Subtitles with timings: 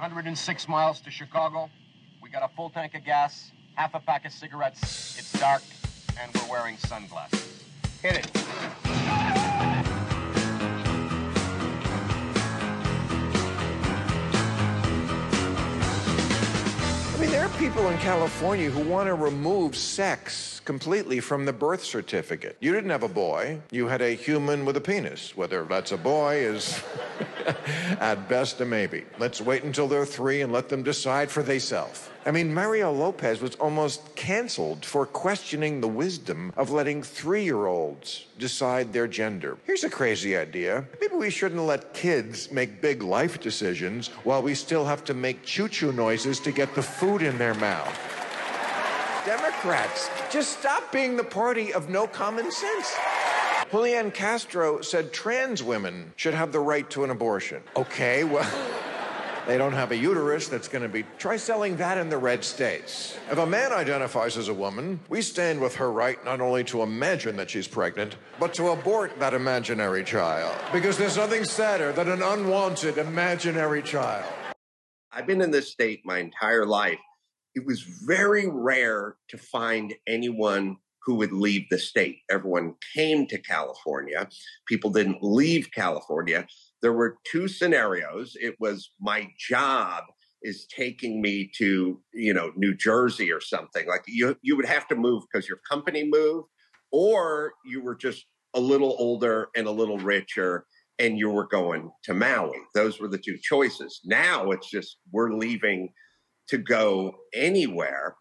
[0.00, 1.68] 106 miles to Chicago.
[2.22, 5.18] We got a full tank of gas, half a pack of cigarettes.
[5.18, 5.60] It's dark,
[6.18, 7.64] and we're wearing sunglasses.
[8.00, 8.30] Hit it.
[17.14, 21.52] I mean, there are people in California who want to remove sex completely from the
[21.52, 22.56] birth certificate.
[22.60, 25.36] You didn't have a boy, you had a human with a penis.
[25.36, 26.82] Whether that's a boy is
[28.00, 29.04] at best a maybe.
[29.18, 32.10] Let's wait until they're three and let them decide for theyself.
[32.26, 37.66] I mean, Mario Lopez was almost canceled for questioning the wisdom of letting three year
[37.66, 39.56] olds decide their gender.
[39.64, 40.84] Here's a crazy idea.
[41.00, 45.44] Maybe we shouldn't let kids make big life decisions while we still have to make
[45.44, 47.98] choo choo noises to get the food in their mouth.
[49.24, 52.96] Democrats, just stop being the party of no common sense.
[53.70, 57.62] Julian Castro said trans women should have the right to an abortion.
[57.76, 58.48] Okay, well.
[59.46, 61.04] They don't have a uterus that's going to be.
[61.18, 63.18] Try selling that in the red states.
[63.30, 66.82] If a man identifies as a woman, we stand with her right not only to
[66.82, 70.54] imagine that she's pregnant, but to abort that imaginary child.
[70.72, 74.30] Because there's nothing sadder than an unwanted imaginary child.
[75.10, 77.00] I've been in this state my entire life.
[77.54, 82.18] It was very rare to find anyone who would leave the state.
[82.30, 84.28] Everyone came to California.
[84.66, 86.46] People didn't leave California
[86.82, 88.36] there were two scenarios.
[88.40, 90.04] It was my job
[90.42, 93.86] is taking me to, you know, New Jersey or something.
[93.86, 96.48] Like you you would have to move because your company moved,
[96.90, 100.66] or you were just a little older and a little richer
[100.98, 102.58] and you were going to Maui.
[102.74, 104.00] Those were the two choices.
[104.04, 105.90] Now it's just we're leaving
[106.48, 108.16] to go anywhere.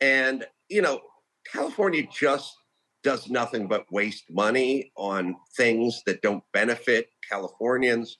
[0.00, 1.00] And, you know,
[1.52, 2.54] California just
[3.02, 8.16] does nothing but waste money on things that don't benefit Californians.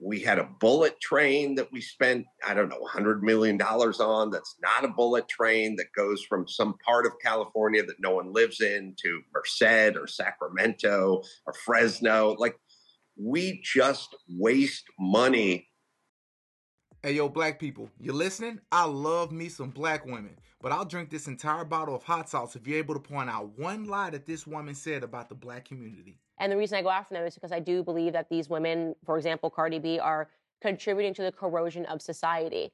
[0.00, 4.30] We had a bullet train that we spent, I don't know, $100 million on.
[4.30, 8.32] That's not a bullet train that goes from some part of California that no one
[8.32, 12.36] lives in to Merced or Sacramento or Fresno.
[12.38, 12.56] Like,
[13.16, 15.67] we just waste money
[17.08, 18.60] Hey, yo, black people, you listening?
[18.70, 22.54] I love me some black women, but I'll drink this entire bottle of hot sauce
[22.54, 25.64] if you're able to point out one lie that this woman said about the black
[25.64, 26.18] community.
[26.38, 28.94] And the reason I go after them is because I do believe that these women,
[29.06, 30.28] for example, Cardi B, are
[30.60, 32.72] contributing to the corrosion of society.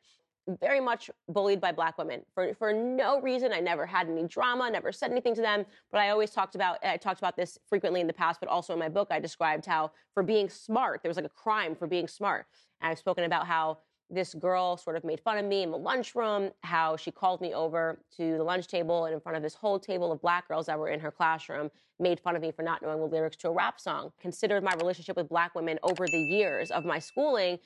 [0.60, 3.52] Very much bullied by black women for, for no reason.
[3.52, 6.84] I never had any drama, never said anything to them, but I always talked about
[6.84, 9.64] I talked about this frequently in the past, but also in my book I described
[9.64, 12.46] how for being smart, there was like a crime for being smart.
[12.80, 13.78] And I've spoken about how
[14.10, 17.54] this girl sort of made fun of me in the lunchroom, how she called me
[17.54, 20.66] over to the lunch table and in front of this whole table of black girls
[20.66, 23.48] that were in her classroom, made fun of me for not knowing the lyrics to
[23.48, 27.58] a rap song, considered my relationship with black women over the years of my schooling.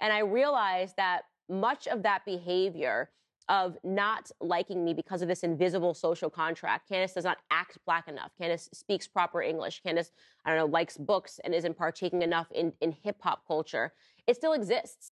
[0.00, 3.10] And I realized that much of that behavior
[3.48, 6.88] of not liking me because of this invisible social contract.
[6.88, 8.30] Candace does not act black enough.
[8.38, 9.82] Candace speaks proper English.
[9.82, 10.12] Candace,
[10.44, 13.92] I don't know, likes books and isn't partaking enough in, in hip hop culture.
[14.26, 15.12] It still exists.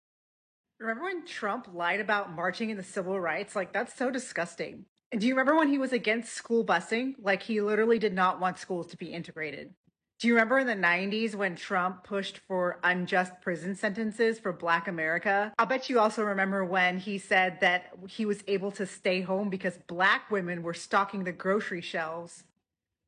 [0.81, 3.55] Remember when Trump lied about marching in the civil rights?
[3.55, 4.85] Like, that's so disgusting.
[5.11, 7.13] And do you remember when he was against school busing?
[7.19, 9.75] Like, he literally did not want schools to be integrated.
[10.19, 14.87] Do you remember in the 90s when Trump pushed for unjust prison sentences for Black
[14.87, 15.53] America?
[15.59, 19.51] I'll bet you also remember when he said that he was able to stay home
[19.51, 22.43] because Black women were stocking the grocery shelves.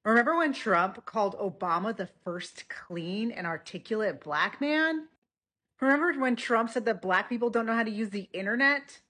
[0.06, 5.08] Remember when Trump called Obama the first clean and articulate Black man?
[5.84, 9.02] Remember when Trump said that black people don't know how to use the internet?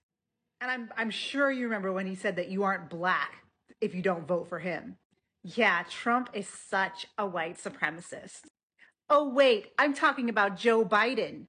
[0.59, 3.43] And I'm I'm sure you remember when he said that you aren't black
[3.79, 4.97] if you don't vote for him.
[5.43, 8.47] Yeah, Trump is such a white supremacist.
[9.07, 11.45] Oh wait, I'm talking about Joe Biden.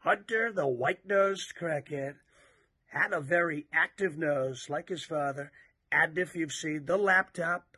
[0.00, 2.14] Hunter, the white-nosed crackhead,
[2.86, 5.52] had a very active nose like his father,
[5.92, 7.76] and if you've seen the laptop,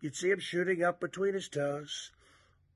[0.00, 2.10] you'd see him shooting up between his toes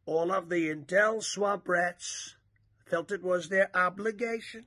[0.09, 2.35] all of the Intel swamp rats
[2.87, 4.65] felt it was their obligation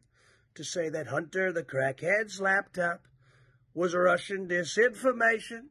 [0.54, 3.08] to say that Hunter the crackhead's laptop
[3.74, 5.70] was Russian disinformation.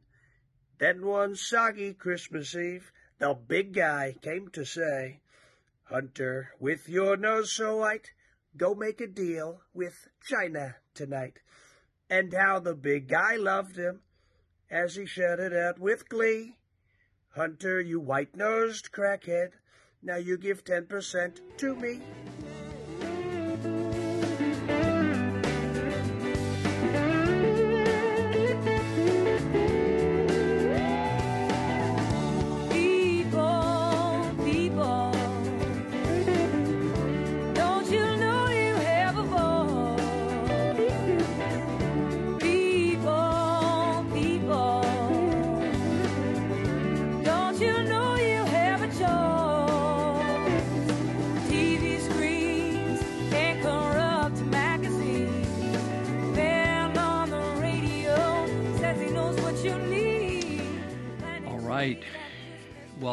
[0.77, 5.21] Then one soggy Christmas Eve, the big guy came to say,
[5.83, 8.11] Hunter, with your nose so white,
[8.57, 11.39] go make a deal with China tonight.
[12.09, 14.01] And how the big guy loved him
[14.69, 16.57] as he shouted out with glee,
[17.35, 19.51] Hunter, you white-nosed crackhead,
[20.03, 22.01] now you give 10% to me.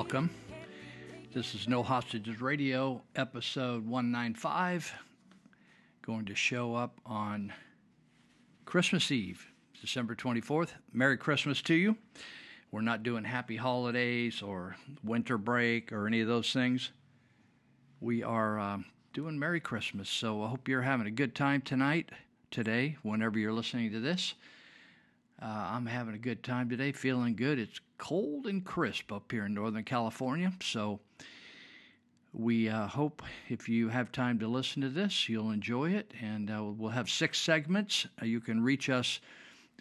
[0.09, 0.31] Welcome.
[1.35, 4.91] This is No Hostages Radio, episode 195.
[6.01, 7.53] Going to show up on
[8.65, 10.71] Christmas Eve, December 24th.
[10.95, 11.95] Merry Christmas to you.
[12.71, 16.91] We're not doing happy holidays or winter break or any of those things.
[18.01, 18.79] We are uh,
[19.13, 20.09] doing Merry Christmas.
[20.09, 22.13] So I hope you're having a good time tonight,
[22.51, 24.33] today, whenever you're listening to this.
[25.43, 27.59] Uh, I'm having a good time today, feeling good.
[27.59, 30.53] It's cold and crisp up here in Northern California.
[30.63, 31.01] So
[32.33, 36.13] we uh, hope if you have time to listen to this, you'll enjoy it.
[36.21, 38.07] And uh, we'll have six segments.
[38.21, 39.21] Uh, you can reach us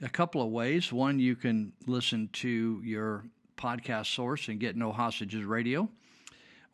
[0.02, 0.92] a couple of ways.
[0.92, 3.24] One, you can listen to your
[3.58, 5.90] podcast source and get No Hostages Radio,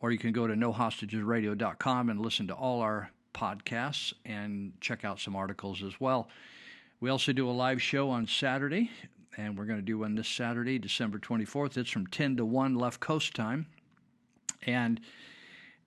[0.00, 5.18] or you can go to nohostagesradio.com and listen to all our podcasts and check out
[5.18, 6.28] some articles as well.
[7.00, 8.90] We also do a live show on Saturday,
[9.36, 11.76] and we're going to do one this Saturday, December 24th.
[11.76, 13.66] It's from 10 to 1 left coast time.
[14.66, 15.00] And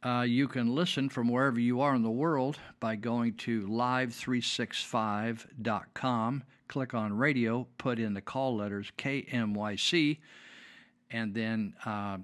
[0.03, 6.43] uh, you can listen from wherever you are in the world by going to live365.com,
[6.67, 10.19] click on radio, put in the call letters KMYC,
[11.09, 12.17] and then uh,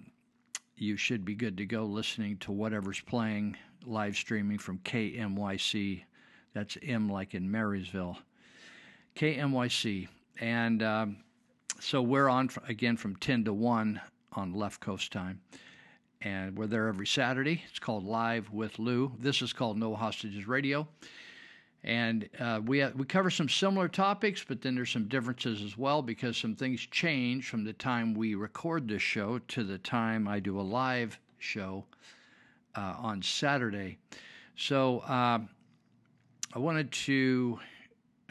[0.76, 6.04] you should be good to go listening to whatever's playing live streaming from KMYC.
[6.54, 8.20] That's M like in Marysville.
[9.16, 10.08] KMYC.
[10.40, 11.18] And um,
[11.80, 14.02] so we're on again from 10 to 1
[14.34, 15.42] on left coast time
[16.24, 17.64] and we're there every Saturday.
[17.70, 19.12] It's called Live with Lou.
[19.20, 20.88] This is called No Hostages Radio,
[21.84, 25.78] and uh, we uh, we cover some similar topics, but then there's some differences as
[25.78, 30.28] well because some things change from the time we record this show to the time
[30.28, 31.84] I do a live show
[32.76, 33.98] uh, on Saturday.
[34.56, 35.40] So uh,
[36.54, 37.60] I wanted to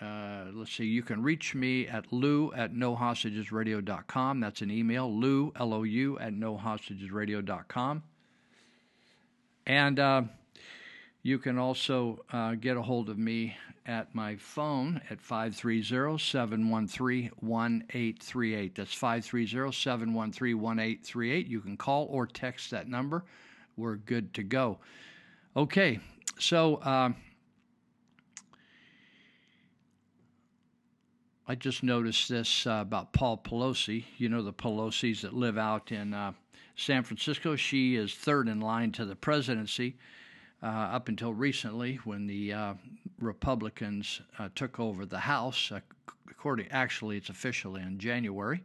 [0.02, 4.40] uh, let's see, you can reach me at lou at nohostagesradio.com.
[4.40, 8.02] That's an email, lou, L O U, at nohostagesradio.com.
[9.64, 10.22] And uh,
[11.22, 13.56] you can also uh, get a hold of me
[13.86, 18.74] at my phone at 530 713 1838.
[18.74, 21.46] That's 530 713 1838.
[21.46, 23.24] You can call or text that number.
[23.76, 24.78] We're good to go.
[25.56, 26.00] Okay,
[26.40, 27.14] so.
[31.52, 34.06] I just noticed this uh, about Paul Pelosi.
[34.16, 36.32] You know, the Pelosi's that live out in uh,
[36.76, 37.56] San Francisco.
[37.56, 39.98] She is third in line to the presidency
[40.62, 42.74] uh, up until recently when the uh,
[43.20, 45.70] Republicans uh, took over the House.
[45.70, 45.80] Uh,
[46.30, 48.64] according, actually, it's officially in January.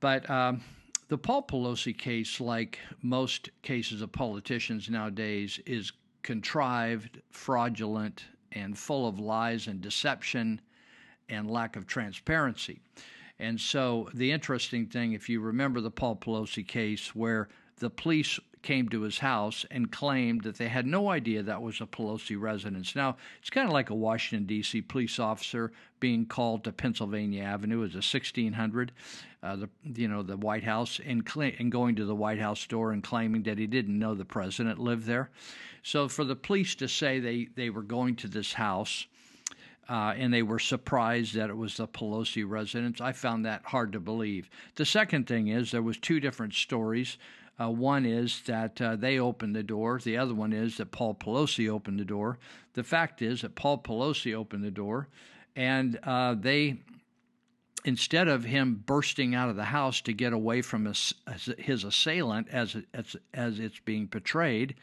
[0.00, 0.62] But um,
[1.08, 5.92] the Paul Pelosi case, like most cases of politicians nowadays, is
[6.22, 10.58] contrived, fraudulent, and full of lies and deception
[11.28, 12.80] and lack of transparency.
[13.38, 17.48] And so, the interesting thing, if you remember the Paul Pelosi case, where
[17.78, 21.80] the police came to his house and claimed that they had no idea that was
[21.80, 22.96] a Pelosi residence.
[22.96, 24.80] Now, it's kind of like a Washington, D.C.
[24.82, 28.90] police officer being called to Pennsylvania Avenue as a 1600,
[29.42, 32.66] uh, the, you know, the White House, and, cl- and going to the White House
[32.66, 35.30] door and claiming that he didn't know the president lived there.
[35.82, 39.06] So, for the police to say they, they were going to this house,
[39.88, 43.00] uh, and they were surprised that it was the Pelosi residence.
[43.00, 44.48] I found that hard to believe.
[44.76, 47.18] The second thing is there was two different stories.
[47.60, 50.00] Uh, one is that uh, they opened the door.
[50.02, 52.38] The other one is that Paul Pelosi opened the door.
[52.72, 55.08] The fact is that Paul Pelosi opened the door,
[55.54, 56.80] and uh, they,
[57.84, 61.14] instead of him bursting out of the house to get away from his,
[61.58, 64.74] his assailant as, as as it's being portrayed,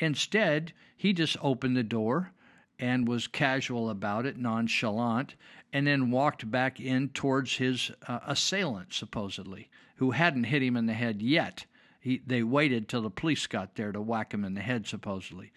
[0.00, 2.32] instead he just opened the door
[2.78, 5.34] and was casual about it, nonchalant,
[5.72, 10.86] and then walked back in towards his uh, assailant, supposedly, who hadn't hit him in
[10.86, 11.64] the head yet.
[12.00, 15.52] He, they waited till the police got there to whack him in the head, supposedly.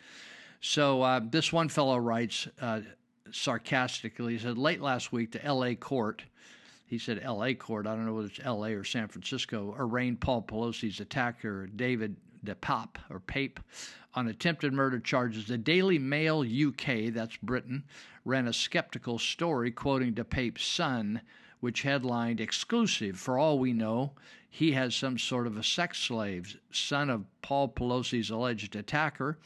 [0.61, 2.81] So uh, this one fellow writes uh,
[3.31, 5.75] sarcastically, he said, late last week, the L.A.
[5.75, 6.23] court,
[6.85, 7.53] he said L.A.
[7.53, 8.73] court, I don't know whether it's L.A.
[8.73, 12.15] or San Francisco, arraigned Paul Pelosi's attacker, David
[12.45, 13.59] DePape, or Pape,
[14.13, 15.47] on attempted murder charges.
[15.47, 17.83] The Daily Mail UK, that's Britain,
[18.25, 21.21] ran a skeptical story quoting De DePape's son,
[21.59, 23.19] which headlined Exclusive.
[23.19, 24.13] For all we know,
[24.49, 29.37] he has some sort of a sex slave, son of Paul Pelosi's alleged attacker.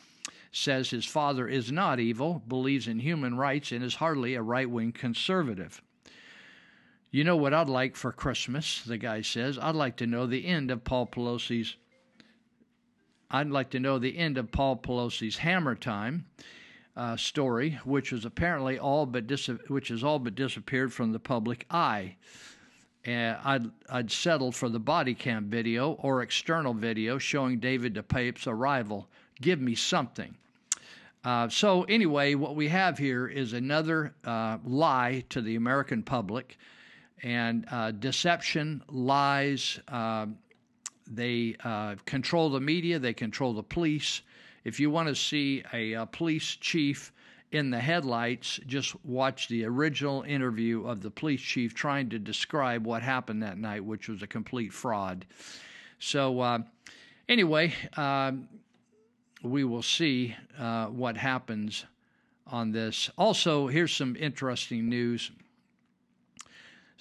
[0.51, 4.69] Says his father is not evil, believes in human rights, and is hardly a right
[4.69, 5.81] wing conservative.
[7.09, 9.59] You know what I'd like for Christmas, the guy says?
[9.59, 11.75] I'd like to know the end of Paul Pelosi's
[13.33, 16.27] I'd like to know the end of Paul Pelosi's Hammer Time
[16.95, 21.19] uh, story, which was apparently all but dis- which has all but disappeared from the
[21.19, 22.15] public eye.
[23.03, 28.45] And I'd, I'd settled for the body cam video or external video showing David DePape's
[28.45, 29.09] arrival.
[29.41, 30.35] Give me something.
[31.25, 36.57] Uh, so, anyway, what we have here is another uh, lie to the American public
[37.23, 39.79] and uh, deception, lies.
[41.07, 44.21] Uh, they uh, control the media, they control the police.
[44.63, 47.11] If you want to see a, a police chief
[47.51, 52.85] in the headlights, just watch the original interview of the police chief trying to describe
[52.85, 55.25] what happened that night, which was a complete fraud.
[55.99, 56.59] So, uh,
[57.29, 58.47] anyway, um,
[59.43, 61.85] we will see uh, what happens
[62.47, 63.09] on this.
[63.17, 65.31] Also, here's some interesting news.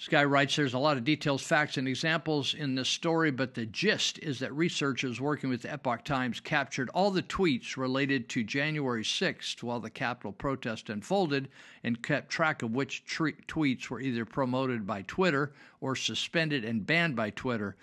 [0.03, 3.53] This guy writes There's a lot of details, facts, and examples in this story, but
[3.53, 8.43] the gist is that researchers working with Epoch Times captured all the tweets related to
[8.43, 11.47] January 6th while the Capitol protest unfolded
[11.85, 16.85] and kept track of which tre- tweets were either promoted by Twitter or suspended and
[16.85, 17.77] banned by Twitter.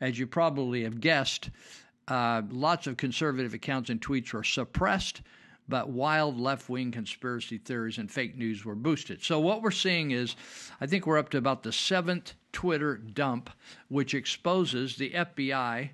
[0.00, 1.50] As you probably have guessed,
[2.06, 5.22] uh, lots of conservative accounts and tweets were suppressed,
[5.68, 9.22] but wild left wing conspiracy theories and fake news were boosted.
[9.22, 10.36] So, what we're seeing is,
[10.80, 13.50] I think we're up to about the seventh Twitter dump,
[13.88, 15.90] which exposes the FBI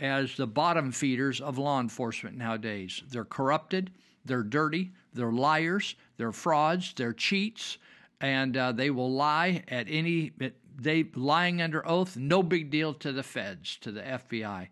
[0.00, 3.02] as the bottom feeders of law enforcement nowadays.
[3.08, 3.90] They're corrupted,
[4.24, 7.78] they're dirty, they're liars, they're frauds, they're cheats,
[8.20, 10.32] and uh, they will lie at any.
[10.78, 14.68] They lying under oath, no big deal to the feds, to the FBI.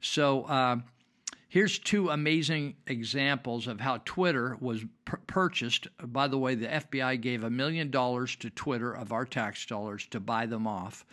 [0.00, 0.76] So uh,
[1.50, 4.84] here's two amazing examples of how Twitter was
[5.26, 5.88] purchased.
[6.00, 10.06] By the way, the FBI gave a million dollars to Twitter of our tax dollars
[10.10, 11.04] to buy them off.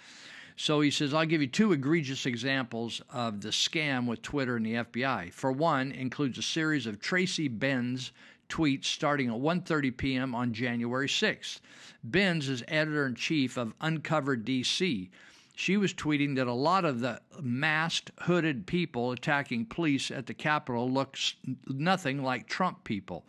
[0.56, 4.66] So he says, I'll give you two egregious examples of the scam with Twitter and
[4.66, 5.34] the FBI.
[5.34, 8.12] For one, includes a series of Tracy Benz
[8.50, 10.34] tweets starting at 1:30 p.m.
[10.34, 11.60] on January 6th.
[12.04, 15.10] Benz is editor-in-chief of Uncovered DC,
[15.58, 20.34] she was tweeting that a lot of the masked, hooded people attacking police at the
[20.34, 21.34] Capitol looks
[21.68, 23.26] nothing like Trump people.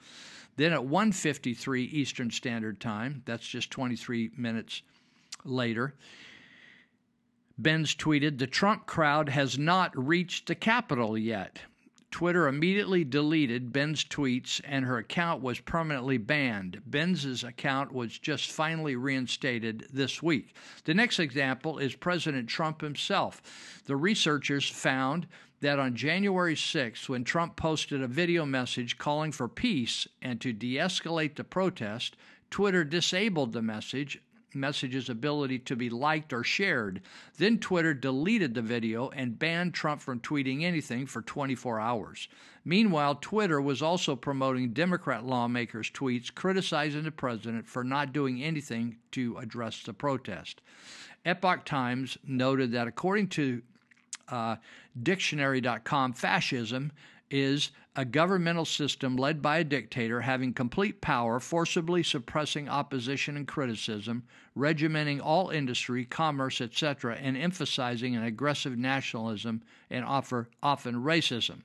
[0.56, 4.82] Then at 1:53 Eastern Standard Time, that's just 23 minutes
[5.42, 5.94] later,
[7.56, 11.62] Benz tweeted, "The Trump crowd has not reached the Capitol yet."
[12.10, 16.80] Twitter immediately deleted Ben's tweets and her account was permanently banned.
[16.86, 20.56] Ben's account was just finally reinstated this week.
[20.84, 23.82] The next example is President Trump himself.
[23.84, 25.26] The researchers found
[25.60, 30.52] that on January 6th, when Trump posted a video message calling for peace and to
[30.52, 32.16] de escalate the protest,
[32.50, 34.20] Twitter disabled the message
[34.54, 37.00] message's ability to be liked or shared.
[37.36, 42.28] Then Twitter deleted the video and banned Trump from tweeting anything for 24 hours.
[42.64, 48.96] Meanwhile, Twitter was also promoting Democrat lawmakers' tweets criticizing the president for not doing anything
[49.12, 50.60] to address the protest.
[51.24, 53.62] Epoch Times noted that according to
[54.28, 54.56] uh,
[55.02, 56.92] dictionary.com, fascism
[57.30, 63.48] is a governmental system led by a dictator having complete power, forcibly suppressing opposition and
[63.48, 64.22] criticism,
[64.54, 71.62] regimenting all industry, commerce, etc., and emphasizing an aggressive nationalism and offer, often racism.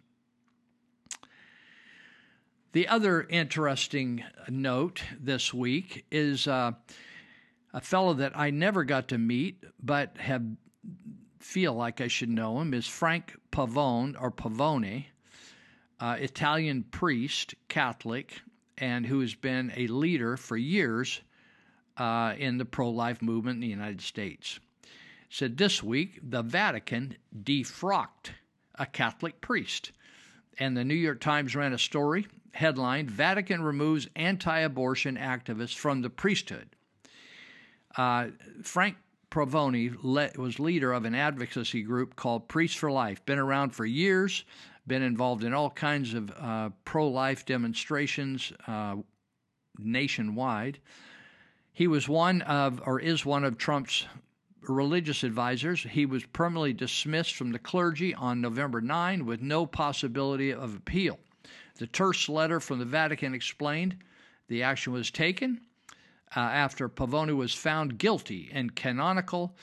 [2.72, 6.72] The other interesting note this week is uh,
[7.74, 10.43] a fellow that I never got to meet, but have
[11.39, 15.05] feel like I should know him, is Frank Pavone or Pavone
[16.04, 18.42] uh, Italian priest, Catholic,
[18.78, 21.22] and who has been a leader for years
[21.96, 24.60] uh, in the pro life movement in the United States.
[25.30, 28.32] Said this week the Vatican defrocked
[28.76, 29.94] a Catholic priest.
[30.60, 36.02] And the New York Times ran a story headlined Vatican removes anti abortion activists from
[36.02, 36.68] the priesthood.
[37.96, 38.28] Uh,
[38.62, 38.98] Frank
[39.32, 43.86] Provoni le- was leader of an advocacy group called Priests for Life, been around for
[43.86, 44.44] years,
[44.86, 48.96] been involved in all kinds of uh, pro life demonstrations uh,
[49.78, 50.80] nationwide.
[51.72, 54.06] He was one of, or is one of Trump's
[54.62, 55.84] religious advisors.
[55.84, 61.20] He was permanently dismissed from the clergy on November 9 with no possibility of appeal.
[61.78, 63.98] The terse letter from the Vatican explained
[64.48, 65.62] the action was taken
[66.36, 69.56] uh, after Pavone was found guilty in canonical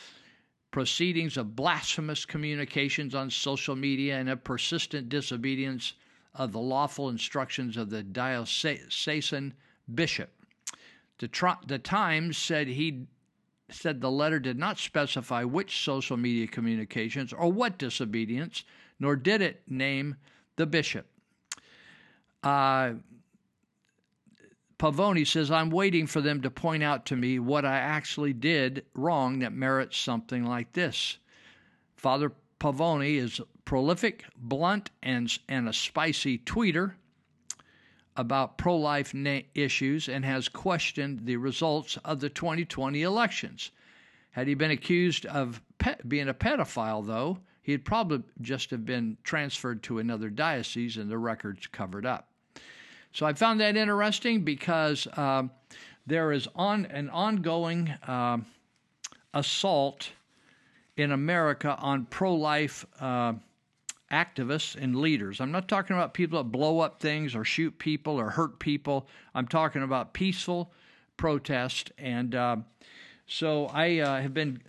[0.70, 5.94] proceedings of blasphemous communications on social media and of persistent disobedience
[6.34, 9.52] of the lawful instructions of the diocesan
[9.94, 10.30] bishop.
[11.18, 13.06] The, the Times said he
[13.70, 18.64] said the letter did not specify which social media communications or what disobedience,
[18.98, 20.16] nor did it name
[20.56, 21.06] the bishop.
[22.42, 22.94] Uh,
[24.80, 28.86] Pavoni says, I'm waiting for them to point out to me what I actually did
[28.94, 31.18] wrong that merits something like this.
[31.96, 36.94] Father Pavoni is prolific, blunt, and, and a spicy tweeter
[38.16, 43.72] about pro life na- issues and has questioned the results of the 2020 elections.
[44.30, 49.18] Had he been accused of pe- being a pedophile, though, he'd probably just have been
[49.24, 52.29] transferred to another diocese and the records covered up.
[53.12, 55.44] So I found that interesting because uh,
[56.06, 58.38] there is on an ongoing uh,
[59.34, 60.10] assault
[60.96, 63.34] in America on pro life uh,
[64.10, 65.40] activists and leaders.
[65.40, 69.06] I'm not talking about people that blow up things or shoot people or hurt people.
[69.34, 70.72] I'm talking about peaceful
[71.16, 71.92] protest.
[71.98, 72.56] And uh,
[73.26, 74.60] so I uh, have been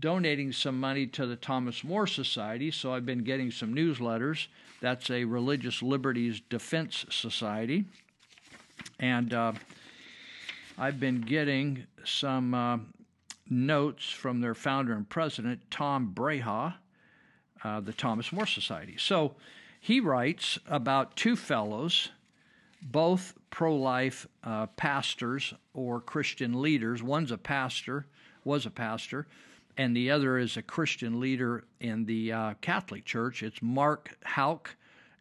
[0.00, 2.70] donating some money to the Thomas More Society.
[2.70, 4.48] So I've been getting some newsletters.
[4.84, 7.86] That's a religious liberties defense society.
[9.00, 9.52] And uh,
[10.76, 12.76] I've been getting some uh,
[13.48, 16.74] notes from their founder and president, Tom Brejcha
[17.64, 18.96] uh, the Thomas More Society.
[18.98, 19.36] So
[19.80, 22.10] he writes about two fellows,
[22.82, 27.02] both pro life uh, pastors or Christian leaders.
[27.02, 28.04] One's a pastor,
[28.44, 29.26] was a pastor,
[29.76, 33.42] and the other is a Christian leader in the uh, Catholic Church.
[33.42, 34.76] It's Mark Houck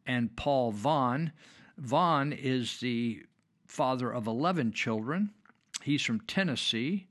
[0.05, 1.31] and Paul Vaughn.
[1.77, 3.23] Vaughn is the
[3.67, 5.31] father of 11 children.
[5.81, 7.07] He's from Tennessee.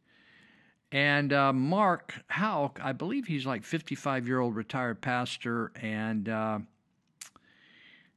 [0.92, 6.58] And uh, Mark Houck, I believe he's like 55 year old retired pastor, and uh,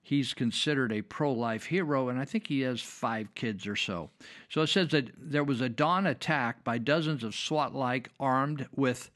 [0.03, 4.09] he's considered a pro life hero, and I think he has five kids or so.
[4.49, 8.67] So it says that there was a dawn attack by dozens of SWAT like armed
[8.75, 9.09] with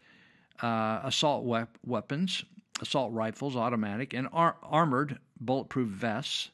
[0.61, 2.43] uh, assault we- weapons,
[2.81, 6.51] assault rifles, automatic, and ar- armored bulletproof vests.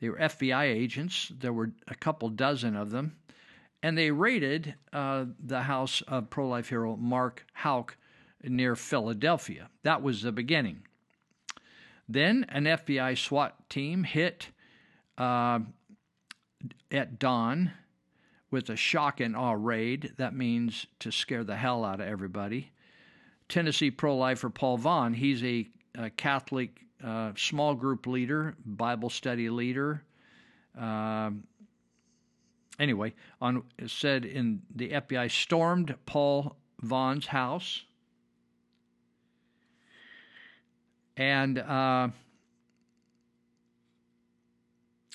[0.00, 1.32] They were FBI agents.
[1.38, 3.16] There were a couple dozen of them
[3.84, 7.98] and they raided uh, the house of pro life hero Mark Houck
[8.42, 9.68] near Philadelphia.
[9.82, 10.84] That was the beginning.
[12.08, 14.48] Then an FBI SWAT team hit
[15.18, 15.58] uh,
[16.90, 17.72] at dawn
[18.50, 20.14] with a shock and awe raid.
[20.16, 22.72] That means to scare the hell out of everybody.
[23.54, 29.48] Tennessee pro lifer Paul Vaughn, he's a, a Catholic uh, small group leader, Bible study
[29.48, 30.02] leader.
[30.76, 31.30] Uh,
[32.80, 37.84] anyway, on said in the FBI stormed Paul Vaughn's house,
[41.16, 42.08] and uh,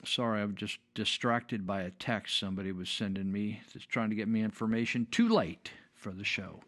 [0.05, 4.29] sorry, I'm just distracted by a text somebody was sending me that's trying to get
[4.29, 5.07] me information.
[5.11, 6.61] Too late for the show.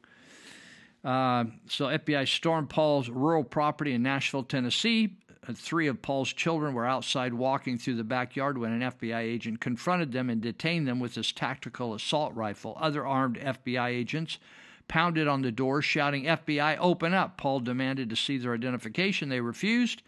[1.03, 5.17] Uh, so FBI stormed Paul's rural property in Nashville, Tennessee.
[5.47, 9.59] Uh, three of Paul's children were outside walking through the backyard when an FBI agent
[9.59, 12.77] confronted them and detained them with his tactical assault rifle.
[12.79, 14.37] Other armed FBI agents
[14.87, 17.37] pounded on the door, shouting, FBI, open up.
[17.37, 19.29] Paul demanded to see their identification.
[19.29, 20.03] They refused.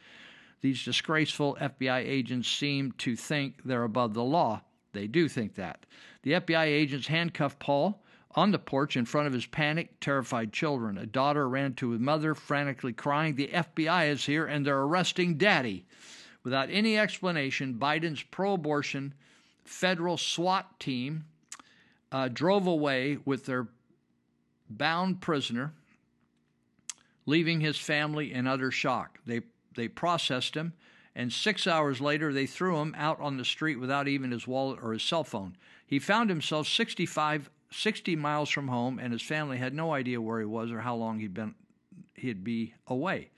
[0.61, 4.61] These disgraceful FBI agents seem to think they're above the law.
[4.91, 5.85] They do think that.
[6.21, 8.02] The FBI agents handcuffed Paul
[8.35, 10.97] on the porch in front of his panicked, terrified children.
[10.97, 15.37] A daughter ran to his mother, frantically crying, The FBI is here and they're arresting
[15.37, 15.85] daddy.
[16.43, 19.13] Without any explanation, Biden's pro abortion
[19.63, 21.25] federal SWAT team
[22.11, 23.67] uh, drove away with their
[24.69, 25.73] bound prisoner,
[27.25, 29.19] leaving his family in utter shock.
[29.25, 29.41] They,
[29.75, 30.73] they processed him,
[31.15, 34.79] and six hours later, they threw him out on the street without even his wallet
[34.81, 35.55] or his cell phone.
[35.85, 40.39] He found himself 65 60 miles from home, and his family had no idea where
[40.39, 41.55] he was or how long he'd been
[42.15, 43.29] he'd be away.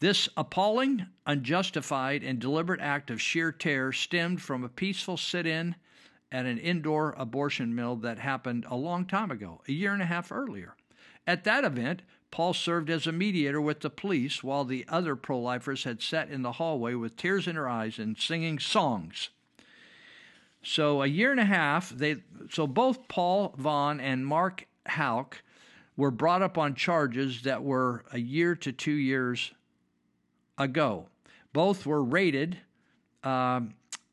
[0.00, 5.76] This appalling, unjustified, and deliberate act of sheer terror stemmed from a peaceful sit-in
[6.32, 10.06] at an indoor abortion mill that happened a long time ago, a year and a
[10.06, 10.74] half earlier.
[11.26, 15.38] At that event, Paul served as a mediator with the police while the other pro
[15.38, 19.28] lifers had sat in the hallway with tears in their eyes and singing songs.
[20.62, 22.16] So a year and a half, they
[22.50, 25.42] so both Paul Vaughn and Mark Houck
[25.96, 29.52] were brought up on charges that were a year to two years
[30.58, 31.08] ago.
[31.52, 32.58] Both were raided
[33.24, 33.60] uh,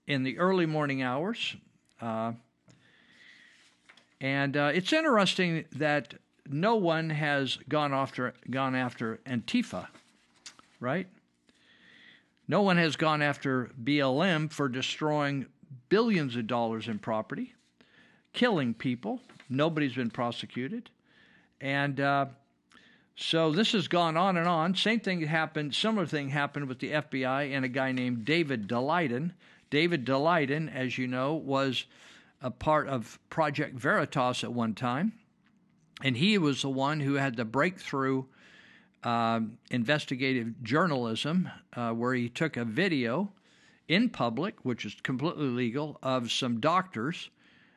[0.08, 1.56] in the early morning hours.
[2.02, 2.34] Uh,
[4.22, 6.16] and uh, it's interesting that
[6.48, 9.88] no one has gone after gone after Antifa,
[10.80, 11.08] right?
[12.48, 15.46] No one has gone after BLM for destroying
[15.90, 17.54] billions of dollars in property,
[18.34, 19.22] killing people.
[19.50, 20.90] Nobody's been prosecuted.
[21.62, 22.28] And uh,
[23.16, 24.76] so this has gone on and on.
[24.76, 29.32] Same thing happened, similar thing happened with the FBI and a guy named David Daleiden.
[29.70, 31.86] David Daleiden, as you know, was
[32.42, 35.14] a part of Project Veritas at one time,
[36.02, 38.24] and he was the one who had the breakthrough
[39.04, 43.32] uh, investigative journalism, uh, where he took a video
[43.90, 47.30] in public, which is completely legal, of some doctors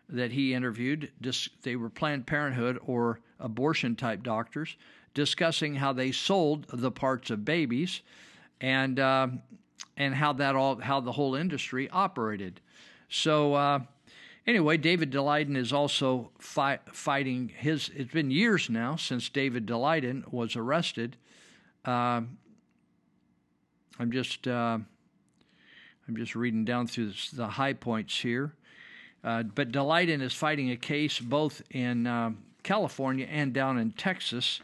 [0.08, 1.10] that he interviewed.
[1.62, 4.76] They were Planned Parenthood or abortion type doctors
[5.14, 8.02] discussing how they sold the parts of babies
[8.60, 9.28] and uh,
[9.96, 12.60] and how that all how the whole industry operated.
[13.08, 13.80] So uh,
[14.46, 17.90] anyway, David Daleiden is also fi- fighting his.
[17.94, 21.16] It's been years now since David Daleiden was arrested.
[21.84, 22.22] Uh,
[23.98, 24.78] I'm just uh,
[26.08, 28.52] I'm just reading down through the high points here.
[29.24, 34.60] Uh, but Daleiden is fighting a case both in uh, California and down in Texas.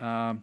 [0.00, 0.34] Uh,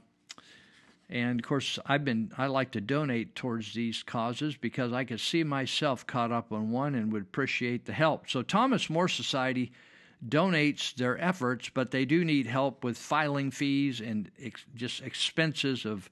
[1.10, 5.20] and of course, I've been I like to donate towards these causes because I could
[5.20, 8.30] see myself caught up on one and would appreciate the help.
[8.30, 9.72] So Thomas More Society
[10.28, 15.86] donates their efforts, but they do need help with filing fees and ex- just expenses
[15.86, 16.10] of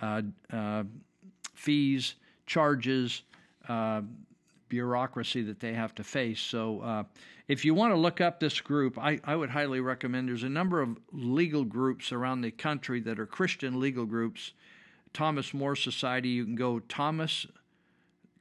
[0.00, 0.84] uh, uh,
[1.54, 2.14] fees,
[2.46, 3.22] charges,
[3.68, 4.02] uh,
[4.68, 6.40] bureaucracy that they have to face.
[6.40, 7.04] So, uh,
[7.48, 10.28] if you want to look up this group, I, I would highly recommend.
[10.28, 14.52] There's a number of legal groups around the country that are Christian legal groups.
[15.12, 17.46] Thomas More Society, you can go Thomas,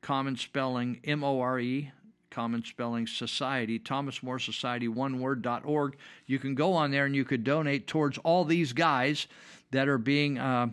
[0.01, 1.91] common spelling, M O R E,
[2.31, 5.95] common spelling society, Thomas More Society, one word.org.
[6.25, 9.27] You can go on there and you could donate towards all these guys
[9.71, 10.67] that are being uh,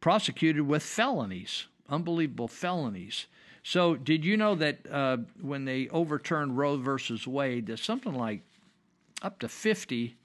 [0.00, 3.26] prosecuted with felonies, unbelievable felonies.
[3.68, 8.40] So, did you know that uh, when they overturned Roe versus Wade, that something like
[9.20, 10.16] up to 50,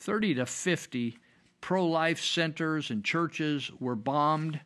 [0.00, 1.18] 30 to 50
[1.60, 4.58] pro life centers and churches were bombed,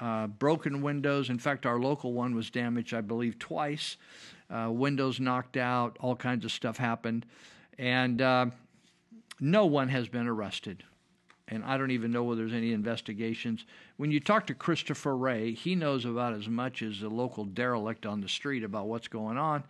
[0.00, 1.28] uh, broken windows.
[1.28, 3.96] In fact, our local one was damaged, I believe, twice.
[4.48, 7.26] Uh, windows knocked out, all kinds of stuff happened.
[7.80, 8.46] And uh,
[9.40, 10.84] no one has been arrested
[11.48, 13.64] and I don't even know whether there's any investigations.
[13.96, 18.04] When you talk to Christopher Wray, he knows about as much as a local derelict
[18.04, 19.64] on the street about what's going on.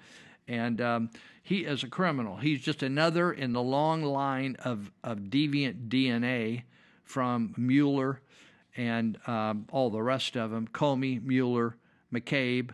[0.49, 1.11] And um,
[1.43, 2.37] he is a criminal.
[2.37, 6.63] He's just another in the long line of, of deviant DNA
[7.05, 8.21] from Mueller
[8.77, 11.77] and um, all the rest of them Comey, Mueller,
[12.13, 12.71] McCabe,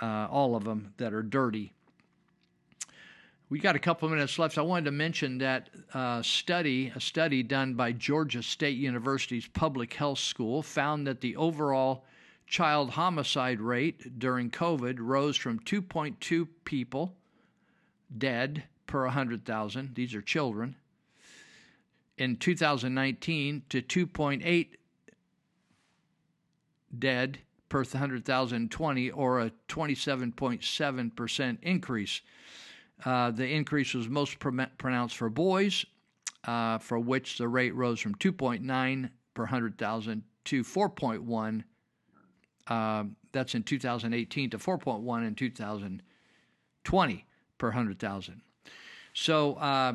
[0.00, 1.72] uh, all of them that are dirty
[3.52, 4.56] we got a couple minutes left.
[4.56, 9.92] I wanted to mention that uh, study, a study done by Georgia State University's Public
[9.92, 12.06] Health School, found that the overall
[12.46, 17.14] child homicide rate during COVID rose from 2.2 people
[18.16, 19.94] dead per 100,000.
[19.94, 20.74] These are children.
[22.16, 24.68] In 2019 to 2.8
[26.98, 27.38] dead
[27.68, 32.22] per 100,020, or a 27.7% increase.
[33.04, 35.84] Uh, the increase was most pronounced for boys,
[36.44, 41.64] uh, for which the rate rose from 2.9 per 100,000 to 4.1.
[42.68, 47.26] Uh, that's in 2018 to 4.1 in 2020
[47.58, 48.40] per 100,000.
[49.14, 49.94] So uh,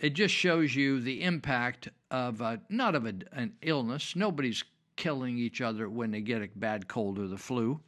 [0.00, 4.14] it just shows you the impact of a, not of a, an illness.
[4.14, 4.64] Nobody's
[4.96, 7.80] killing each other when they get a bad cold or the flu.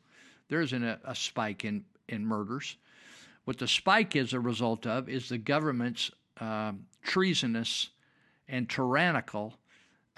[0.48, 2.76] There isn't a, a spike in, in murders.
[3.44, 7.90] What the spike is a result of is the government's uh, treasonous
[8.48, 9.54] and tyrannical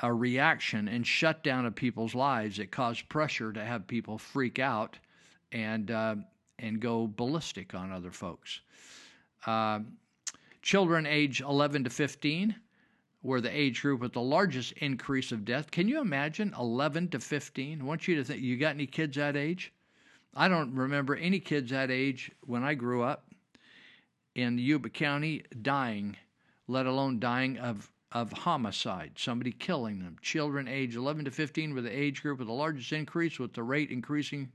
[0.03, 2.59] uh, reaction and shutdown of people's lives.
[2.59, 4.99] It caused pressure to have people freak out
[5.53, 6.17] and uh,
[6.59, 8.61] and go ballistic on other folks.
[9.47, 9.81] Uh,
[10.62, 12.55] children age 11 to 15
[13.23, 15.71] were the age group with the largest increase of death.
[15.71, 17.81] Can you imagine 11 to 15?
[17.81, 18.41] I want you to think.
[18.41, 19.73] You got any kids that age?
[20.38, 23.25] I don't remember any kids that age when I grew up
[24.35, 26.14] in Yuba County dying,
[26.68, 30.16] let alone dying of, of homicide, somebody killing them.
[30.20, 33.62] Children age 11 to 15 were the age group with the largest increase, with the
[33.62, 34.53] rate increasing.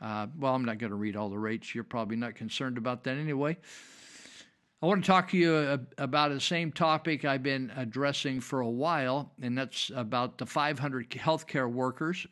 [0.00, 1.74] Uh, well, I'm not going to read all the rates.
[1.74, 3.58] You're probably not concerned about that anyway.
[4.80, 8.70] I want to talk to you about the same topic I've been addressing for a
[8.70, 12.26] while, and that's about the 500 healthcare workers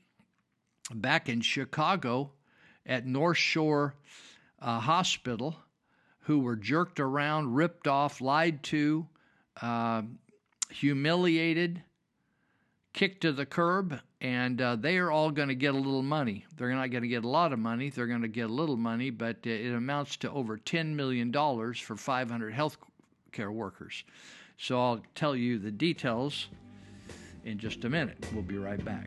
[0.94, 2.32] back in Chicago
[2.86, 3.94] at North Shore
[4.60, 5.56] uh, Hospital
[6.26, 9.06] who were jerked around, ripped off, lied to,
[9.62, 10.02] uh,
[10.70, 11.80] humiliated,
[12.92, 16.44] kicked to the curb, and uh, they are all going to get a little money.
[16.56, 17.90] They're not going to get a lot of money.
[17.90, 21.96] They're going to get a little money, but it amounts to over $10 million for
[21.96, 22.76] 500 health
[23.30, 24.02] care workers.
[24.58, 26.48] So I'll tell you the details
[27.44, 28.26] in just a minute.
[28.32, 29.06] We'll be right back.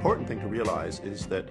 [0.00, 1.46] Important thing to realize is that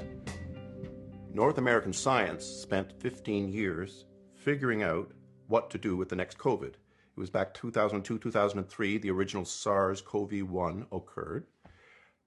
[1.31, 5.11] North American science spent 15 years figuring out
[5.45, 6.69] what to do with the next COVID.
[6.69, 6.79] It
[7.15, 11.45] was back 2002, 2003, the original SARS CoV 1 occurred.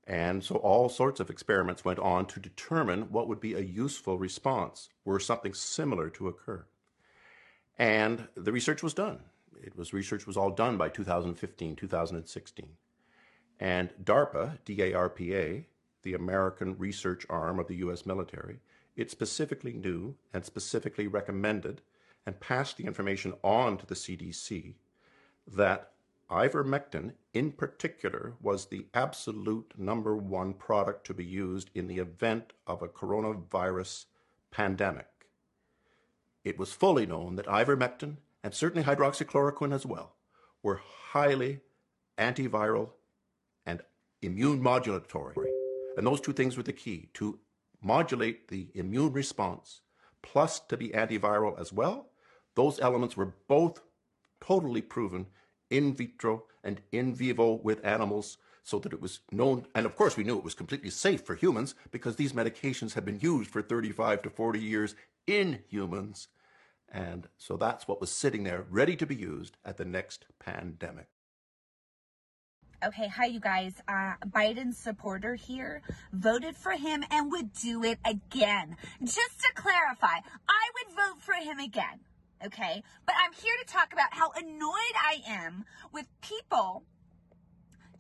[0.06, 4.16] And so all sorts of experiments went on to determine what would be a useful
[4.16, 6.64] response were something similar to occur.
[7.80, 9.18] And the research was done.
[9.60, 12.68] It was research was all done by 2015, 2016.
[13.58, 15.66] And DARPA, D-A-R-P-A,
[16.02, 18.60] the American research arm of the US military,
[18.96, 21.80] it specifically knew and specifically recommended
[22.26, 24.74] and passed the information on to the CDC
[25.46, 25.92] that
[26.30, 32.52] ivermectin in particular was the absolute number one product to be used in the event
[32.66, 34.06] of a coronavirus
[34.50, 35.06] pandemic.
[36.44, 40.14] It was fully known that ivermectin and certainly hydroxychloroquine as well
[40.62, 41.60] were highly
[42.18, 42.90] antiviral
[43.66, 43.80] and
[44.20, 45.61] immune modulatory.
[45.96, 47.38] And those two things were the key to
[47.82, 49.80] modulate the immune response
[50.22, 52.10] plus to be antiviral as well.
[52.54, 53.80] Those elements were both
[54.40, 55.26] totally proven
[55.70, 59.66] in vitro and in vivo with animals so that it was known.
[59.74, 63.04] And of course, we knew it was completely safe for humans because these medications had
[63.04, 64.94] been used for 35 to 40 years
[65.26, 66.28] in humans.
[66.88, 71.08] And so that's what was sitting there ready to be used at the next pandemic.
[72.84, 73.74] Okay, hi you guys.
[73.86, 78.76] Uh, Biden's supporter here voted for him and would do it again.
[79.00, 80.18] Just to clarify,
[80.48, 82.00] I would vote for him again.
[82.44, 86.82] Okay, but I'm here to talk about how annoyed I am with people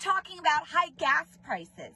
[0.00, 1.94] talking about high gas prices.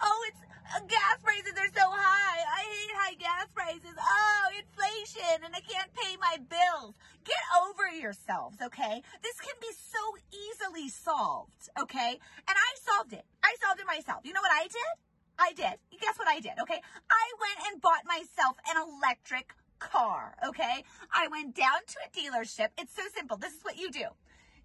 [0.00, 0.40] Oh, it's
[0.74, 2.40] uh, gas prices are so high.
[2.42, 3.94] I hate high gas prices.
[3.96, 6.94] Oh, inflation, and I can't pay my bills.
[7.24, 9.02] Get over yourselves, okay?
[9.22, 10.02] This can be so
[10.34, 12.18] easily solved, okay?
[12.48, 13.24] And I solved it.
[13.42, 14.22] I solved it myself.
[14.24, 14.92] You know what I did?
[15.38, 15.78] I did.
[16.00, 16.80] Guess what I did, okay?
[17.10, 20.84] I went and bought myself an electric car, okay?
[21.12, 22.68] I went down to a dealership.
[22.78, 23.36] It's so simple.
[23.36, 24.06] This is what you do.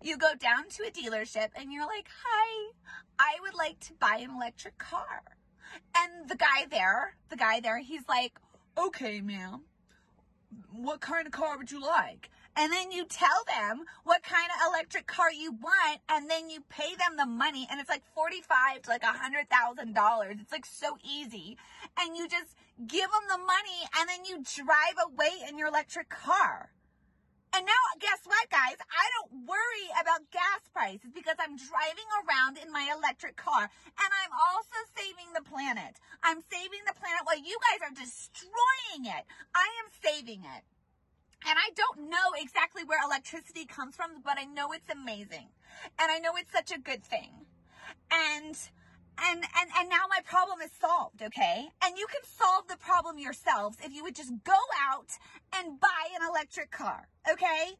[0.04, 2.72] You go down to a dealership and you're like, hi,
[3.20, 5.22] I would like to buy an electric car.
[5.96, 8.34] And the guy there, the guy there, he's like,
[8.78, 9.62] okay, ma'am,
[10.72, 12.30] what kind of car would you like?
[12.58, 16.62] And then you tell them what kind of electric car you want, and then you
[16.68, 20.36] pay them the money, and it's like forty-five to like a hundred thousand dollars.
[20.42, 21.56] It's like so easy,
[21.98, 26.10] and you just give them the money, and then you drive away in your electric
[26.10, 26.72] car.
[27.54, 28.80] And now, guess what, guys?
[28.80, 34.10] I don't worry about gas prices because I'm driving around in my electric car and
[34.24, 36.00] I'm also saving the planet.
[36.24, 39.28] I'm saving the planet while you guys are destroying it.
[39.52, 40.64] I am saving it.
[41.44, 45.50] And I don't know exactly where electricity comes from, but I know it's amazing.
[46.00, 47.48] And I know it's such a good thing.
[48.12, 48.56] And
[49.18, 51.70] and and and now my problem is solved, okay?
[51.84, 55.12] And you can solve the problem yourselves if you would just go out
[55.56, 57.78] and buy an electric car, okay?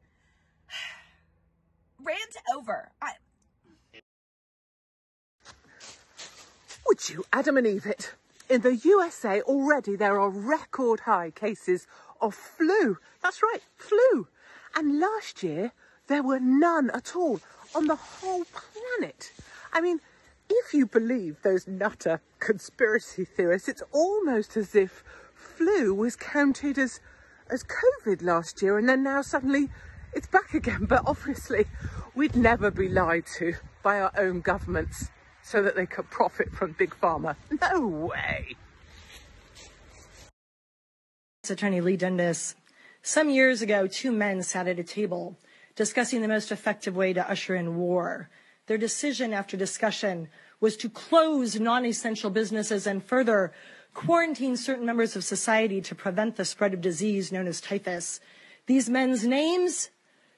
[2.04, 2.92] Rant over.
[3.02, 3.14] I
[6.88, 8.14] Would you Adam and Eve it?
[8.50, 11.88] In the USA already there are record high cases
[12.20, 12.98] of flu.
[13.24, 14.28] That's right, flu.
[14.76, 15.72] And last year,
[16.08, 17.40] there were none at all
[17.74, 19.32] on the whole planet.
[19.74, 20.02] I mean,
[20.54, 27.00] if you believe those nutter conspiracy theorists, it's almost as if flu was counted as,
[27.50, 29.70] as COVID last year and then now suddenly
[30.14, 30.86] it's back again.
[30.90, 31.66] But obviously,
[32.16, 35.10] we'd never be lied to by our own governments
[35.44, 37.36] so that they could profit from Big Pharma.
[37.62, 38.56] No way.
[41.50, 42.56] Attorney Leigh Dundas.
[43.02, 45.38] Some years ago, two men sat at a table
[45.76, 48.30] discussing the most effective way to usher in war.
[48.68, 53.52] Their decision after discussion was to close non-essential businesses and further
[53.94, 58.20] quarantine certain members of society to prevent the spread of disease known as typhus.
[58.68, 59.90] These men's names?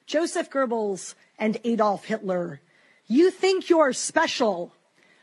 [0.06, 2.62] Joseph Goebbels and Adolf Hitler.
[3.08, 4.74] You think you're special.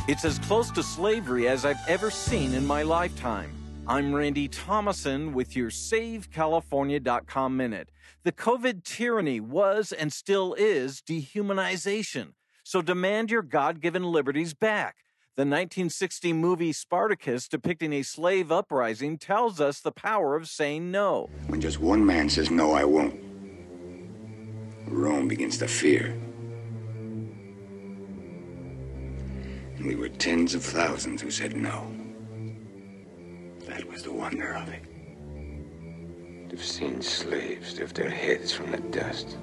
[0.06, 3.50] It's as close to slavery as I've ever seen in my lifetime.
[3.86, 7.90] I'm Randy Thomasson with your SaveCalifornia.com Minute.
[8.22, 12.32] The COVID tyranny was and still is dehumanization.
[12.64, 14.96] So demand your God given liberties back.
[15.36, 21.28] The 1960 movie Spartacus, depicting a slave uprising, tells us the power of saying no.
[21.48, 23.16] When just one man says, No, I won't,
[24.86, 26.16] Rome begins to fear.
[29.76, 31.86] And we were tens of thousands who said no.
[33.66, 34.82] That was the wonder of it.
[36.50, 39.36] To have seen slaves lift their heads from the dust.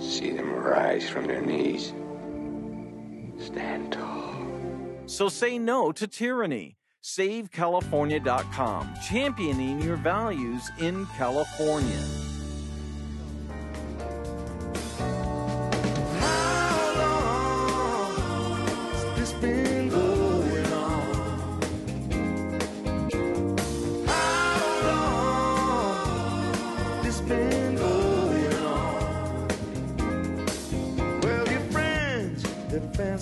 [0.00, 1.92] See them rise from their knees.
[3.38, 4.34] Stand tall.
[5.06, 6.76] So say no to tyranny.
[7.02, 12.00] SaveCalifornia.com, championing your values in California.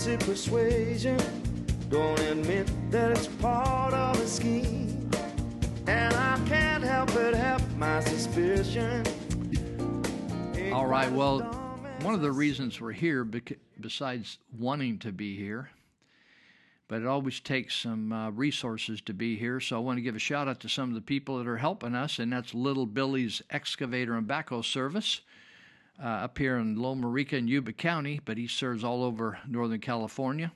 [0.00, 1.18] Fancy persuasion
[1.90, 5.10] don't admit that it's part of a scheme,
[5.86, 9.04] and I can't help but have my suspicion.
[10.72, 11.40] All right, well,
[12.00, 13.28] one of the reasons we're here,
[13.78, 15.68] besides wanting to be here,
[16.88, 19.60] but it always takes some uh, resources to be here.
[19.60, 21.58] So I want to give a shout out to some of the people that are
[21.58, 25.20] helping us, and that's Little Billy's Excavator and Backhoe Service
[26.02, 29.80] uh, up here in Loma Rica in Yuba County, but he serves all over Northern
[29.80, 30.52] California.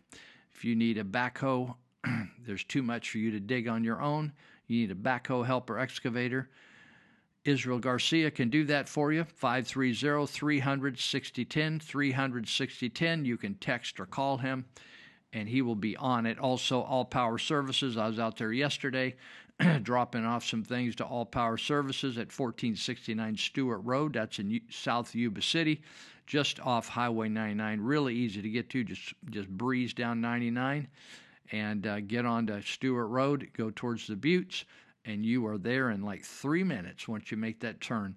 [0.55, 1.75] If you need a backhoe,
[2.47, 4.33] there's too much for you to dig on your own.
[4.67, 6.49] You need a backhoe helper excavator.
[7.45, 9.25] Israel Garcia can do that for you.
[9.25, 11.81] 530 300 6010.
[11.81, 13.25] 300 6010.
[13.27, 14.65] You can text or call him
[15.35, 16.39] and he will be on it.
[16.39, 17.97] Also, All Power Services.
[17.97, 19.17] I was out there yesterday
[19.83, 24.15] dropping off some things to All Power Services at 1469 Stewart Road.
[24.15, 25.83] That's in South Yuba City,
[26.27, 27.81] just off Highway 99.
[27.81, 28.85] Really easy to get to.
[28.85, 30.89] Just just breeze down 99
[31.53, 33.49] and uh, get onto Stewart Road.
[33.57, 34.65] Go towards the Buttes,
[35.05, 38.17] and you are there in like three minutes once you make that turn.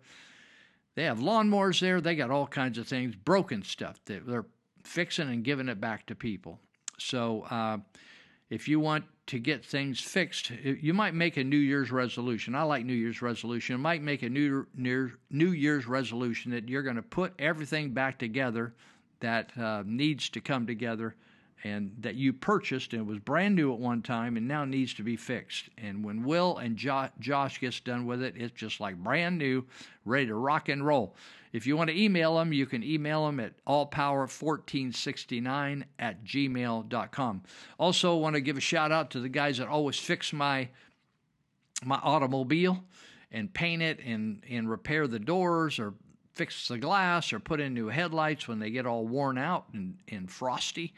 [0.95, 2.01] They have lawnmowers there.
[2.01, 4.01] They got all kinds of things, broken stuff.
[4.05, 4.47] That they're
[4.85, 6.61] fixing and giving it back to people.
[6.99, 7.78] So uh,
[8.51, 12.57] if you want to get things fixed, you might make a New Year's resolution.
[12.57, 13.74] I like New Year's resolution.
[13.74, 18.18] You might make a New, New Year's resolution that you're going to put everything back
[18.18, 18.74] together
[19.20, 21.14] that uh, needs to come together
[21.62, 25.03] and that you purchased and was brand new at one time and now needs to
[25.03, 25.68] be fixed.
[25.78, 29.64] And when Will and jo- Josh gets done with it, it's just like brand new,
[30.05, 31.14] ready to rock and roll.
[31.53, 37.42] If you want to email them, you can email them at allpower1469 at gmail.com.
[37.78, 40.68] Also, want to give a shout out to the guys that always fix my
[41.84, 42.82] my automobile
[43.32, 45.94] and paint it and, and repair the doors or
[46.32, 49.96] fix the glass or put in new headlights when they get all worn out and,
[50.09, 50.92] and frosty.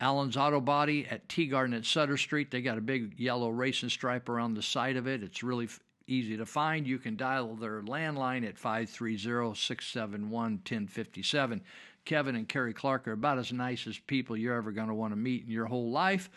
[0.00, 2.50] Allen's Auto Body at Teegarden at Sutter Street.
[2.50, 5.22] They got a big yellow racing stripe around the side of it.
[5.22, 5.68] It's really
[6.06, 6.86] easy to find.
[6.86, 11.62] You can dial their landline at 530 671 1057.
[12.04, 15.12] Kevin and Kerry Clark are about as nice as people you're ever going to want
[15.12, 16.28] to meet in your whole life.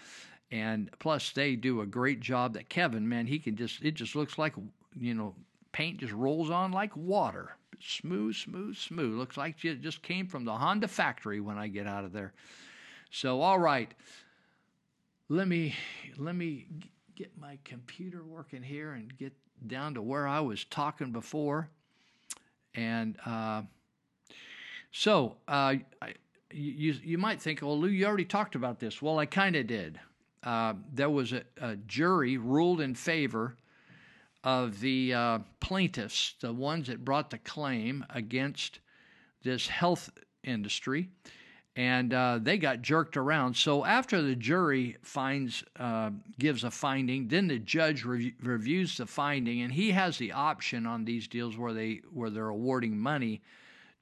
[0.49, 2.53] And plus, they do a great job.
[2.53, 4.53] That Kevin, man, he can just, it just looks like,
[4.97, 5.36] you know,
[5.74, 7.57] paint just rolls on like water.
[7.80, 9.18] Smooth, smooth, smooth.
[9.18, 12.34] Looks like it just came from the Honda factory when I get out of there.
[13.11, 13.93] So, all right.
[15.30, 15.76] Let me
[16.18, 16.68] let me
[17.15, 19.34] get my computer working here and get
[19.66, 21.70] down to where I was talking before.
[22.76, 23.64] And uh,
[24.91, 26.14] so, uh, I,
[26.51, 29.01] you you might think, well, Lou, you already talked about this.
[29.01, 29.99] Well, I kind of did.
[30.43, 33.58] Uh, there was a, a, jury ruled in favor
[34.43, 38.80] of the uh, plaintiffs, the ones that brought the claim against
[39.43, 40.10] this health
[40.43, 41.10] industry,
[41.78, 43.56] and uh, they got jerked around.
[43.56, 46.10] So after the jury finds uh,
[46.40, 50.88] gives a finding, then the judge rev- reviews the finding, and he has the option
[50.88, 53.42] on these deals where they where they're awarding money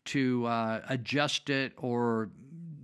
[0.06, 2.30] to uh, adjust it or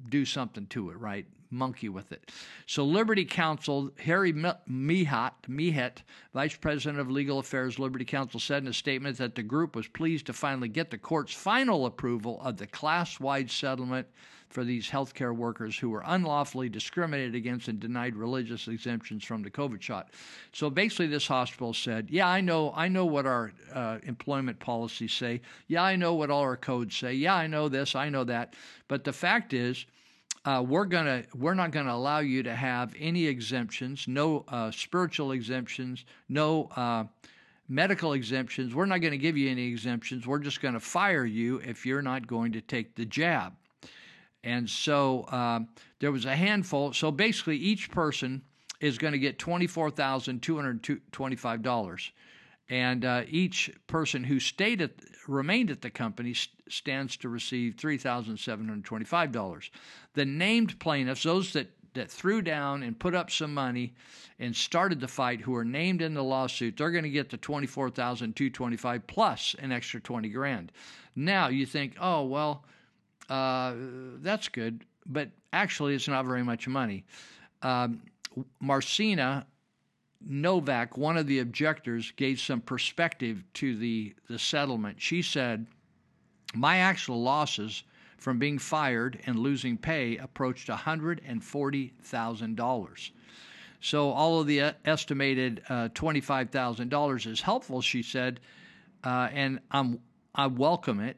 [0.10, 1.26] do something to it, right?
[1.52, 2.32] Monkey with it.
[2.66, 5.98] So, Liberty Counsel, Harry Mihet, Mihet,
[6.34, 9.88] Vice President of Legal Affairs, Liberty Counsel, said in a statement that the group was
[9.88, 14.08] pleased to finally get the court's final approval of the class wide settlement
[14.52, 19.50] for these healthcare workers who were unlawfully discriminated against and denied religious exemptions from the
[19.50, 20.10] COVID shot.
[20.52, 25.14] So basically, this hospital said, "Yeah, I know, I know what our uh, employment policies
[25.14, 25.42] say.
[25.68, 27.14] Yeah, I know what all our codes say.
[27.14, 28.54] Yeah, I know this, I know that.
[28.88, 29.86] But the fact is."
[30.44, 35.34] Uh, we're gonna we're not gonna allow you to have any exemptions, no uh, spiritual
[35.34, 37.04] exemptions, no uh,
[37.72, 38.76] medical exemptions.
[38.76, 40.28] We're not going to give you any exemptions.
[40.28, 43.54] We're just going to fire you if you're not going to take the jab.
[44.44, 45.70] And so um,
[46.00, 46.92] there was a handful.
[46.94, 48.42] So basically, each person
[48.82, 52.10] is going to get $24,225.
[52.70, 54.92] And uh, each person who stayed at,
[55.28, 56.36] remained at the company
[56.68, 59.70] stands to receive $3,725.
[60.14, 63.94] The named plaintiffs, those that, that threw down and put up some money
[64.40, 67.38] and started the fight, who are named in the lawsuit, they're going to get the
[67.38, 70.72] 24225 plus an extra 20 grand.
[71.16, 72.66] Now you think, oh, well,
[73.30, 73.74] uh,
[74.22, 77.06] that's good, but actually, it's not very much money.
[77.62, 78.02] Um,
[78.60, 79.46] Marcina
[80.26, 85.02] Novak, one of the objectors, gave some perspective to the, the settlement.
[85.02, 85.66] She said,
[86.54, 87.84] My actual losses
[88.22, 93.12] from being fired and losing pay approached $140,000.
[93.84, 98.40] So, all of the estimated uh, $25,000 is helpful, she said,
[99.04, 100.00] uh, and I'm,
[100.34, 101.18] I welcome it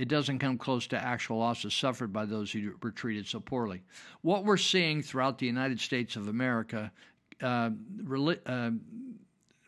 [0.00, 3.82] it doesn't come close to actual losses suffered by those who were treated so poorly.
[4.22, 6.90] What we're seeing throughout the United States of America,
[7.42, 7.70] uh,
[8.46, 8.70] uh,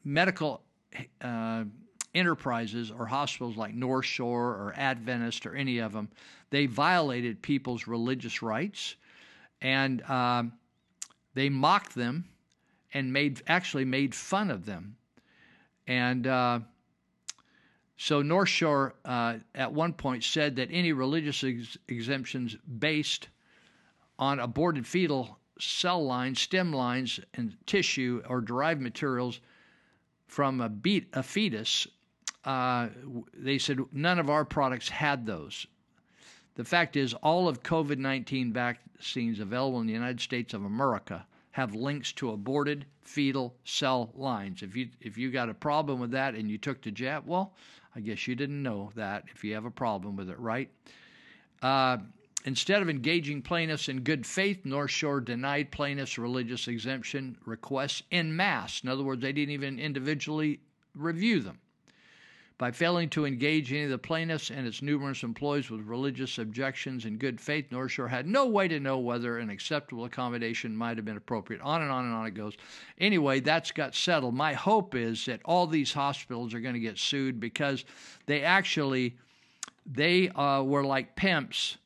[0.05, 0.63] medical
[1.21, 1.65] uh,
[2.15, 6.09] enterprises or hospitals like North Shore or Adventist or any of them,
[6.51, 8.97] they violated people's religious rights,
[9.61, 10.53] and um,
[11.35, 12.25] they mocked them
[12.93, 14.97] and made actually made fun of them,
[15.87, 16.61] and uh,
[17.97, 23.29] so North Shore uh, at one point said that any religious ex- exemptions based
[24.19, 29.41] on aborted fetal cell lines, stem lines, and tissue or derived materials
[30.27, 31.87] from a, beat, a fetus,
[32.45, 32.89] uh,
[33.35, 35.67] they said none of our products had those.
[36.55, 41.27] The fact is, all of COVID 19 vaccines available in the United States of America
[41.53, 44.63] have links to aborted fetal cell lines.
[44.63, 47.55] If you if you got a problem with that and you took the jab, well,
[47.95, 50.71] I guess you didn't know that if you have a problem with it, right?
[51.63, 51.99] Uh,
[52.45, 58.35] instead of engaging plaintiffs in good faith, North Shore denied plaintiffs' religious exemption requests in
[58.35, 58.83] mass.
[58.83, 60.61] In other words, they didn't even individually
[60.95, 61.59] review them.
[62.63, 67.07] By failing to engage any of the plaintiffs and its numerous employees with religious objections
[67.07, 70.97] in good faith, North Shore had no way to know whether an acceptable accommodation might
[70.97, 71.61] have been appropriate.
[71.63, 72.57] On and on and on it goes.
[72.99, 74.37] Anyway, that's got settled.
[74.37, 77.85] My hope is that all these hospitals are going to get sued because
[78.27, 79.17] they actually
[79.85, 81.79] they uh, were like pimps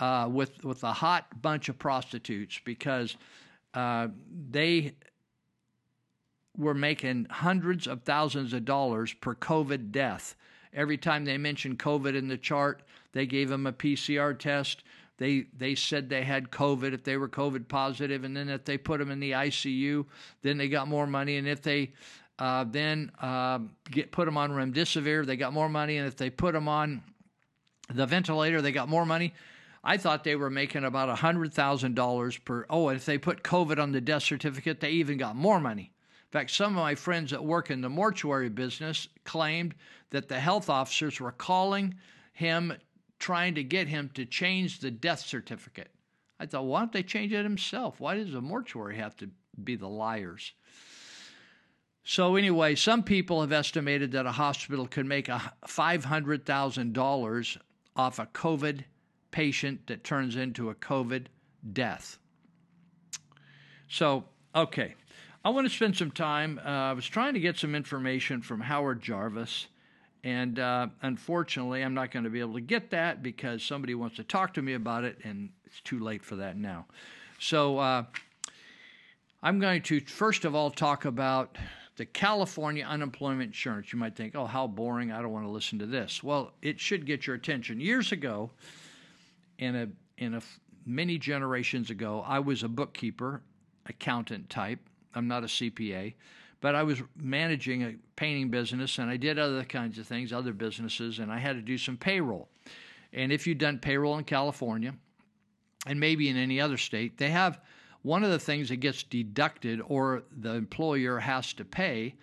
[0.00, 3.18] uh, with with a hot bunch of prostitutes because
[3.74, 4.08] uh,
[4.50, 4.94] they
[6.56, 10.36] were making hundreds of thousands of dollars per COVID death.
[10.72, 12.82] Every time they mentioned COVID in the chart,
[13.12, 14.82] they gave them a PCR test.
[15.18, 18.76] They they said they had COVID if they were COVID positive, and then if they
[18.76, 20.06] put them in the ICU,
[20.42, 21.36] then they got more money.
[21.36, 21.92] And if they
[22.38, 25.98] uh, then uh, get put them on remdesivir, they got more money.
[25.98, 27.02] And if they put them on
[27.92, 29.34] The ventilator, they got more money.
[29.84, 32.66] I thought they were making about $100,000 per.
[32.70, 35.92] Oh, and if they put COVID on the death certificate, they even got more money.
[36.34, 39.72] Fact, some of my friends that work in the mortuary business claimed
[40.10, 41.94] that the health officers were calling
[42.32, 42.72] him,
[43.20, 45.92] trying to get him to change the death certificate.
[46.40, 48.00] I thought, why don't they change it himself?
[48.00, 49.30] Why does the mortuary have to
[49.62, 50.54] be the liars?
[52.02, 57.56] So, anyway, some people have estimated that a hospital could make a $500,000
[57.94, 58.82] off a COVID
[59.30, 61.26] patient that turns into a COVID
[61.72, 62.18] death.
[63.86, 64.24] So,
[64.56, 64.96] okay.
[65.44, 66.58] I want to spend some time.
[66.64, 69.66] Uh, I was trying to get some information from Howard Jarvis,
[70.22, 74.16] and uh, unfortunately, I'm not going to be able to get that because somebody wants
[74.16, 76.86] to talk to me about it, and it's too late for that now.
[77.38, 78.04] So, uh,
[79.42, 81.58] I'm going to first of all talk about
[81.96, 83.92] the California unemployment insurance.
[83.92, 85.12] You might think, oh, how boring.
[85.12, 86.22] I don't want to listen to this.
[86.22, 87.78] Well, it should get your attention.
[87.80, 88.50] Years ago,
[89.58, 90.40] in a, in a
[90.86, 93.42] many generations ago, I was a bookkeeper,
[93.84, 94.80] accountant type.
[95.14, 96.14] I'm not a CPA,
[96.60, 100.52] but I was managing a painting business and I did other kinds of things, other
[100.52, 102.48] businesses, and I had to do some payroll.
[103.12, 104.94] And if you've done payroll in California,
[105.86, 107.60] and maybe in any other state, they have
[108.02, 112.14] one of the things that gets deducted or the employer has to pay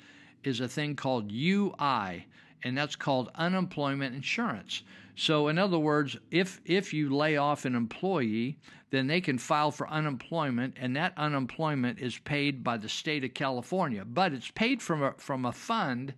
[0.44, 2.26] is a thing called UI,
[2.64, 4.84] and that's called unemployment insurance.
[5.16, 8.59] So, in other words, if if you lay off an employee,
[8.89, 13.34] then they can file for unemployment, and that unemployment is paid by the state of
[13.34, 16.14] California, but it's paid from a from a fund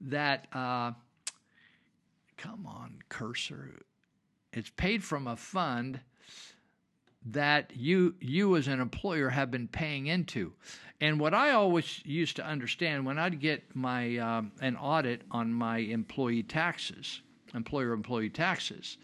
[0.00, 0.46] that.
[0.52, 0.92] Uh,
[2.36, 3.80] come on, cursor.
[4.52, 6.00] It's paid from a fund
[7.26, 10.52] that you you as an employer have been paying into.
[11.00, 15.52] And what I always used to understand when I'd get my um, an audit on
[15.52, 17.22] my employee taxes,
[17.54, 18.98] employer employee taxes,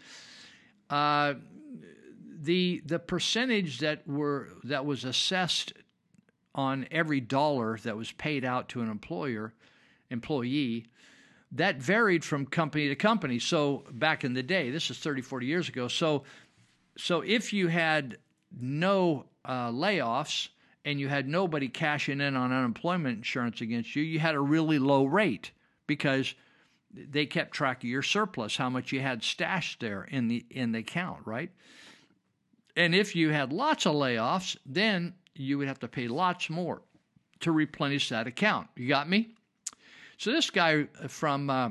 [0.89, 1.35] uh,
[2.41, 5.73] the the percentage that were that was assessed
[6.53, 9.53] on every dollar that was paid out to an employer
[10.09, 10.85] employee
[11.53, 13.39] that varied from company to company.
[13.39, 16.23] So back in the day this is 30 40 years ago so
[16.97, 18.17] so if you had
[18.59, 20.49] no uh, layoffs
[20.85, 24.79] and you had nobody cashing in on unemployment insurance against you, you had a really
[24.79, 25.51] low rate
[25.87, 26.33] because
[26.93, 30.71] they kept track of your surplus, how much you had stashed there in the in
[30.71, 31.51] the account, right?
[32.75, 36.81] And if you had lots of layoffs, then you would have to pay lots more
[37.41, 38.67] to replenish that account.
[38.75, 39.35] You got me?
[40.17, 41.69] So this guy from uh,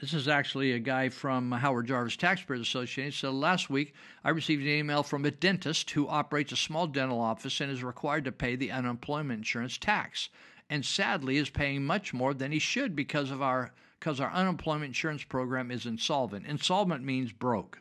[0.00, 3.10] this is actually a guy from Howard Jarvis Taxpayers Association.
[3.10, 7.20] So last week, I received an email from a dentist who operates a small dental
[7.20, 10.28] office and is required to pay the unemployment insurance tax,
[10.70, 14.88] and sadly is paying much more than he should because of our because our unemployment
[14.88, 16.46] insurance program is insolvent.
[16.46, 17.80] Insolvent means broke.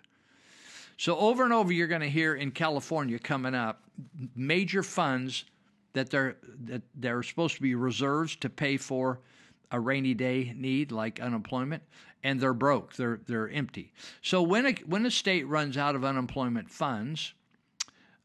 [0.98, 3.84] So over and over, you're going to hear in California coming up
[4.36, 5.46] major funds
[5.94, 9.20] that they're that they're supposed to be reserves to pay for
[9.72, 11.82] a rainy day need like unemployment
[12.24, 13.92] and they're broke they're they're empty
[14.22, 17.34] so when a when a state runs out of unemployment funds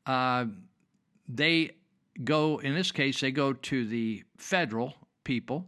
[0.07, 0.45] uh,
[1.29, 1.71] they
[2.25, 5.67] go in this case they go to the federal people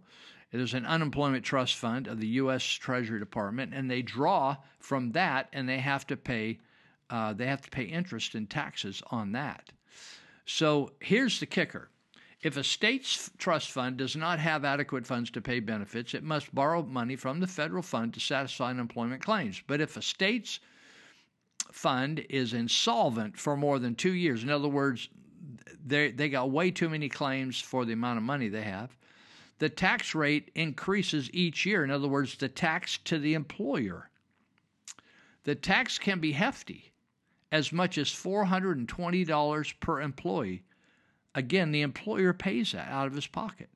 [0.54, 2.62] there's an unemployment trust fund of the U.S.
[2.62, 6.60] Treasury Department, and they draw from that, and they have to pay
[7.10, 9.70] uh, they have to pay interest and taxes on that.
[10.46, 11.90] So here's the kicker:
[12.40, 16.54] if a state's trust fund does not have adequate funds to pay benefits, it must
[16.54, 19.60] borrow money from the federal fund to satisfy unemployment claims.
[19.66, 20.60] But if a state's
[21.72, 25.08] fund is insolvent for more than two years, in other words,
[25.84, 28.96] they they got way too many claims for the amount of money they have,
[29.58, 31.84] the tax rate increases each year.
[31.84, 34.10] In other words, the tax to the employer.
[35.44, 36.92] The tax can be hefty,
[37.52, 40.64] as much as $420 per employee
[41.34, 43.68] Again, the employer pays that out of his pocket.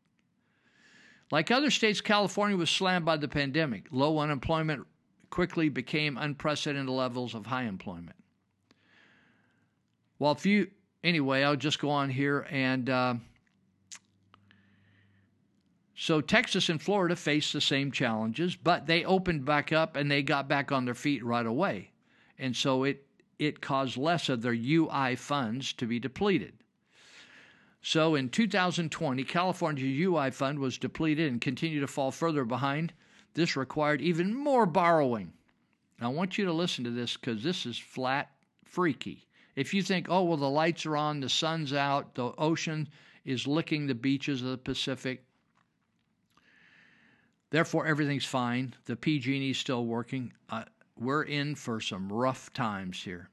[1.30, 3.86] Like other states, California was slammed by the pandemic.
[3.90, 4.86] Low unemployment
[5.30, 8.16] quickly became unprecedented levels of high employment.
[10.18, 10.70] Well, if you,
[11.04, 12.46] anyway, I'll just go on here.
[12.50, 13.14] And uh,
[16.00, 20.22] so Texas and Florida faced the same challenges, but they opened back up and they
[20.22, 21.90] got back on their feet right away.
[22.38, 23.04] And so it,
[23.40, 26.52] it caused less of their UI funds to be depleted.
[27.82, 32.92] So in 2020, California's UI fund was depleted and continued to fall further behind.
[33.34, 35.32] This required even more borrowing.
[36.00, 38.30] Now, I want you to listen to this because this is flat
[38.64, 39.26] freaky.
[39.56, 42.88] If you think, oh, well, the lights are on, the sun's out, the ocean
[43.24, 45.24] is licking the beaches of the Pacific,
[47.50, 50.32] therefore everything's fine, the PG&E is still working.
[50.48, 50.64] Uh,
[50.98, 53.28] we're in for some rough times here.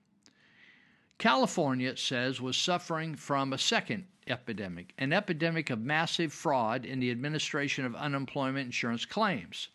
[1.18, 6.99] California, it says, was suffering from a second epidemic, an epidemic of massive fraud in
[6.99, 9.70] the administration of unemployment insurance claims.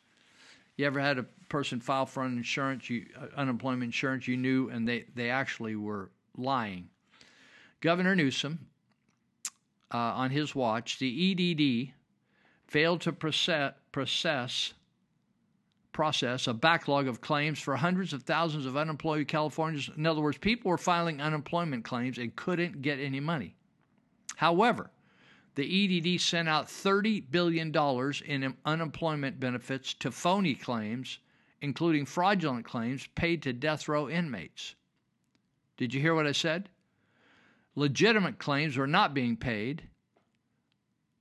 [0.76, 4.88] You ever had a person file for insurance, you, uh, unemployment insurance you knew, and
[4.88, 6.88] they, they actually were lying?
[7.80, 8.66] Governor Newsom,
[9.93, 11.95] uh, on his watch, the EDD
[12.71, 14.73] failed to process,
[15.93, 19.91] process a backlog of claims for hundreds of thousands of unemployed Californians.
[19.97, 23.57] In other words, people were filing unemployment claims and couldn't get any money.
[24.37, 24.91] However,
[25.57, 27.75] the EDD sent out $30 billion
[28.25, 31.18] in unemployment benefits to phony claims,
[31.61, 34.77] including fraudulent claims paid to death row inmates.
[35.77, 36.68] Did you hear what I said?
[37.75, 39.83] Legitimate claims were not being paid,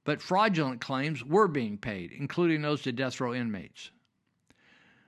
[0.03, 3.91] but fraudulent claims were being paid, including those to death row inmates.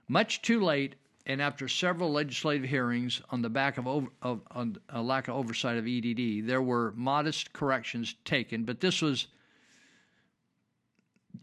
[0.08, 4.78] Much too late, and after several legislative hearings on the back of, over, of on
[4.90, 9.28] a lack of oversight of EDD, there were modest corrections taken, but this was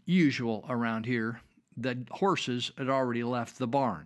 [0.05, 1.41] usual around here.
[1.77, 4.05] The horses had already left the barn.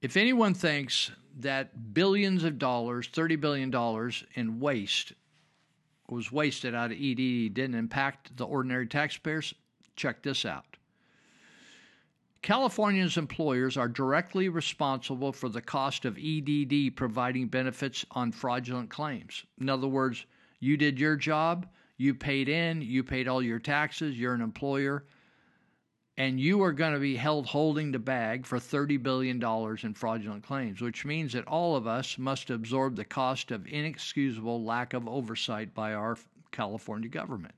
[0.00, 5.12] If anyone thinks that billions of dollars, $30 billion in waste
[6.08, 9.54] was wasted out of EDD didn't impact the ordinary taxpayers,
[9.94, 10.64] check this out.
[12.40, 19.44] California's employers are directly responsible for the cost of EDD providing benefits on fraudulent claims.
[19.60, 20.24] In other words,
[20.60, 21.66] you did your job,
[21.96, 25.04] you paid in, you paid all your taxes, you're an employer,
[26.18, 29.40] and you are going to be held holding the bag for $30 billion
[29.84, 34.64] in fraudulent claims, which means that all of us must absorb the cost of inexcusable
[34.64, 36.18] lack of oversight by our
[36.50, 37.54] California government.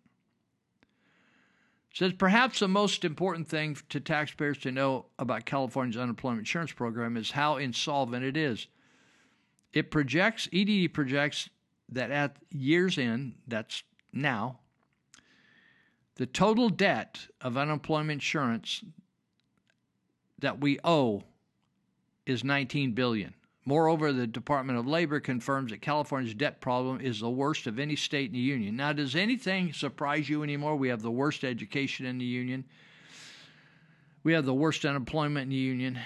[1.90, 6.72] It says perhaps the most important thing to taxpayers to know about California's unemployment insurance
[6.72, 8.66] program is how insolvent it is.
[9.72, 11.48] It projects, EDD projects
[11.88, 14.58] that at year's end, that's now,
[16.20, 18.84] the total debt of unemployment insurance
[20.38, 21.22] that we owe
[22.26, 23.32] is 19 billion.
[23.64, 27.96] Moreover, the Department of Labor confirms that California's debt problem is the worst of any
[27.96, 28.76] state in the union.
[28.76, 30.76] Now, does anything surprise you anymore?
[30.76, 32.66] We have the worst education in the union.
[34.22, 35.98] We have the worst unemployment in the union.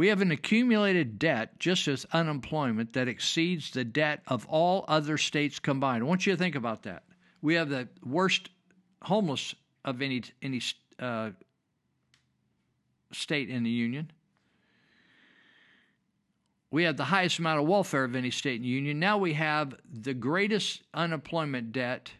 [0.00, 5.18] We have an accumulated debt, just as unemployment, that exceeds the debt of all other
[5.18, 6.02] states combined.
[6.02, 7.02] I want you to think about that.
[7.42, 8.48] We have the worst
[9.02, 10.62] homeless of any any
[10.98, 11.32] uh,
[13.12, 14.10] state in the union.
[16.70, 19.00] We have the highest amount of welfare of any state in the union.
[19.00, 22.10] Now we have the greatest unemployment debt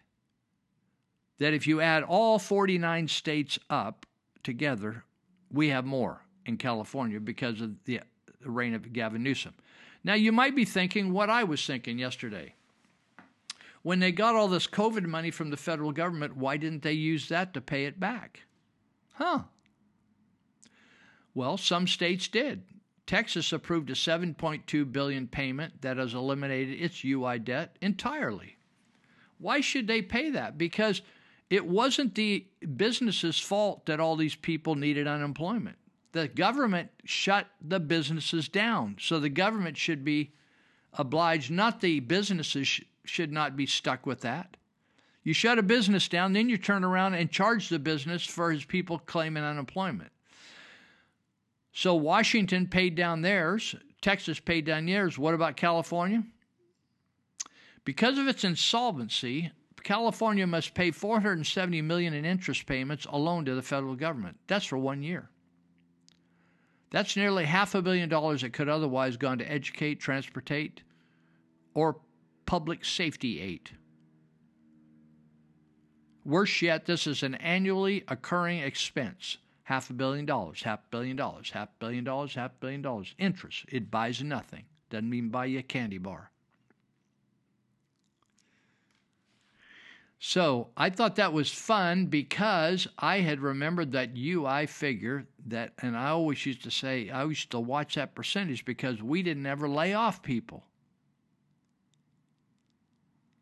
[1.38, 4.04] that if you add all 49 states up
[4.42, 5.02] together,
[5.50, 8.00] we have more in California because of the
[8.44, 9.54] reign of Gavin Newsom.
[10.04, 12.54] Now, you might be thinking what I was thinking yesterday.
[13.82, 17.28] When they got all this COVID money from the federal government, why didn't they use
[17.28, 18.40] that to pay it back?
[19.14, 19.44] Huh.
[21.34, 22.64] Well, some states did.
[23.06, 28.56] Texas approved a 7.2 billion payment that has eliminated its UI debt entirely.
[29.38, 30.58] Why should they pay that?
[30.58, 31.00] Because
[31.48, 32.46] it wasn't the
[32.76, 35.76] business's fault that all these people needed unemployment
[36.12, 38.96] the government shut the businesses down.
[39.00, 40.32] So the government should be
[40.92, 44.56] obliged, not the businesses sh- should not be stuck with that.
[45.22, 48.64] You shut a business down, then you turn around and charge the business for his
[48.64, 50.10] people claiming unemployment.
[51.72, 55.18] So Washington paid down theirs, Texas paid down theirs.
[55.18, 56.24] What about California?
[57.84, 59.52] Because of its insolvency,
[59.82, 64.38] California must pay 470 million in interest payments alone to the federal government.
[64.46, 65.28] That's for one year.
[66.90, 70.82] That's nearly half a billion dollars that could otherwise gone to educate, transportate,
[71.74, 72.00] or
[72.46, 73.70] public safety aid.
[76.24, 79.38] Worse yet, this is an annually occurring expense.
[79.62, 82.82] Half a billion dollars, half a billion dollars, half a billion dollars, half a billion
[82.82, 83.14] dollars.
[83.18, 83.64] Interest.
[83.68, 84.64] It buys nothing.
[84.90, 86.32] Doesn't even buy you a candy bar.
[90.22, 95.96] So I thought that was fun because I had remembered that UI figure that, and
[95.96, 99.66] I always used to say, I used to watch that percentage because we didn't ever
[99.66, 100.62] lay off people.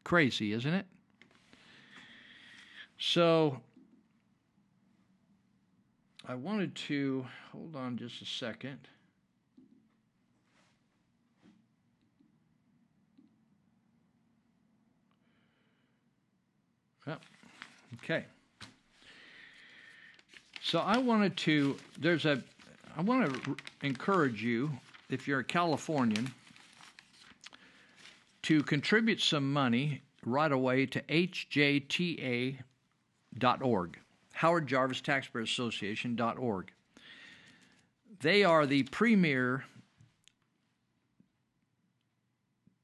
[0.04, 0.86] Crazy, isn't it?
[2.96, 3.60] So
[6.28, 8.86] I wanted to hold on just a second.
[18.08, 18.24] Okay.
[20.62, 22.42] So I wanted to, there's a,
[22.96, 24.70] I want to encourage you,
[25.10, 26.32] if you're a Californian,
[28.42, 32.58] to contribute some money right away to hjta.org,
[34.32, 36.72] Howard Jarvis Taxpayer Association.org.
[38.20, 39.64] They are the premier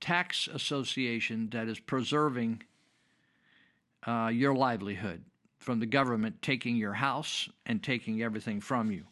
[0.01, 2.62] tax association that is preserving
[4.07, 5.22] uh, your livelihood
[5.59, 9.05] from the government taking your house and taking everything from you.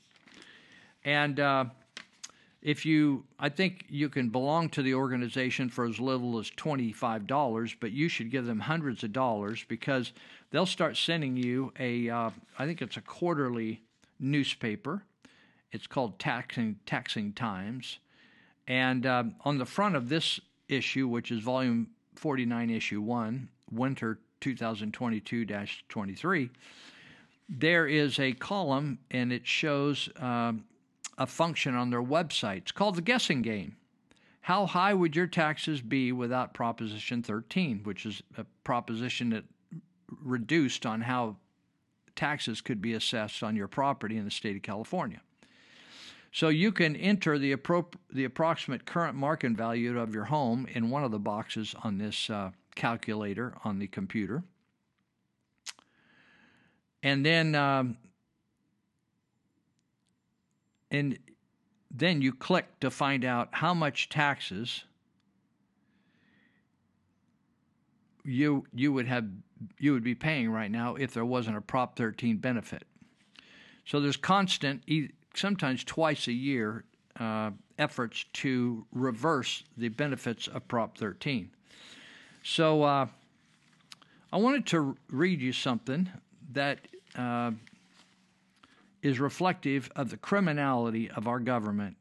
[1.05, 1.64] And uh,
[2.61, 7.74] if you, I think you can belong to the organization for as little as $25,
[7.80, 10.12] but you should give them hundreds of dollars because
[10.51, 13.82] they'll start sending you a, uh, I think it's a quarterly
[14.20, 15.03] newspaper.
[15.72, 17.99] It's called Taxing, Taxing Times.
[18.68, 20.38] And uh, on the front of this
[20.68, 25.47] issue, which is volume 49, issue 1, winter 2022
[25.88, 26.51] 23,
[27.49, 30.64] there is a column and it shows um,
[31.16, 32.59] a function on their website.
[32.59, 33.76] It's called the guessing game.
[34.43, 39.45] How high would your taxes be without Proposition 13, which is a proposition that
[40.20, 41.36] reduced on how
[42.16, 45.20] taxes could be assessed on your property in the state of California?
[46.32, 50.90] So you can enter the, appro- the approximate current market value of your home in
[50.90, 54.43] one of the boxes on this uh, calculator on the computer.
[57.03, 57.97] And then um,
[60.91, 61.18] and
[61.91, 64.85] then you click to find out how much taxes
[68.25, 69.27] you you would have
[69.79, 72.85] you would be paying right now if there wasn't a Prop 13 benefit.
[73.85, 74.83] So there's constant,
[75.35, 76.85] sometimes twice a year,
[77.18, 81.51] uh, efforts to reverse the benefits of Prop 13.
[82.43, 83.07] So uh,
[84.32, 86.11] I wanted to read you something
[86.53, 86.80] that
[87.16, 87.53] uh,
[89.03, 91.97] is reflective of the criminality of our government.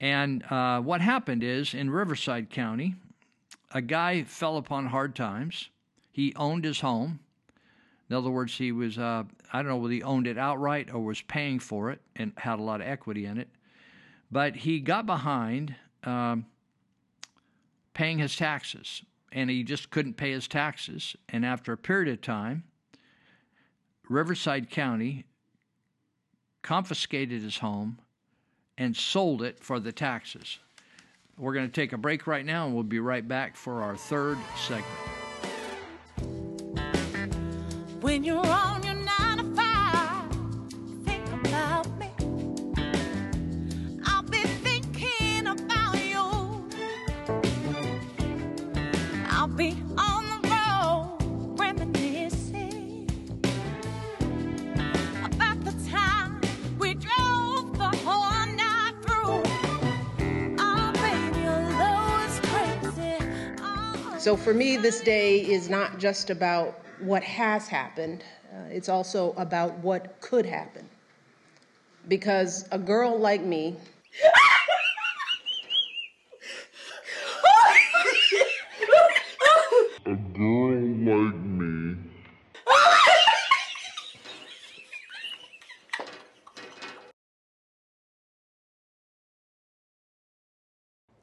[0.00, 2.94] And uh, what happened is in Riverside County,
[3.72, 5.68] a guy fell upon hard times.
[6.10, 7.20] He owned his home.
[8.08, 11.04] In other words, he was, uh, I don't know whether he owned it outright or
[11.04, 13.48] was paying for it and had a lot of equity in it.
[14.30, 15.74] But he got behind
[16.04, 16.46] um,
[17.92, 19.02] paying his taxes
[19.32, 21.16] and he just couldn't pay his taxes.
[21.28, 22.64] And after a period of time,
[24.08, 25.24] Riverside County
[26.62, 27.98] confiscated his home
[28.76, 30.58] and sold it for the taxes.
[31.36, 33.96] We're going to take a break right now and we'll be right back for our
[33.96, 34.86] third segment.
[38.00, 38.87] When you're on
[64.28, 68.22] So for me, this day is not just about what has happened,
[68.52, 70.86] uh, it's also about what could happen.
[72.08, 73.74] Because a girl like me,
[80.04, 81.96] A girl like me.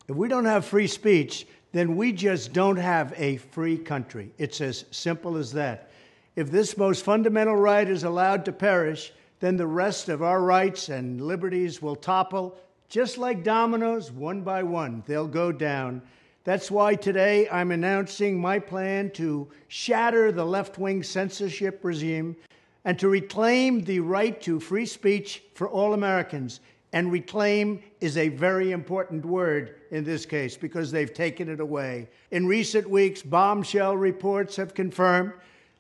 [0.08, 1.46] If we don't have free speech,
[1.76, 4.32] then we just don't have a free country.
[4.38, 5.92] It's as simple as that.
[6.38, 9.12] If this most fundamental right is allowed to perish,
[9.42, 12.58] then the rest of our rights and liberties will topple
[12.88, 15.04] just like dominoes, one by one.
[15.06, 16.02] They'll go down.
[16.46, 22.38] That's why today I'm announcing my plan to shatter the left wing censorship regime
[22.86, 26.62] and to reclaim the right to free speech for all Americans.
[26.96, 32.08] And reclaim is a very important word in this case because they've taken it away.
[32.32, 35.34] In recent weeks, bombshell reports have confirmed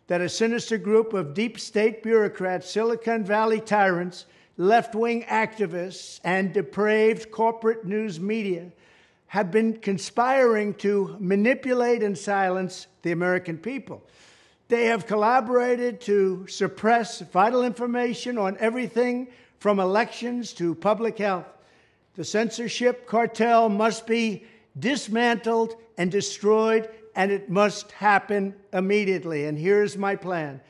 [0.08, 4.26] that a sinister group of deep state bureaucrats, Silicon Valley tyrants,
[4.58, 8.70] left wing activists, and depraved corporate news media
[9.28, 14.04] have been conspiring to manipulate and silence the American people.
[14.68, 19.30] They have collaborated to suppress vital information on everything
[19.66, 21.48] from elections to public health.
[22.14, 24.44] The censorship cartel must be
[24.78, 29.46] dismantled and destroyed, and it must happen immediately.
[29.46, 30.62] And here's my plan.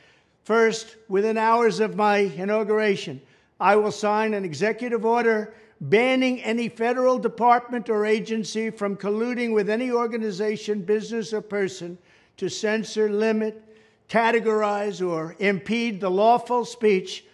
[0.45, 3.21] First, within hours of my inauguration,
[3.59, 9.69] I will sign an executive order banning any federal department or agency from colluding with
[9.69, 11.97] any organization, business, or person
[12.37, 13.61] to censor, limit,
[14.07, 17.24] categorize, or impede the lawful speech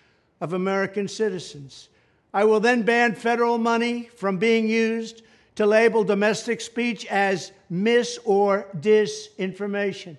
[0.42, 1.88] of American citizens.
[2.34, 5.22] I will then ban federal money from being used
[5.56, 10.18] to label domestic speech as mis or disinformation.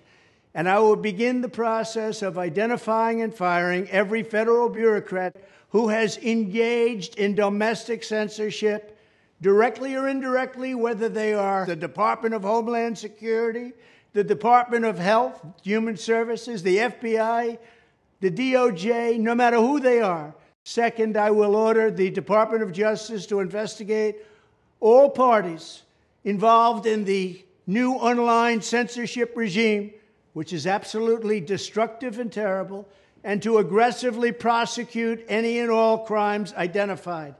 [0.55, 5.35] And I will begin the process of identifying and firing every federal bureaucrat
[5.69, 8.97] who has engaged in domestic censorship,
[9.41, 13.73] directly or indirectly, whether they are the Department of Homeland Security,
[14.13, 17.57] the Department of Health, Human Services, the FBI,
[18.23, 20.33] the DOJ, no matter who they are.
[20.63, 24.15] Second, I will order the Department of Justice to investigate
[24.79, 25.81] all parties
[26.23, 29.93] involved in the new online censorship regime,
[30.31, 32.87] which is absolutely destructive and terrible,
[33.25, 37.35] and to aggressively prosecute any and all crimes identified.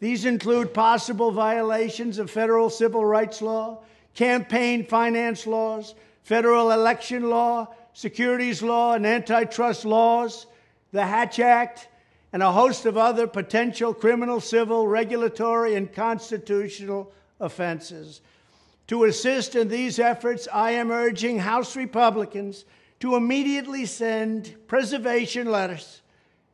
[0.00, 3.82] These include possible violations of federal civil rights law,
[4.14, 10.46] campaign finance laws, federal election law, securities law, and antitrust laws,
[10.92, 11.88] the Hatch Act,
[12.32, 18.20] and a host of other potential criminal, civil, regulatory, and constitutional offenses.
[18.88, 22.64] To assist in these efforts, I am urging House Republicans
[23.00, 26.02] to immediately send preservation letters,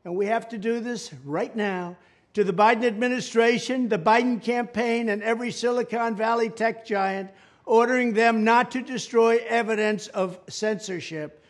[0.05, 1.97] and we have to do this right now,
[2.35, 7.31] to the Biden administration, the Biden campaign, and every Silicon Valley tech giant,
[7.69, 11.45] ordering them not to destroy evidence of censorship.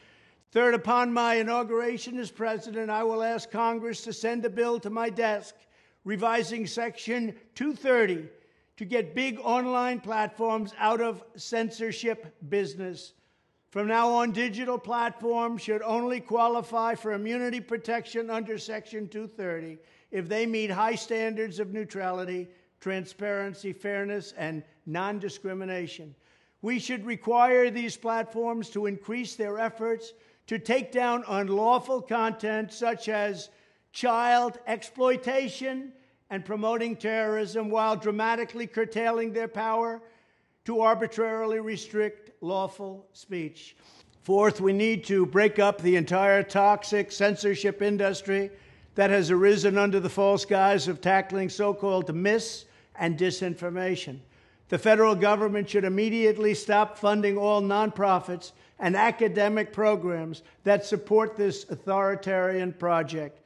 [0.50, 4.90] Third, upon my inauguration as president, I will ask Congress to send a bill to
[4.90, 5.54] my desk
[6.04, 8.28] revising Section 230
[8.78, 13.12] to get big online platforms out of censorship business.
[13.70, 19.78] From now on, digital platforms should only qualify for immunity protection under Section 230
[20.10, 22.48] if they meet high standards of neutrality,
[22.80, 26.14] transparency, fairness, and non discrimination.
[26.62, 30.12] We should require these platforms to increase their efforts
[30.48, 33.50] to take down unlawful content such as
[33.92, 35.92] child exploitation
[36.30, 40.02] and promoting terrorism while dramatically curtailing their power
[40.64, 43.76] to arbitrarily restrict lawful speech.
[44.22, 48.50] Fourth, we need to break up the entire toxic censorship industry
[48.94, 52.66] that has arisen under the false guise of tackling so called mis
[52.98, 54.18] and disinformation.
[54.68, 61.64] The federal government should immediately stop funding all nonprofits and academic programs that support this
[61.70, 63.40] authoritarian project.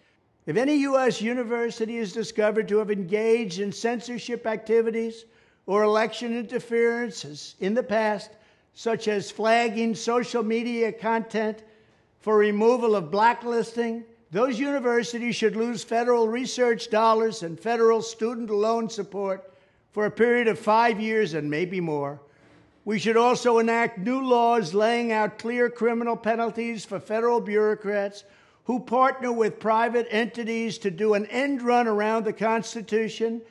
[0.46, 1.20] If any U.S.
[1.20, 5.24] university is discovered to have engaged in censorship activities
[5.66, 8.30] or election interferences in the past,
[8.74, 11.62] such as flagging social media content
[12.20, 18.88] for removal of blacklisting, those universities should lose federal research dollars and federal student loan
[18.88, 19.52] support
[19.92, 22.18] for a period of five years and maybe more.
[22.86, 28.24] We should also enact new laws laying out clear criminal penalties for federal bureaucrats
[28.64, 33.42] who partner with private entities to do an end run around the Constitution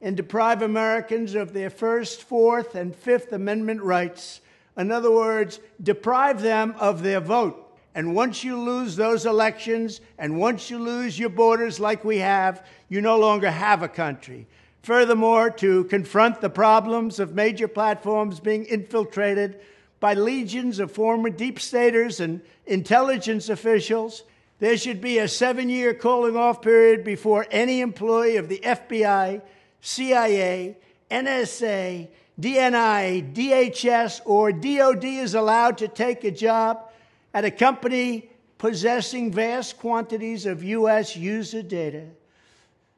[0.00, 4.40] and deprive Americans of their First, Fourth, and Fifth Amendment rights.
[4.76, 7.61] In other words, deprive them of their vote.
[7.94, 12.66] And once you lose those elections, and once you lose your borders like we have,
[12.88, 14.46] you no longer have a country.
[14.82, 19.60] Furthermore, to confront the problems of major platforms being infiltrated
[20.00, 24.24] by legions of former deep staters and intelligence officials,
[24.58, 29.42] there should be a seven year calling off period before any employee of the FBI,
[29.80, 30.76] CIA,
[31.10, 32.08] NSA,
[32.40, 36.91] DNI, DHS, or DOD is allowed to take a job
[37.34, 41.16] at a company possessing vast quantities of U.S.
[41.16, 42.06] user data.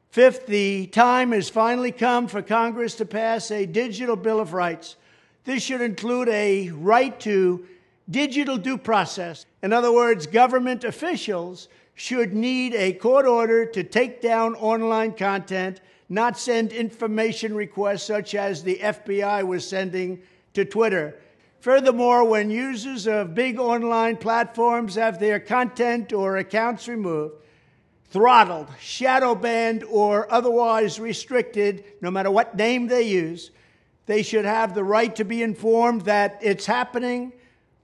[0.09, 4.95] Fifth, the time has finally come for Congress to pass a digital Bill of Rights.
[5.43, 7.65] This should include a right to
[8.09, 9.45] digital due process.
[9.61, 15.81] In other words, government officials should need a court order to take down online content,
[16.09, 20.21] not send information requests such as the FBI was sending
[20.53, 21.19] to Twitter.
[21.65, 27.33] Furthermore, when users of big online platforms have their content or accounts removed,
[28.11, 33.49] throttled, shadow banned, or otherwise restricted, no matter what name they use,
[34.05, 37.33] they should have the right to be informed that it's happening,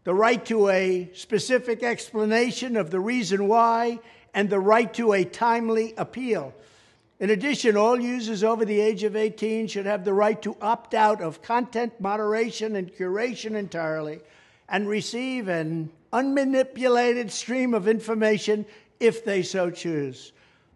[0.04, 4.00] the right to a specific explanation of the reason why,
[4.36, 6.54] and the right to a timely appeal.
[7.22, 10.96] In addition, all users over the age of 18 should have the right to opt
[10.96, 14.22] out of content moderation and curation entirely
[14.68, 18.66] and receive an unmanipulated stream of information
[19.00, 20.34] if they so choose.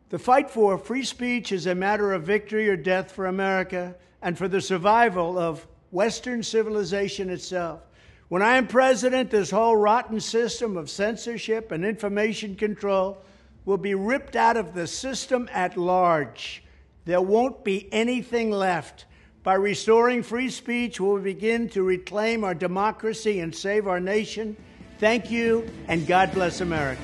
[0.10, 4.38] The fight for free speech is a matter of victory or death for America and
[4.38, 7.82] for the survival of Western civilization itself.
[8.28, 13.18] When I am president, this whole rotten system of censorship and information control
[13.66, 16.64] will be ripped out of the system at large.
[17.06, 19.06] There won't be anything left.
[19.44, 24.56] By restoring free speech, we'll begin to reclaim our democracy and save our nation.
[24.98, 27.02] Thank you, and God bless America.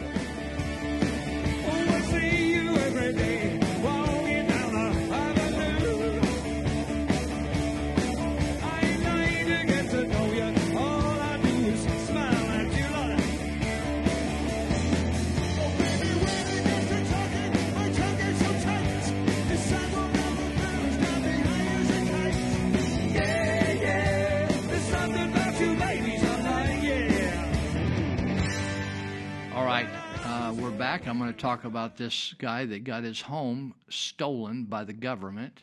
[30.82, 34.94] Back, I'm going to talk about this guy that got his home stolen by the
[34.94, 35.62] government.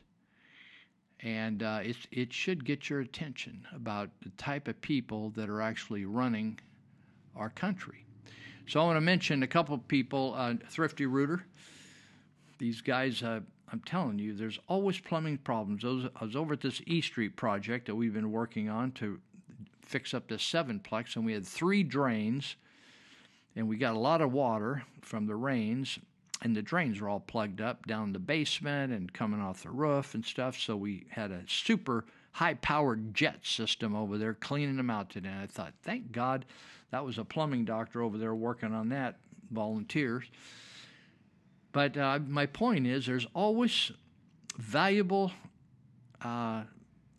[1.20, 5.60] And uh, it, it should get your attention about the type of people that are
[5.60, 6.60] actually running
[7.36, 8.04] our country.
[8.68, 11.44] So I want to mention a couple of people uh, Thrifty Rooter.
[12.58, 13.40] These guys, uh,
[13.72, 15.84] I'm telling you, there's always plumbing problems.
[15.84, 19.20] I was over at this E Street project that we've been working on to
[19.84, 22.56] fix up this sevenplex, and we had three drains
[23.58, 25.98] and we got a lot of water from the rains
[26.42, 30.14] and the drains were all plugged up down the basement and coming off the roof
[30.14, 30.56] and stuff.
[30.56, 35.30] So we had a super high powered jet system over there cleaning them out today.
[35.30, 36.44] And i thought thank god
[36.92, 39.18] that was a plumbing doctor over there working on that
[39.50, 40.24] volunteers.
[41.72, 43.90] But uh, my point is there's always
[44.56, 45.32] valuable
[46.22, 46.62] uh,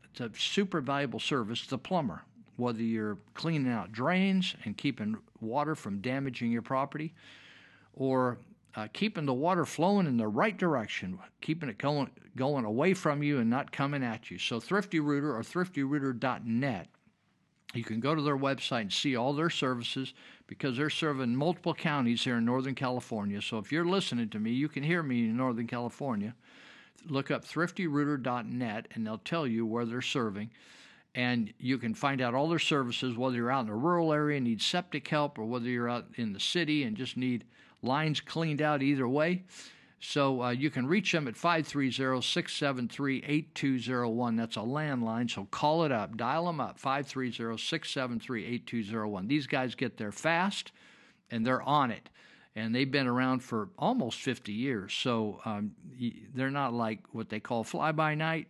[0.09, 2.21] it's a super valuable service the plumber
[2.59, 7.13] whether you're cleaning out drains and keeping water from damaging your property,
[7.93, 8.37] or
[8.75, 13.23] uh, keeping the water flowing in the right direction, keeping it going, going away from
[13.23, 14.37] you and not coming at you.
[14.37, 16.87] So, Thrifty Rooter or thriftyrooter.net,
[17.73, 20.13] you can go to their website and see all their services
[20.47, 23.41] because they're serving multiple counties here in Northern California.
[23.41, 26.35] So, if you're listening to me, you can hear me in Northern California.
[27.07, 30.51] Look up thriftyrooter.net and they'll tell you where they're serving
[31.19, 34.37] and you can find out all their services, whether you're out in a rural area
[34.37, 37.43] and need septic help, or whether you're out in the city and just need
[37.81, 39.43] lines cleaned out either way.
[39.99, 44.35] So uh, you can reach them at 530 673 8201.
[44.37, 49.27] That's a landline, so call it up, dial them up, 530 673 8201.
[49.27, 50.71] These guys get there fast
[51.29, 52.09] and they're on it.
[52.55, 54.93] And they've been around for almost 50 years.
[54.93, 55.71] So um,
[56.33, 58.47] they're not like what they call fly by night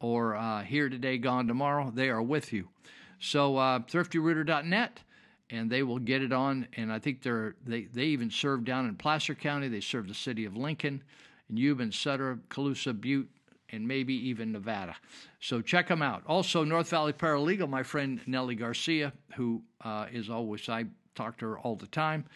[0.00, 2.68] or uh, here today, gone tomorrow, they are with you.
[3.18, 5.00] So uh, thriftyrooter.net,
[5.50, 6.68] and they will get it on.
[6.76, 9.68] And I think they're they they even serve down in Placer County.
[9.68, 11.02] They serve the city of Lincoln,
[11.48, 13.30] and Yuba, Sutter, Colusa, Butte,
[13.70, 14.96] and maybe even Nevada.
[15.40, 16.22] So check them out.
[16.26, 21.46] Also, North Valley Paralegal, my friend Nellie Garcia, who uh, is always I talk to
[21.46, 22.26] her all the time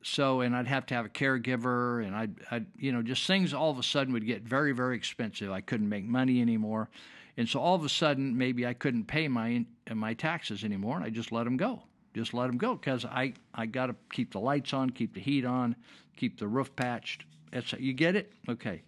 [0.03, 3.53] so and I'd have to have a caregiver and I'd, I'd you know just things
[3.53, 5.51] all of a sudden would get very very expensive.
[5.51, 6.89] I couldn't make money anymore.
[7.37, 11.05] And so all of a sudden maybe I couldn't pay my my taxes anymore and
[11.05, 11.83] I just let them go.
[12.15, 15.21] Just let them go because I I got to keep the lights on keep the
[15.21, 15.77] heat on
[16.17, 18.33] keep the roof patched That's, you get it?
[18.49, 18.83] Okay.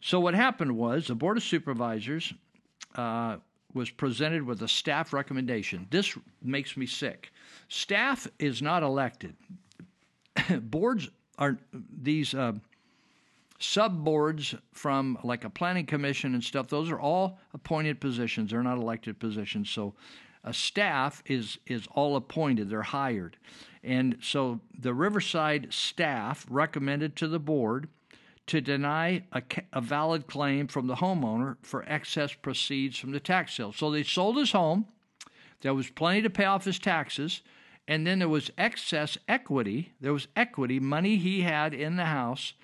[0.00, 2.32] So what happened was the board of supervisors
[2.94, 3.38] uh,
[3.72, 5.86] was presented with a staff recommendation.
[5.90, 7.32] This makes me sick.
[7.68, 9.34] Staff is not elected
[10.60, 11.08] boards
[11.38, 12.52] are these uh,
[13.58, 16.68] sub boards from like a planning commission and stuff.
[16.68, 18.50] Those are all appointed positions.
[18.50, 19.70] They're not elected positions.
[19.70, 19.94] So
[20.44, 23.36] a staff is is all appointed; they're hired,
[23.82, 27.88] and so the Riverside staff recommended to the board
[28.46, 33.54] to deny a, a, valid claim from the homeowner for excess proceeds from the tax
[33.54, 33.72] sale.
[33.72, 34.86] So they sold his home.
[35.62, 37.40] There was plenty to pay off his taxes.
[37.86, 39.92] And then there was excess equity.
[40.00, 42.54] There was equity, money he had in the house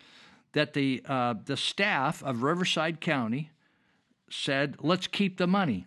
[0.52, 3.50] that the, uh, the staff of Riverside County
[4.30, 5.86] said, let's keep the money.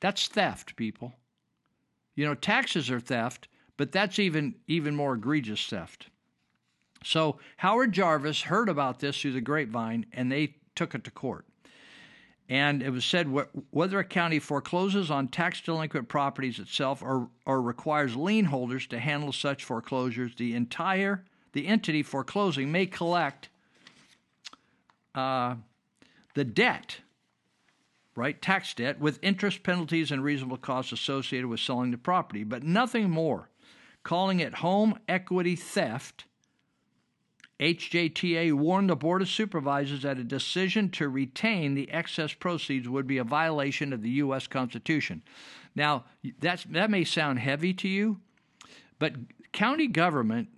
[0.00, 1.14] That's theft, people.
[2.14, 6.08] You know, taxes are theft, but that's even, even more egregious theft.
[7.04, 11.46] So Howard Jarvis heard about this through the grapevine and they took it to court.
[12.48, 13.28] And it was said
[13.70, 18.98] whether a county forecloses on tax delinquent properties itself or, or requires lien holders to
[18.98, 23.48] handle such foreclosures, the entire the entity foreclosing may collect
[25.14, 25.56] uh,
[26.34, 26.98] the debt,
[28.16, 32.62] right, tax debt, with interest, penalties, and reasonable costs associated with selling the property, but
[32.62, 33.48] nothing more.
[34.02, 36.24] Calling it home equity theft
[37.62, 43.06] HJTA warned the Board of Supervisors that a decision to retain the excess proceeds would
[43.06, 44.48] be a violation of the U.S.
[44.48, 45.22] Constitution.
[45.76, 46.04] Now,
[46.40, 48.18] that's, that may sound heavy to you,
[48.98, 49.14] but
[49.52, 50.48] county government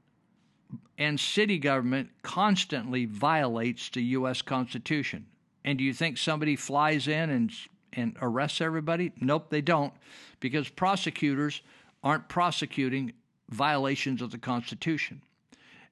[0.97, 4.41] and city government constantly violates the U.S.
[4.41, 5.27] Constitution.
[5.63, 7.53] And do you think somebody flies in and,
[7.93, 9.13] and arrests everybody?
[9.21, 9.93] Nope, they don't,
[10.41, 11.61] because prosecutors
[12.03, 13.13] aren't prosecuting
[13.51, 15.21] violations of the Constitution.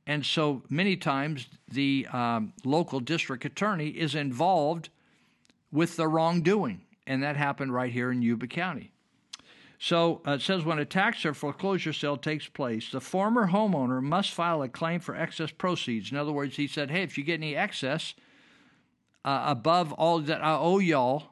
[0.07, 4.88] And so many times the um, local district attorney is involved
[5.70, 6.82] with the wrongdoing.
[7.07, 8.92] And that happened right here in Yuba County.
[9.78, 14.00] So uh, it says when a tax or foreclosure sale takes place, the former homeowner
[14.00, 16.12] must file a claim for excess proceeds.
[16.12, 18.14] In other words, he said, hey, if you get any excess
[19.24, 21.24] uh, above all that I owe y'all,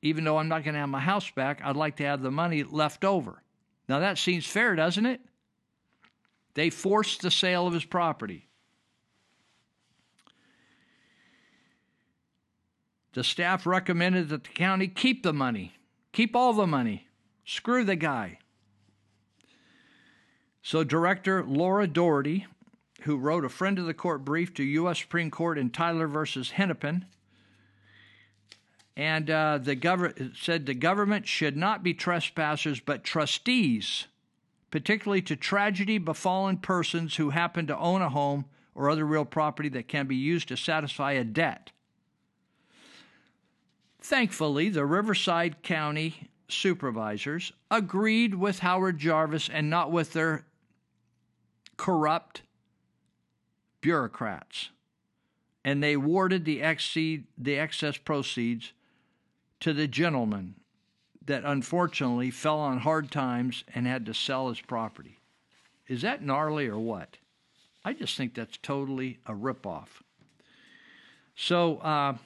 [0.00, 2.30] even though I'm not going to have my house back, I'd like to have the
[2.30, 3.42] money left over.
[3.88, 5.20] Now that seems fair, doesn't it?
[6.54, 8.48] They forced the sale of his property.
[13.12, 15.74] The staff recommended that the county keep the money,
[16.12, 17.08] keep all the money,
[17.44, 18.38] screw the guy.
[20.62, 22.46] So, Director Laura Dougherty,
[23.02, 25.00] who wrote a friend of the court brief to U.S.
[25.00, 27.06] Supreme Court in Tyler versus Hennepin,
[28.96, 34.06] and uh, the gov- said the government should not be trespassers but trustees
[34.70, 38.44] particularly to tragedy befallen persons who happen to own a home
[38.74, 41.70] or other real property that can be used to satisfy a debt.
[44.00, 50.46] Thankfully, the Riverside County supervisors agreed with Howard Jarvis and not with their
[51.76, 52.42] corrupt
[53.80, 54.70] bureaucrats.
[55.64, 58.72] And they awarded the, exceed, the excess proceeds
[59.60, 60.54] to the gentleman
[61.30, 65.16] that unfortunately fell on hard times and had to sell his property.
[65.86, 67.18] Is that gnarly or what?
[67.84, 69.86] I just think that's totally a ripoff.
[71.36, 72.16] So uh,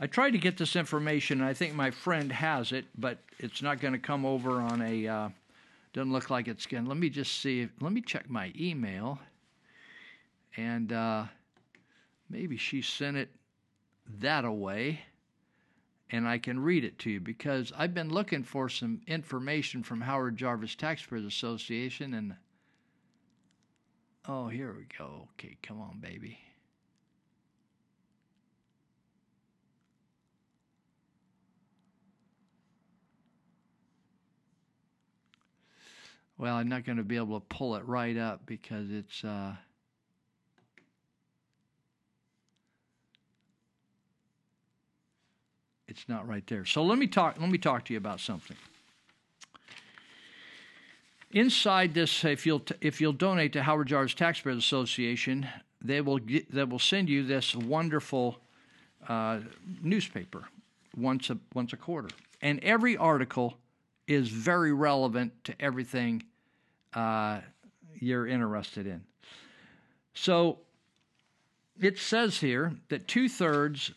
[0.00, 3.62] I tried to get this information, and I think my friend has it, but it's
[3.62, 5.06] not going to come over on a.
[5.06, 5.28] Uh,
[5.92, 6.86] doesn't look like it's going.
[6.86, 7.60] Let me just see.
[7.60, 9.20] If, let me check my email,
[10.56, 11.26] and uh,
[12.28, 13.28] maybe she sent it
[14.18, 15.02] that away
[16.12, 20.02] and I can read it to you because I've been looking for some information from
[20.02, 22.36] Howard Jarvis Taxpayers Association and
[24.28, 25.28] oh, here we go.
[25.32, 26.38] Okay, come on, baby.
[36.36, 39.54] Well, I'm not going to be able to pull it right up because it's uh
[45.92, 46.64] it's not right there.
[46.64, 47.36] So let me talk.
[47.38, 48.56] Let me talk to you about something.
[51.30, 55.46] Inside this, if you'll if you'll donate to Howard Jarvis Taxpayers Association,
[55.82, 58.38] they will get, they will send you this wonderful
[59.06, 59.40] uh,
[59.82, 60.44] newspaper
[60.96, 62.08] once a once a quarter,
[62.40, 63.58] and every article
[64.08, 66.22] is very relevant to everything
[66.94, 67.40] uh,
[68.00, 69.02] you're interested in.
[70.14, 70.58] So
[71.78, 73.92] it says here that two thirds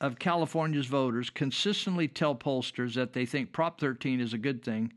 [0.00, 4.92] of California's voters consistently tell pollsters that they think Prop 13 is a good thing,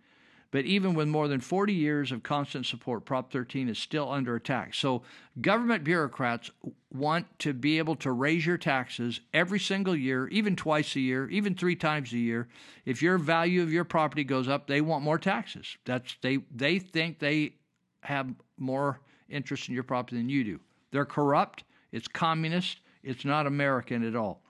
[0.52, 4.36] but even with more than 40 years of constant support, Prop 13 is still under
[4.36, 4.74] attack.
[4.74, 5.03] So,
[5.41, 6.49] government bureaucrats
[6.94, 11.30] want to be able to raise your taxes every single year, even twice a year,
[11.30, 12.48] even three times a year.
[12.86, 15.78] If your value of your property goes up, they want more taxes.
[15.86, 17.56] That's they they think they
[18.02, 20.60] have more interest in your property than you do.
[20.91, 24.41] They're corrupt, it's communist, it's not American at all.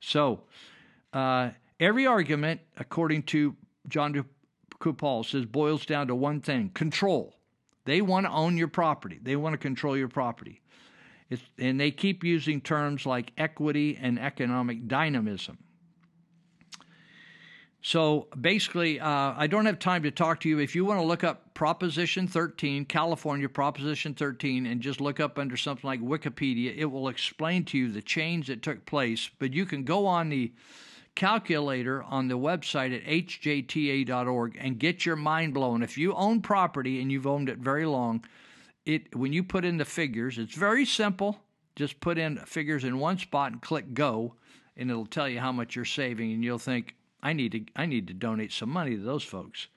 [0.00, 0.42] So,
[1.12, 3.56] uh, every argument, according to
[3.88, 4.24] Jon
[4.80, 7.36] Coupal says boils down to one thing control.
[7.84, 10.62] They want to own your property, they want to control your property.
[11.28, 15.58] It's, and they keep using terms like equity and economic dynamism.
[17.82, 20.58] So basically, uh, I don't have time to talk to you.
[20.58, 25.38] If you want to look up Proposition 13, California Proposition 13, and just look up
[25.38, 29.30] under something like Wikipedia, it will explain to you the change that took place.
[29.38, 30.52] But you can go on the
[31.14, 35.82] calculator on the website at hjta.org and get your mind blown.
[35.82, 38.24] If you own property and you've owned it very long,
[38.84, 41.40] it when you put in the figures, it's very simple.
[41.76, 44.34] Just put in figures in one spot and click go,
[44.76, 47.86] and it'll tell you how much you're saving, and you'll think, I need to I
[47.86, 49.68] need to donate some money to those folks.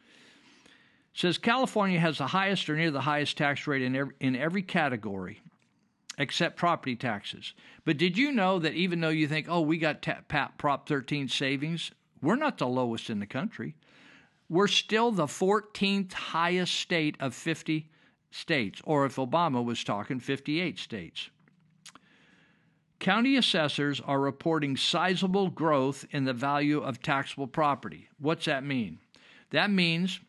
[1.14, 4.36] It says California has the highest or near the highest tax rate in every, in
[4.36, 5.42] every category
[6.18, 7.54] except property taxes.
[7.86, 11.28] But did you know that even though you think, oh, we got ta- Prop 13
[11.28, 11.92] savings,
[12.22, 13.76] we're not the lowest in the country.
[14.50, 17.90] We're still the 14th highest state of 50
[18.32, 21.30] states, or if Obama was talking, 58 states.
[23.04, 28.08] County assessors are reporting sizable growth in the value of taxable property.
[28.18, 28.98] What's that mean?
[29.52, 30.22] That means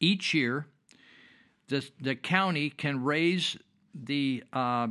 [0.00, 0.66] each year
[1.68, 3.58] the, the county can raise
[3.94, 4.88] the uh,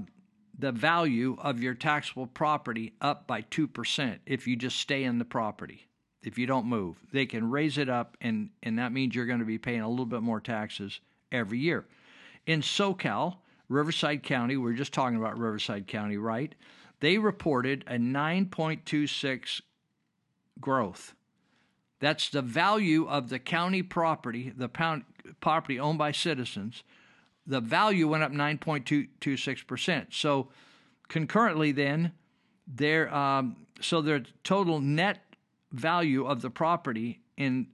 [0.59, 5.25] the value of your taxable property up by 2% if you just stay in the
[5.25, 5.87] property.
[6.21, 9.39] If you don't move, they can raise it up, and, and that means you're going
[9.39, 10.99] to be paying a little bit more taxes
[11.31, 11.85] every year.
[12.45, 13.37] In SoCal,
[13.67, 16.53] Riverside County, we are just talking about Riverside County, right?
[16.99, 19.61] They reported a 9.26
[20.59, 21.13] growth.
[21.99, 25.03] That's the value of the county property, the pound,
[25.39, 26.83] property owned by citizens.
[27.47, 30.07] The value went up 9.26%.
[30.11, 30.49] So
[31.07, 32.11] concurrently, then,
[32.67, 35.19] their um, so their total net
[35.71, 37.67] value of the property in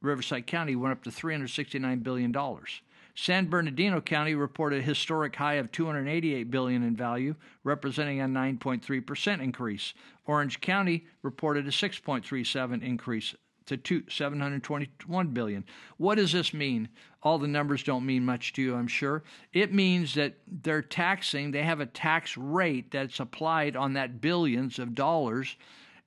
[0.00, 2.80] Riverside County went up to 369 billion dollars.
[3.14, 9.40] San Bernardino County reported a historic high of 288 billion in value, representing a 9.3%
[9.40, 9.94] increase.
[10.26, 13.34] Orange County reported a 6.37 increase
[13.66, 15.64] to two, 721 billion.
[15.96, 16.88] What does this mean?
[17.22, 19.22] All the numbers don't mean much to you, I'm sure.
[19.52, 24.78] It means that they're taxing, they have a tax rate that's applied on that billions
[24.78, 25.56] of dollars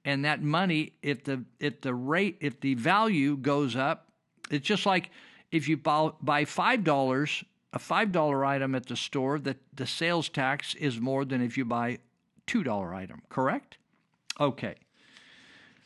[0.05, 4.07] and that money if the if the rate if the value goes up,
[4.49, 5.09] it's just like
[5.52, 7.44] if you buy five dollars
[7.74, 11.57] a five dollar item at the store, that the sales tax is more than if
[11.57, 11.99] you buy
[12.45, 13.22] two dollar item.
[13.30, 13.78] Correct?
[14.40, 14.76] Okay.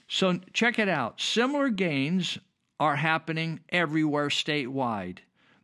[0.08, 1.20] So check it out.
[1.22, 2.38] Similar gains
[2.80, 5.20] are happening everywhere statewide.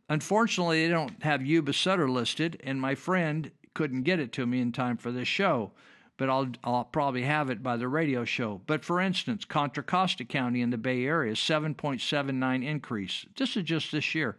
[0.08, 4.60] Unfortunately, they don't have Yuba Sutter listed, and my friend couldn't get it to me
[4.60, 5.72] in time for this show
[6.18, 8.60] but I'll, I'll probably have it by the radio show.
[8.66, 13.24] But for instance, Contra Costa County in the Bay Area, 7.79 increase.
[13.36, 14.36] This is just this year.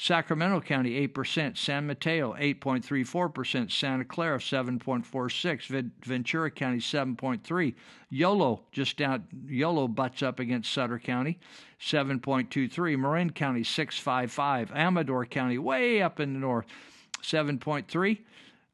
[0.00, 1.58] Sacramento County, 8%.
[1.58, 3.70] San Mateo, 8.34%.
[3.70, 5.90] Santa Clara, 7.46.
[6.04, 7.74] Ventura County, 7.3.
[8.08, 11.40] Yolo, just down, Yolo butts up against Sutter County,
[11.80, 12.96] 7.23.
[12.96, 14.70] Marin County, 6.55.
[14.70, 16.66] Amador County, way up in the north,
[17.20, 18.18] 7.3.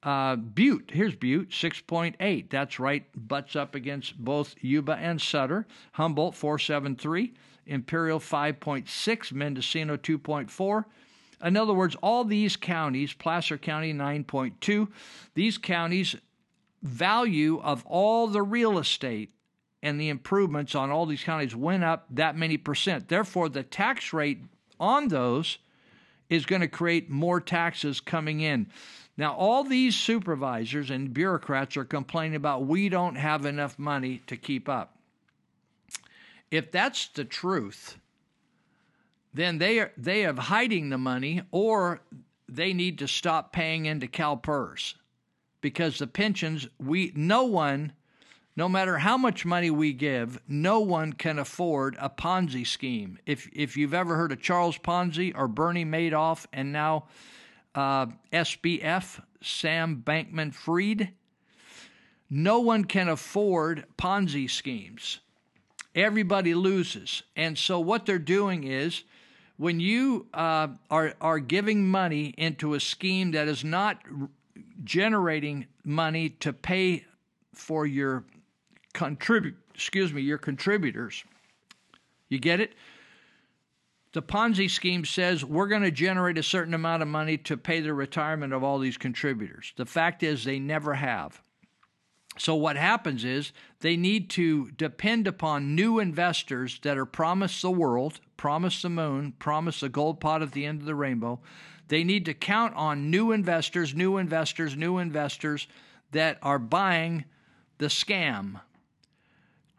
[0.05, 2.51] Uh, Butte, here's Butte, 6.8.
[2.51, 5.67] That's right, butts up against both Yuba and Sutter.
[5.93, 7.33] Humboldt, 473.
[7.67, 9.33] Imperial, 5.6.
[9.33, 10.85] Mendocino, 2.4.
[11.43, 14.89] In other words, all these counties, Placer County, 9.2,
[15.35, 16.17] these counties'
[16.83, 19.31] value of all the real estate
[19.83, 23.09] and the improvements on all these counties went up that many percent.
[23.09, 24.43] Therefore, the tax rate
[24.79, 25.59] on those
[26.31, 28.67] is going to create more taxes coming in.
[29.17, 34.37] Now, all these supervisors and bureaucrats are complaining about we don't have enough money to
[34.37, 34.97] keep up.
[36.51, 37.99] If that's the truth,
[39.33, 42.01] then they are they are hiding the money or
[42.49, 44.95] they need to stop paying into CalPERS
[45.61, 47.93] because the pensions we no one
[48.57, 53.19] no matter how much money we give, no one can afford a Ponzi scheme.
[53.27, 57.07] If if you've ever heard of Charles Ponzi or Bernie Madoff and now
[57.75, 61.11] uh, SBF, Sam Bankman Fried.
[62.31, 65.21] No one can afford Ponzi schemes.
[65.95, 67.23] Everybody loses.
[67.37, 69.05] And so, what they're doing is
[69.57, 74.03] when you uh, are, are giving money into a scheme that is not
[74.83, 77.05] generating money to pay
[77.53, 78.25] for your
[78.93, 81.25] contribute excuse me your contributors
[82.29, 82.73] you get it
[84.15, 87.81] the Ponzi scheme says we're going to generate a certain amount of money to pay
[87.81, 89.73] the retirement of all these contributors.
[89.77, 91.43] The fact is, they never have.
[92.39, 97.73] So, what happens is they need to depend upon new investors that are promised the
[97.73, 101.41] world, promised the moon, promised the gold pot at the end of the rainbow.
[101.89, 105.67] They need to count on new investors, new investors, new investors
[106.13, 107.25] that are buying
[107.79, 108.61] the scam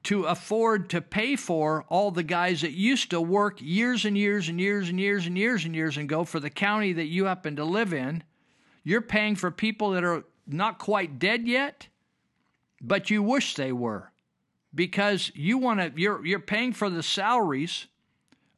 [0.06, 4.50] to afford to pay for all the guys that used to work years and years
[4.50, 7.26] and years and years and years and years and go for the county that you
[7.26, 8.24] happen to live in.
[8.84, 11.88] You're paying for people that are not quite dead yet,
[12.80, 14.12] but you wish they were
[14.76, 17.88] because you want to you're you're paying for the salaries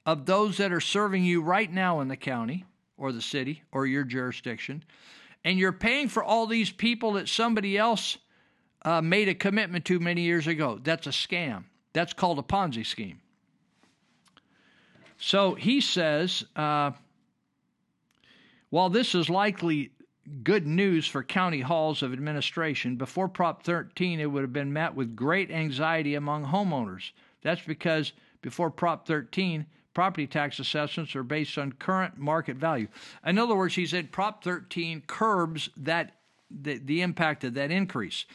[0.06, 2.66] of those that are serving you right now in the county
[2.98, 4.84] or the city or your jurisdiction
[5.46, 8.18] and you're paying for all these people that somebody else
[8.88, 10.80] uh, made a commitment to many years ago.
[10.82, 11.66] That's a scam.
[11.92, 13.20] That's called a Ponzi scheme.
[15.18, 16.92] So he says, uh,
[18.70, 19.92] while this is likely
[20.42, 24.96] good news for county halls of administration, before Prop 13, it would have been met
[24.96, 27.12] with great anxiety among homeowners.
[27.42, 32.88] That's because before Prop 13, property tax assessments are based on current market value.
[33.26, 36.14] In other words, he said Prop 13 curbs that
[36.50, 38.26] the, the impact of that increase.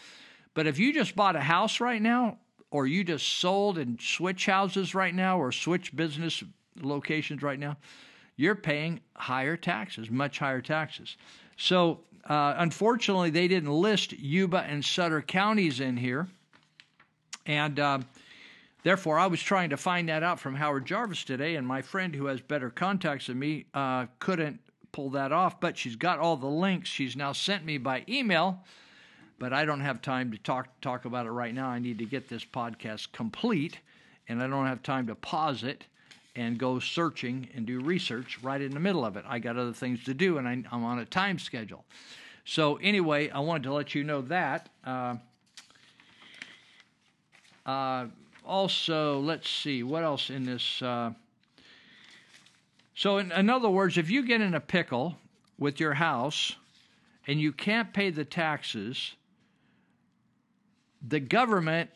[0.55, 2.39] But if you just bought a house right now,
[2.71, 6.43] or you just sold and switch houses right now, or switch business
[6.81, 7.77] locations right now,
[8.37, 11.17] you're paying higher taxes, much higher taxes.
[11.57, 16.29] So, uh, unfortunately, they didn't list Yuba and Sutter counties in here.
[17.47, 17.99] And uh,
[18.85, 22.15] therefore, I was trying to find that out from Howard Jarvis today, and my friend
[22.15, 24.61] who has better contacts than me uh, couldn't
[24.93, 28.63] pull that off, but she's got all the links she's now sent me by email
[29.43, 31.67] but I don't have time to talk talk about it right now.
[31.67, 33.77] I need to get this podcast complete,
[34.29, 35.85] and I don't have time to pause it
[36.37, 39.25] and go searching and do research right in the middle of it.
[39.27, 41.85] I got other things to do, and I, am on a time schedule.
[42.45, 44.69] So anyway, I wanted to let you know that.
[44.87, 45.17] Uh,
[47.67, 48.07] uh,
[48.47, 50.81] also, let's see what else in this.
[50.81, 51.11] Uh,
[52.95, 55.17] so, in, in other words, if you get in a pickle
[55.59, 56.55] with your house
[57.27, 59.17] and you can't pay the taxes
[61.07, 61.91] the government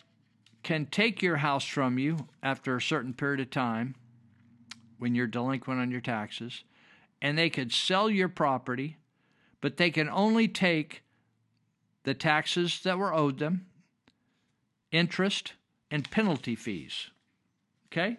[0.63, 3.95] can take your house from you after a certain period of time
[4.99, 6.65] when you're delinquent on your taxes,
[7.23, 8.97] and they could sell your property,
[9.61, 11.03] but they can only take
[12.03, 13.67] the taxes that were owed them,
[14.91, 15.53] interest,
[15.91, 17.11] and penalty fees.
[17.93, 18.17] Okay?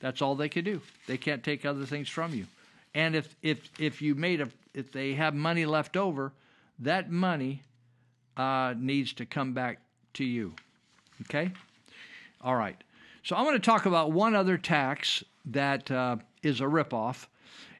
[0.00, 0.82] That's all they could do.
[1.06, 2.46] They can't take other things from you.
[2.94, 6.32] And if if if you made a if they have money left over,
[6.78, 7.62] that money
[8.36, 9.80] uh, needs to come back
[10.14, 10.54] to you.
[11.22, 11.52] Okay?
[12.40, 12.82] All right.
[13.22, 17.26] So I want to talk about one other tax that uh, is a ripoff.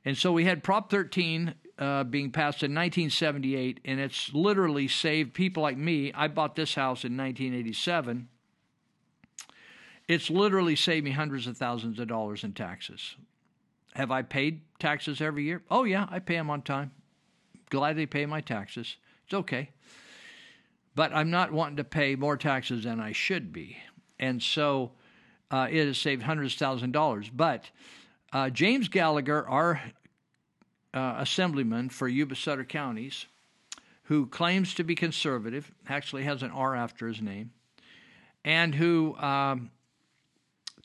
[0.05, 5.35] And so we had Prop 13 uh, being passed in 1978, and it's literally saved
[5.35, 6.13] people like me.
[6.13, 8.29] I bought this house in 1987.
[10.09, 13.17] It's literally saved me hundreds of thousands of dollars in taxes.
[13.95, 15.63] Have I paid taxes every year?
[15.71, 16.93] Oh, yeah, I pay them on time.
[17.71, 18.97] Gladly pay my taxes.
[19.27, 19.71] It's okay
[20.94, 23.77] but I'm not wanting to pay more taxes than I should be.
[24.19, 24.93] And so
[25.51, 27.31] uh, it has saved hundreds of thousands of dollars.
[27.32, 27.70] But
[28.32, 29.81] uh, James Gallagher, our
[30.93, 33.27] uh, assemblyman for Yuba Sutter counties,
[34.05, 37.52] who claims to be conservative, actually has an R after his name,
[38.44, 39.70] and who um,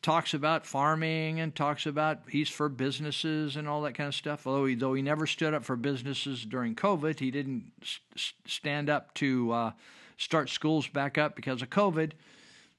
[0.04, 4.46] talks about farming and talks about he's for businesses and all that kind of stuff.
[4.46, 8.90] Although he, though he never stood up for businesses during COVID, he didn't st- stand
[8.90, 9.72] up to uh,
[10.18, 12.12] start schools back up because of COVID.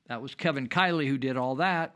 [0.06, 1.94] That was Kevin Kiley who did all that.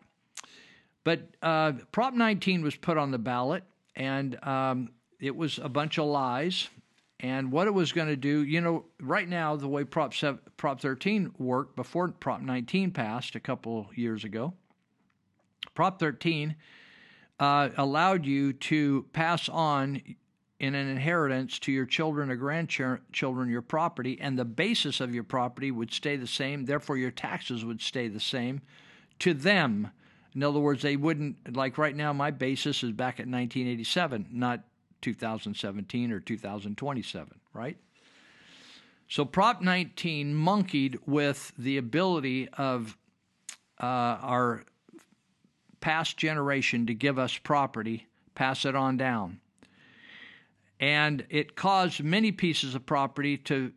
[1.04, 3.64] But uh, Prop 19 was put on the ballot,
[3.94, 4.90] and um,
[5.20, 6.68] it was a bunch of lies.
[7.20, 10.38] And what it was going to do, you know, right now, the way Prop, 7,
[10.56, 14.54] Prop 13 worked before Prop 19 passed a couple years ago,
[15.78, 16.56] Prop 13
[17.38, 20.02] uh, allowed you to pass on
[20.58, 25.22] in an inheritance to your children or grandchildren your property, and the basis of your
[25.22, 28.60] property would stay the same, therefore, your taxes would stay the same
[29.20, 29.92] to them.
[30.34, 34.64] In other words, they wouldn't, like right now, my basis is back at 1987, not
[35.02, 37.76] 2017 or 2027, right?
[39.06, 42.96] So Prop 19 monkeyed with the ability of
[43.80, 44.64] uh, our
[45.80, 49.40] past generation to give us property, pass it on down
[50.80, 53.72] and it caused many pieces of property to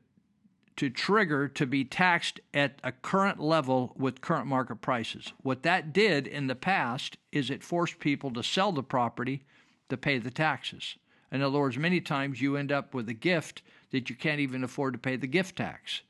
[0.77, 5.33] to trigger to be taxed at a current level with current market prices.
[5.43, 9.43] What that did in the past is it forced people to sell the property
[9.89, 10.95] to pay the taxes.
[11.29, 13.61] In other words, many times you end up with a gift
[13.91, 16.01] that you can't even afford to pay the gift tax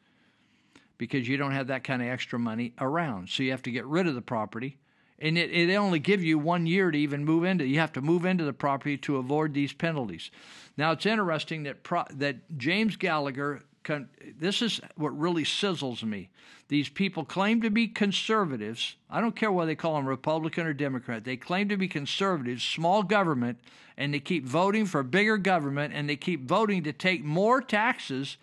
[0.97, 3.29] because you don't have that kind of extra money around.
[3.29, 4.77] So you have to get rid of the property.
[5.21, 7.65] And it, it only give you one year to even move into.
[7.65, 10.31] You have to move into the property to avoid these penalties.
[10.77, 13.61] Now it's interesting that pro, that James Gallagher.
[13.83, 16.29] Con, this is what really sizzles me.
[16.67, 18.95] These people claim to be conservatives.
[19.09, 21.23] I don't care whether they call them Republican or Democrat.
[21.23, 23.59] They claim to be conservatives, small government,
[23.97, 28.37] and they keep voting for bigger government, and they keep voting to take more taxes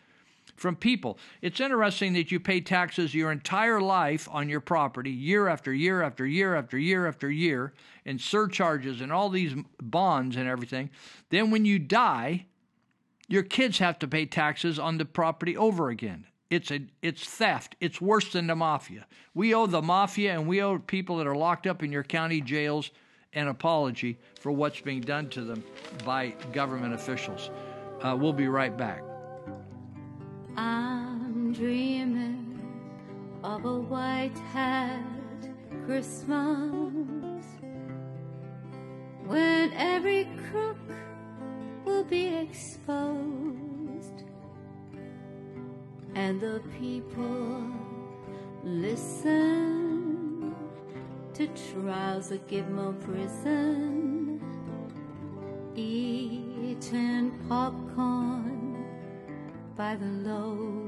[0.58, 1.18] from people.
[1.40, 6.02] It's interesting that you pay taxes your entire life on your property, year after year
[6.02, 7.72] after year after year after year,
[8.04, 10.90] and surcharges and all these bonds and everything.
[11.30, 12.46] Then when you die,
[13.28, 16.26] your kids have to pay taxes on the property over again.
[16.50, 17.76] It's a it's theft.
[17.78, 19.06] It's worse than the mafia.
[19.34, 22.40] We owe the mafia and we owe people that are locked up in your county
[22.40, 22.90] jails
[23.34, 25.62] an apology for what's being done to them
[26.04, 27.50] by government officials.
[28.02, 29.02] Uh, we'll be right back.
[30.60, 32.58] I'm dreaming
[33.44, 35.48] of a white hat
[35.86, 37.44] Christmas
[39.24, 40.76] when every crook
[41.84, 44.24] will be exposed
[46.16, 47.62] and the people
[48.64, 50.56] listen
[51.34, 54.40] to trials that give more prison
[55.76, 58.37] eating popcorn
[59.78, 60.87] by the load.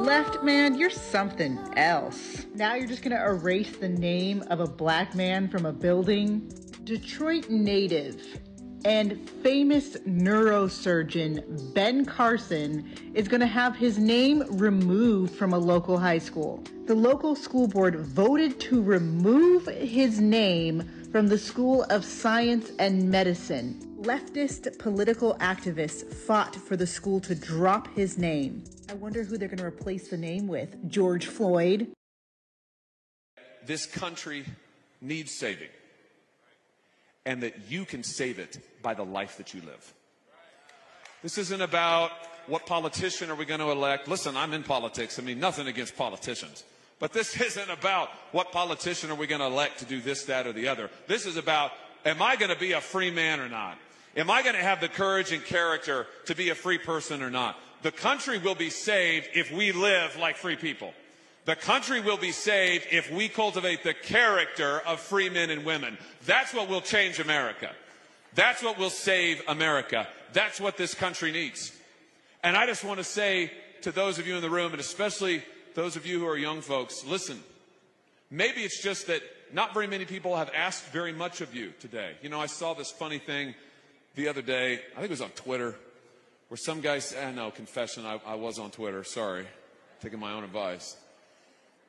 [0.00, 2.46] Left, man, you're something else.
[2.54, 6.50] Now you're just gonna erase the name of a black man from a building?
[6.84, 8.40] Detroit native
[8.86, 16.18] and famous neurosurgeon Ben Carson is gonna have his name removed from a local high
[16.18, 16.64] school.
[16.86, 20.82] The local school board voted to remove his name
[21.12, 23.78] from the School of Science and Medicine.
[24.00, 28.64] Leftist political activists fought for the school to drop his name.
[28.90, 30.90] I wonder who they're going to replace the name with.
[30.90, 31.92] George Floyd.
[33.64, 34.44] This country
[35.00, 35.68] needs saving,
[37.24, 39.94] and that you can save it by the life that you live.
[41.22, 42.10] This isn't about
[42.48, 44.08] what politician are we going to elect.
[44.08, 45.20] Listen, I'm in politics.
[45.20, 46.64] I mean, nothing against politicians.
[46.98, 50.48] But this isn't about what politician are we going to elect to do this, that,
[50.48, 50.90] or the other.
[51.06, 51.70] This is about,
[52.04, 53.78] am I going to be a free man or not?
[54.16, 57.30] Am I going to have the courage and character to be a free person or
[57.30, 57.56] not?
[57.82, 60.92] The country will be saved if we live like free people.
[61.46, 65.96] The country will be saved if we cultivate the character of free men and women.
[66.26, 67.72] That's what will change America.
[68.34, 70.06] That's what will save America.
[70.32, 71.72] That's what this country needs.
[72.42, 73.50] And I just want to say
[73.82, 75.42] to those of you in the room, and especially
[75.74, 77.42] those of you who are young folks, listen.
[78.30, 82.12] Maybe it's just that not very many people have asked very much of you today.
[82.22, 83.54] You know, I saw this funny thing
[84.14, 85.74] the other day, I think it was on Twitter,
[86.50, 89.46] where some guy said, ah, no, confession, I, I was on Twitter, sorry,
[90.02, 90.96] taking my own advice.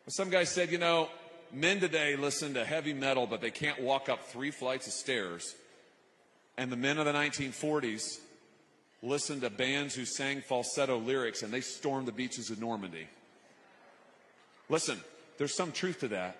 [0.06, 1.10] But some guy said, you know,
[1.52, 5.56] men today listen to heavy metal, but they can't walk up three flights of stairs.
[6.60, 8.20] And the men of the 1940s
[9.02, 13.08] listened to bands who sang falsetto lyrics and they stormed the beaches of Normandy.
[14.70, 15.00] Listen,
[15.40, 16.38] there's some truth to that,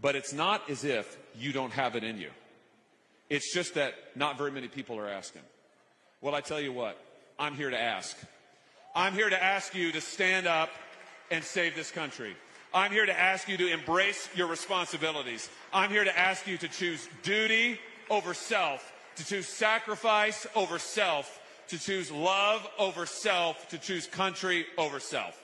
[0.00, 2.30] but it's not as if you don't have it in you.
[3.30, 5.42] It's just that not very many people are asking.
[6.20, 6.98] Well, I tell you what,
[7.38, 8.16] I'm here to ask.
[8.94, 10.70] I'm here to ask you to stand up
[11.30, 12.36] and save this country.
[12.72, 15.48] I'm here to ask you to embrace your responsibilities.
[15.72, 17.78] I'm here to ask you to choose duty
[18.10, 24.66] over self, to choose sacrifice over self, to choose love over self, to choose country
[24.78, 25.40] over self.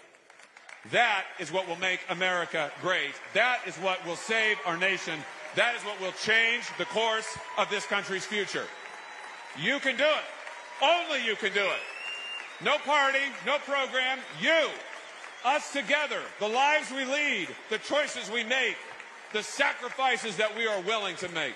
[0.92, 3.14] That is what will make America great.
[3.34, 5.18] That is what will save our nation.
[5.56, 8.64] That is what will change the course of this country's future.
[9.60, 10.39] You can do it.
[10.82, 12.64] Only you can do it.
[12.64, 14.18] No party, no program.
[14.40, 14.68] You,
[15.44, 18.76] us together, the lives we lead, the choices we make,
[19.32, 21.54] the sacrifices that we are willing to make.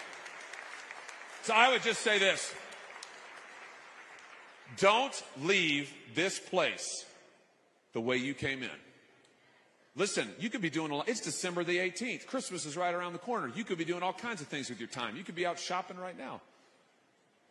[1.42, 2.54] So I would just say this.
[4.78, 7.04] Don't leave this place
[7.92, 8.70] the way you came in.
[9.96, 11.08] Listen, you could be doing a lot.
[11.08, 12.26] It's December the 18th.
[12.26, 13.52] Christmas is right around the corner.
[13.54, 15.16] You could be doing all kinds of things with your time.
[15.16, 16.40] You could be out shopping right now.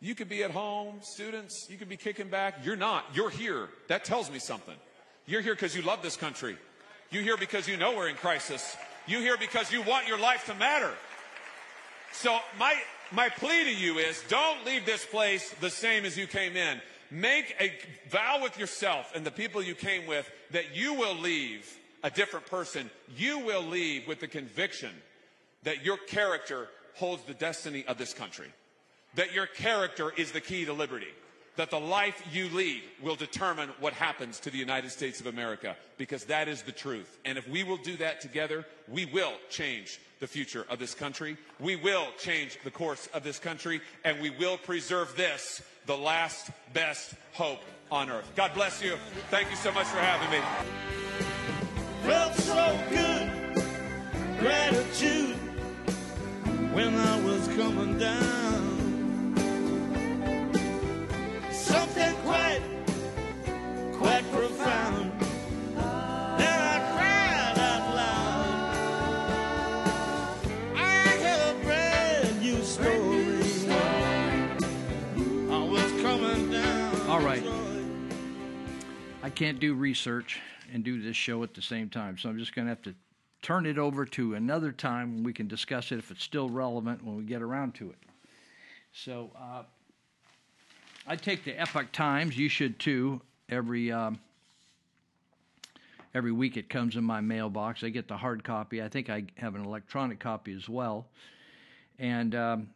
[0.04, 1.66] You could be at home, students.
[1.70, 2.56] You could be kicking back.
[2.62, 3.06] You're not.
[3.14, 3.70] You're here.
[3.88, 4.74] That tells me something.
[5.24, 6.58] You're here because you love this country.
[7.10, 8.76] You're here because you know we're in crisis.
[9.06, 10.92] You're here because you want your life to matter.
[12.12, 12.74] So my,
[13.12, 16.82] my plea to you is don't leave this place the same as you came in.
[17.10, 17.72] Make a
[18.10, 21.66] vow with yourself and the people you came with that you will leave
[22.02, 22.90] a different person.
[23.16, 24.90] You will leave with the conviction
[25.62, 28.48] that your character holds the destiny of this country,
[29.16, 31.12] that your character is the key to liberty,
[31.56, 35.76] that the life you lead will determine what happens to the United States of America,
[35.98, 37.18] because that is the truth.
[37.24, 41.36] And if we will do that together, we will change the future of this country.
[41.60, 46.50] We will change the course of this country, and we will preserve this, the last
[46.72, 47.60] best hope
[47.90, 48.30] on earth.
[48.34, 48.96] God bless you.
[49.30, 50.44] Thank you so much for having me.
[52.02, 55.36] Felt so good, gratitude
[56.72, 58.43] when I was coming down.
[61.74, 62.62] Something quite,
[63.94, 65.10] quite profound.
[66.38, 68.76] Then I cried out loud.
[70.76, 73.42] I have a brand new story.
[75.50, 77.08] I was coming down.
[77.08, 77.42] All right.
[79.24, 80.40] I can't do research
[80.72, 82.94] and do this show at the same time, so I'm just going to have to
[83.42, 87.04] turn it over to another time when we can discuss it if it's still relevant
[87.04, 87.98] when we get around to it.
[88.92, 89.64] So uh,
[91.06, 92.36] I take the Epoch Times.
[92.36, 93.20] You should too.
[93.50, 94.18] Every um,
[96.14, 97.84] every week it comes in my mailbox.
[97.84, 98.82] I get the hard copy.
[98.82, 101.06] I think I have an electronic copy as well.
[101.98, 102.68] And um,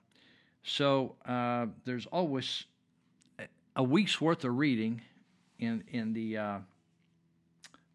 [0.63, 2.65] so uh, there's always
[3.77, 5.01] a week's worth of reading
[5.59, 6.59] in in the uh,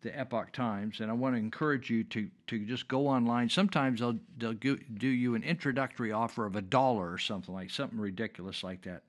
[0.02, 3.50] the Epoch Times, and I want to encourage you to to just go online.
[3.50, 8.00] Sometimes they'll they'll do you an introductory offer of a dollar or something like something
[8.00, 9.04] ridiculous like that.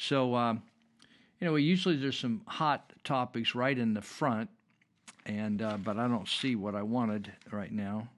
[0.00, 0.62] So, um,
[1.38, 4.48] you know, usually there's some hot topics right in the front,
[5.26, 8.08] and uh, but I don't see what I wanted right now.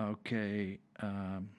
[0.00, 0.80] Okay.
[1.00, 1.50] Um,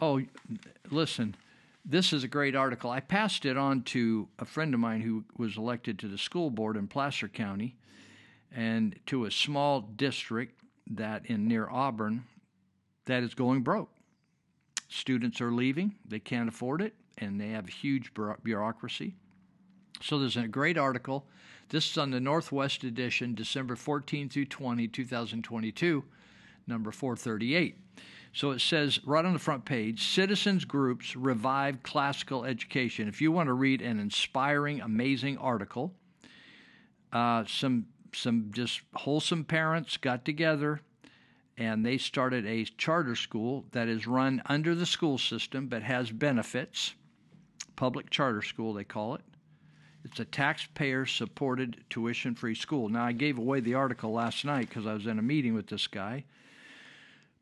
[0.00, 0.20] oh,
[0.90, 1.36] listen
[1.86, 2.90] this is a great article.
[2.90, 6.48] I passed it on to a friend of mine who was elected to the school
[6.48, 7.76] board in Placer County
[8.50, 12.24] and to a small district that in near Auburn
[13.06, 13.90] that is going broke.
[14.88, 18.12] Students are leaving, they can't afford it, and they have huge
[18.42, 19.14] bureaucracy.
[20.00, 21.26] So there's a great article.
[21.68, 26.04] This is on the Northwest edition, December 14 through 20, 2022,
[26.66, 27.78] number 438.
[28.32, 33.08] So it says right on the front page citizens groups revive classical education.
[33.08, 35.94] If you want to read an inspiring, amazing article,
[37.12, 40.80] uh, some some just wholesome parents got together
[41.56, 46.10] and they started a charter school that is run under the school system but has
[46.10, 46.94] benefits.
[47.76, 49.22] Public charter school, they call it.
[50.04, 52.88] It's a taxpayer supported tuition free school.
[52.88, 55.68] Now, I gave away the article last night because I was in a meeting with
[55.68, 56.24] this guy.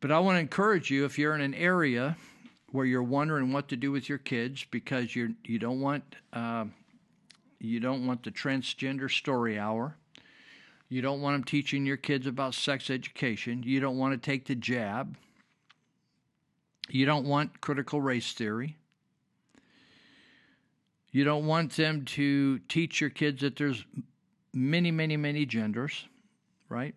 [0.00, 2.16] But I want to encourage you if you're in an area
[2.70, 6.64] where you're wondering what to do with your kids because you're you don't want uh,
[7.60, 9.96] you don't want the transgender story hour.
[10.92, 13.62] You don't want them teaching your kids about sex education.
[13.62, 15.16] You don't want to take the jab.
[16.90, 18.76] You don't want critical race theory.
[21.10, 23.86] You don't want them to teach your kids that there's
[24.52, 26.04] many, many, many genders,
[26.68, 26.94] right?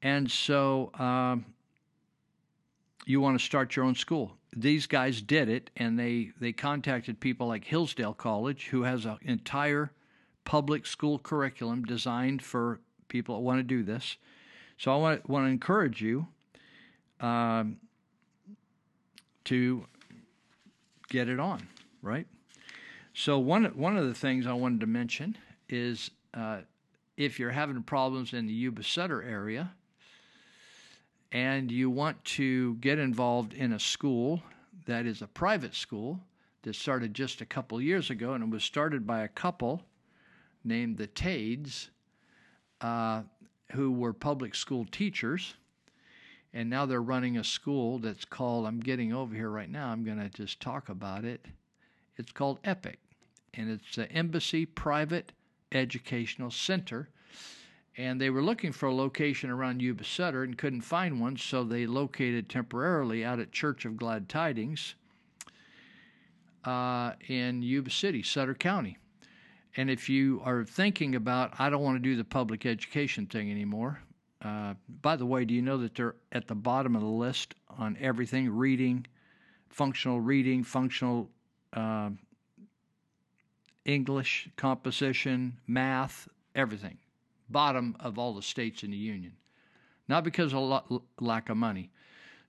[0.00, 1.44] And so um,
[3.04, 4.32] you want to start your own school.
[4.56, 9.18] These guys did it, and they, they contacted people like Hillsdale College, who has an
[9.20, 9.92] entire
[10.50, 14.16] public school curriculum designed for people that want to do this.
[14.78, 16.26] So I want, want to encourage you
[17.20, 17.76] um,
[19.44, 19.86] to
[21.08, 21.68] get it on,
[22.02, 22.26] right?
[23.14, 26.62] So one one of the things I wanted to mention is uh,
[27.16, 29.70] if you're having problems in the Yuba Sutter area
[31.30, 34.42] and you want to get involved in a school
[34.86, 36.18] that is a private school
[36.62, 39.84] that started just a couple years ago, and it was started by a couple
[40.64, 41.88] named the Tades,
[42.80, 43.22] uh,
[43.72, 45.54] who were public school teachers.
[46.52, 50.04] And now they're running a school that's called, I'm getting over here right now, I'm
[50.04, 51.46] going to just talk about it.
[52.16, 52.98] It's called EPIC,
[53.54, 55.32] and it's the Embassy Private
[55.72, 57.08] Educational Center.
[57.96, 61.64] And they were looking for a location around Yuba Sutter and couldn't find one, so
[61.64, 64.94] they located temporarily out at Church of Glad Tidings
[66.64, 68.98] uh, in Yuba City, Sutter County.
[69.80, 73.50] And if you are thinking about, I don't want to do the public education thing
[73.50, 74.02] anymore,
[74.44, 77.54] uh, by the way, do you know that they're at the bottom of the list
[77.78, 79.06] on everything reading,
[79.70, 81.30] functional reading, functional
[81.72, 82.10] uh,
[83.86, 86.98] English, composition, math, everything.
[87.48, 89.32] Bottom of all the states in the union.
[90.08, 91.90] Not because of lo- lack of money.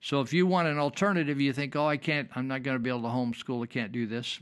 [0.02, 2.84] So if you want an alternative, you think, oh, I can't, I'm not going to
[2.84, 4.42] be able to homeschool, I can't do this.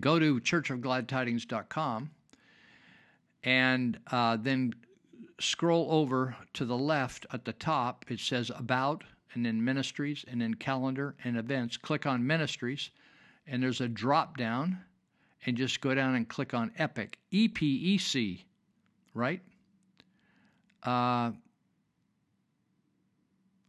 [0.00, 2.10] Go to churchofgladtidings.com
[3.44, 4.74] and uh, then
[5.40, 8.04] scroll over to the left at the top.
[8.08, 9.04] It says About,
[9.34, 11.76] and then Ministries, and then Calendar and Events.
[11.76, 12.90] Click on Ministries,
[13.46, 14.78] and there's a drop down
[15.44, 18.44] and just go down and click on Epic, E P E C,
[19.14, 19.40] right?
[20.82, 21.30] Uh,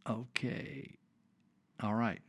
[0.08, 0.96] okay.
[1.80, 2.20] All right.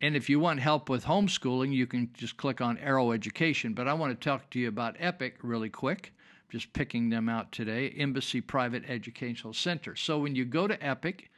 [0.00, 3.74] And if you want help with homeschooling, you can just click on Arrow Education.
[3.74, 6.14] But I want to talk to you about Epic really quick.
[6.50, 9.96] Just picking them out today Embassy Private Educational Center.
[9.96, 11.30] So when you go to Epic,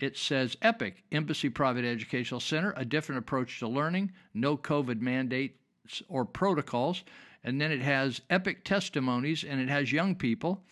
[0.00, 6.02] it says Epic, Embassy Private Educational Center, a different approach to learning, no COVID mandates
[6.08, 7.04] or protocols.
[7.44, 10.62] And then it has epic testimonies, and it has young people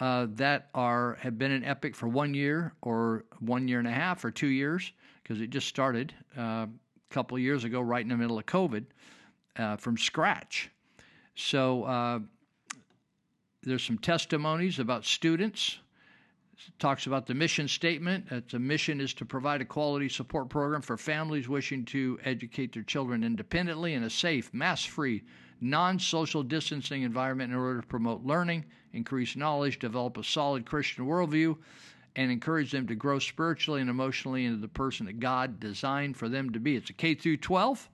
[0.00, 3.92] uh, that are have been in Epic for one year or one year and a
[3.92, 4.92] half or two years
[5.28, 6.68] because it just started uh, a
[7.10, 8.84] couple of years ago, right in the middle of COVID,
[9.56, 10.70] uh, from scratch.
[11.34, 12.20] So uh,
[13.62, 15.78] there's some testimonies about students
[16.80, 18.28] talks about the mission statement.
[18.30, 22.72] That the mission is to provide a quality support program for families wishing to educate
[22.72, 25.22] their children independently in a safe, mass free,
[25.60, 31.06] non social distancing environment in order to promote learning, increase knowledge, develop a solid Christian
[31.06, 31.56] worldview,
[32.18, 36.28] and encourage them to grow spiritually and emotionally into the person that God designed for
[36.28, 36.74] them to be.
[36.74, 37.88] It's a K through 12.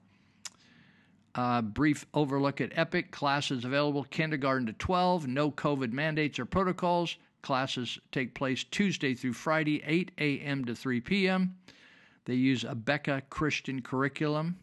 [1.35, 7.17] Uh, brief overlook at EPIC classes available kindergarten to 12, no COVID mandates or protocols.
[7.43, 10.65] Classes take place Tuesday through Friday, 8 a.m.
[10.65, 11.55] to 3 p.m.
[12.25, 14.57] They use Abeka Christian curriculum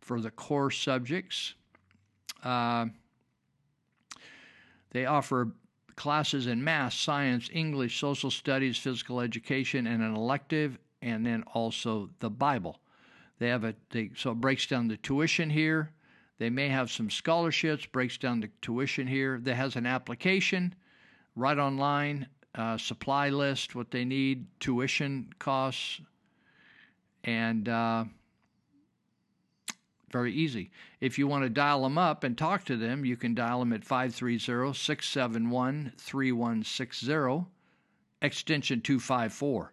[0.00, 1.54] for the core subjects.
[2.44, 2.86] Uh,
[4.92, 5.48] they offer
[5.96, 12.10] classes in math, science, English, social studies, physical education, and an elective, and then also
[12.20, 12.78] the Bible.
[13.38, 15.90] They have a they, so it breaks down the tuition here.
[16.38, 19.40] They may have some scholarships, breaks down the tuition here.
[19.42, 20.74] That has an application
[21.34, 26.00] right online, uh, supply list, what they need, tuition costs,
[27.24, 28.04] and uh,
[30.12, 30.70] very easy.
[31.00, 33.72] If you want to dial them up and talk to them, you can dial them
[33.72, 34.38] at 530
[34.74, 37.46] 671 3160,
[38.20, 39.72] extension 254.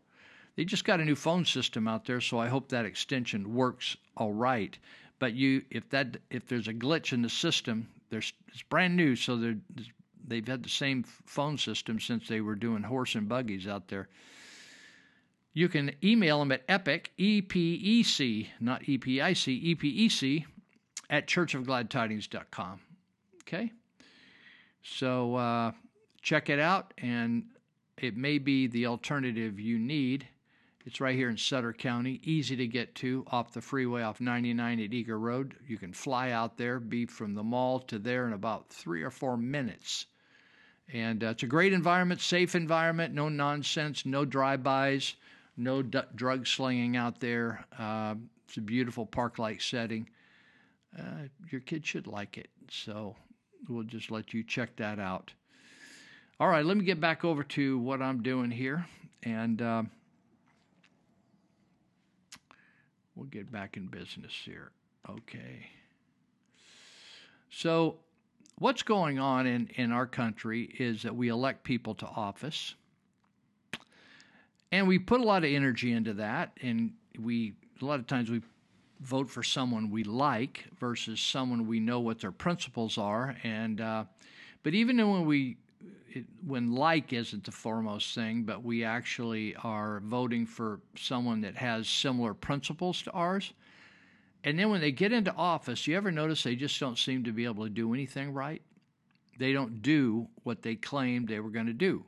[0.56, 3.96] They just got a new phone system out there, so I hope that extension works
[4.18, 4.78] all right.
[5.20, 9.16] But you, if that, if there's a glitch in the system, there's it's brand new,
[9.16, 9.38] so
[10.28, 14.10] they've had the same phone system since they were doing horse and buggies out there.
[15.60, 19.56] You can email them at epic, E P E C, not E P I C,
[19.56, 20.46] E P E C,
[21.10, 22.80] at churchofgladtidings.com.
[23.42, 23.70] Okay?
[24.84, 25.74] So uh,
[26.22, 27.44] check it out, and
[27.98, 30.26] it may be the alternative you need.
[30.86, 34.80] It's right here in Sutter County, easy to get to off the freeway off 99
[34.80, 35.56] at Eager Road.
[35.68, 39.12] You can fly out there, be from the mall to there in about three or
[39.12, 40.06] four minutes.
[40.94, 45.16] And uh, it's a great environment, safe environment, no nonsense, no drive-bys,
[45.60, 47.66] no d- drug slinging out there.
[47.78, 48.16] Uh,
[48.48, 50.10] it's a beautiful park-like setting.
[50.98, 53.16] Uh, your kid should like it, so
[53.68, 55.34] we'll just let you check that out.
[56.40, 58.88] All right, let me get back over to what I'm doing here,
[59.24, 59.84] and uh,
[63.16, 64.72] we'll get back in business here.
[65.08, 65.68] Okay.
[67.52, 67.98] So
[68.58, 72.76] what's going on in, in our country is that we elect people to office
[74.72, 78.30] and we put a lot of energy into that and we a lot of times
[78.30, 78.42] we
[79.02, 84.04] vote for someone we like versus someone we know what their principles are and uh,
[84.64, 85.58] but even when we
[86.12, 91.56] it, when like isn't the foremost thing but we actually are voting for someone that
[91.56, 93.54] has similar principles to ours
[94.44, 97.32] and then when they get into office you ever notice they just don't seem to
[97.32, 98.62] be able to do anything right
[99.40, 102.04] they don't do what they claimed they were going to do.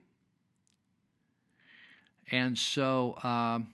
[2.32, 3.68] And so um,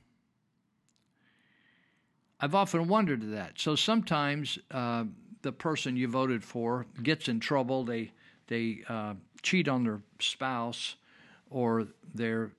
[2.39, 3.53] I've often wondered that.
[3.59, 5.05] So sometimes uh,
[5.43, 7.83] the person you voted for gets in trouble.
[7.83, 8.11] They
[8.47, 9.13] they uh,
[9.43, 10.95] cheat on their spouse,
[11.49, 12.51] or they're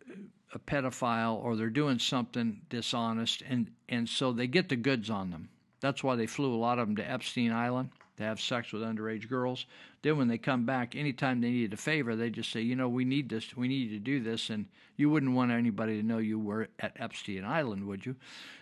[0.54, 5.30] a pedophile, or they're doing something dishonest, and and so they get the goods on
[5.30, 5.48] them.
[5.80, 8.82] That's why they flew a lot of them to Epstein Island to have sex with
[8.82, 9.64] underage girls.
[10.02, 12.88] Then when they come back, anytime they needed a favor, they just say, you know,
[12.88, 14.66] we need this, we need you to do this, and
[14.96, 18.16] you wouldn't want anybody to know you were at Epstein Island, would you?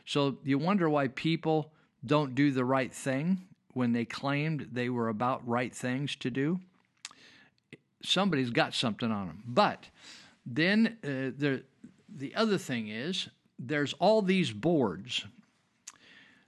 [0.05, 1.73] So you wonder why people
[2.05, 3.41] don't do the right thing
[3.73, 6.61] when they claimed they were about right things to do.
[8.03, 9.43] Somebody's got something on them.
[9.47, 9.89] But
[10.45, 11.63] then uh, the
[12.09, 13.29] the other thing is
[13.59, 15.25] there's all these boards.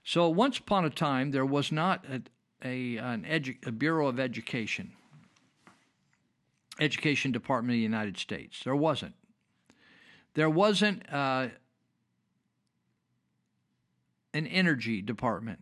[0.03, 2.21] So once upon a time, there was not a,
[2.63, 4.91] a, an edu- a Bureau of Education,
[6.79, 8.61] Education Department of the United States.
[8.63, 9.15] There wasn't.
[10.35, 11.47] There wasn't uh,
[14.33, 15.59] an energy department.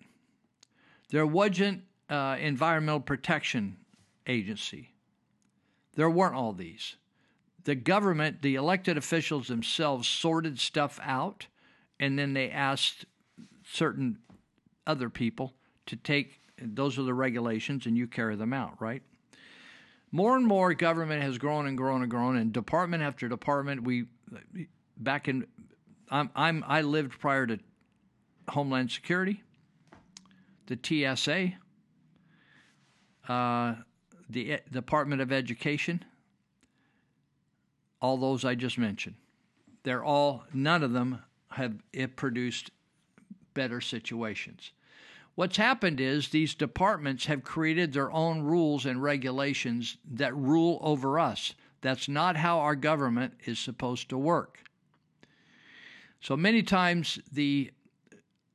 [1.10, 3.78] There wasn't uh, environmental protection
[4.28, 4.94] agency.
[5.96, 6.98] There weren't all these.
[7.64, 11.48] The government, the elected officials themselves sorted stuff out,
[12.00, 13.06] and then they asked
[13.64, 14.20] certain
[14.86, 15.54] other people
[15.86, 19.02] to take those are the regulations, and you carry them out, right?
[20.12, 23.84] More and more, government has grown and grown and grown, and department after department.
[23.84, 24.06] We
[24.98, 25.46] back in,
[26.10, 27.60] I'm, I'm I lived prior to
[28.50, 29.44] Homeland Security,
[30.68, 31.54] the TSA,
[33.28, 33.76] uh,
[34.30, 36.04] the Department of Education,
[38.02, 39.16] all those I just mentioned.
[39.84, 41.22] They're all none of them
[41.52, 41.76] have
[42.16, 42.72] produced
[43.54, 44.72] better situations.
[45.38, 51.20] What's happened is these departments have created their own rules and regulations that rule over
[51.20, 51.54] us.
[51.82, 54.58] That's not how our government is supposed to work.
[56.22, 57.70] So many times the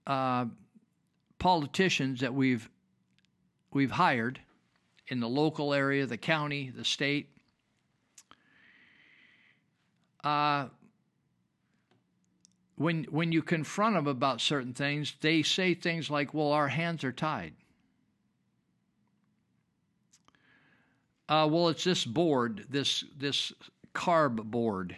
[0.09, 0.47] uh,
[1.39, 2.69] politicians that we've
[3.73, 4.41] we've hired
[5.07, 7.29] in the local area, the county, the state,
[10.25, 10.67] uh,
[12.83, 17.05] when when you confront them about certain things, they say things like, "Well, our hands
[17.05, 17.55] are tied."
[21.29, 23.53] Uh, well, it's this board, this this
[23.95, 24.97] CARB board,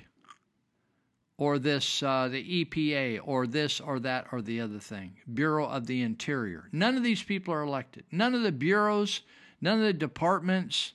[1.36, 5.86] or this uh, the EPA, or this or that or the other thing, Bureau of
[5.86, 6.68] the Interior.
[6.72, 8.04] None of these people are elected.
[8.10, 9.20] None of the bureaus,
[9.60, 10.94] none of the departments,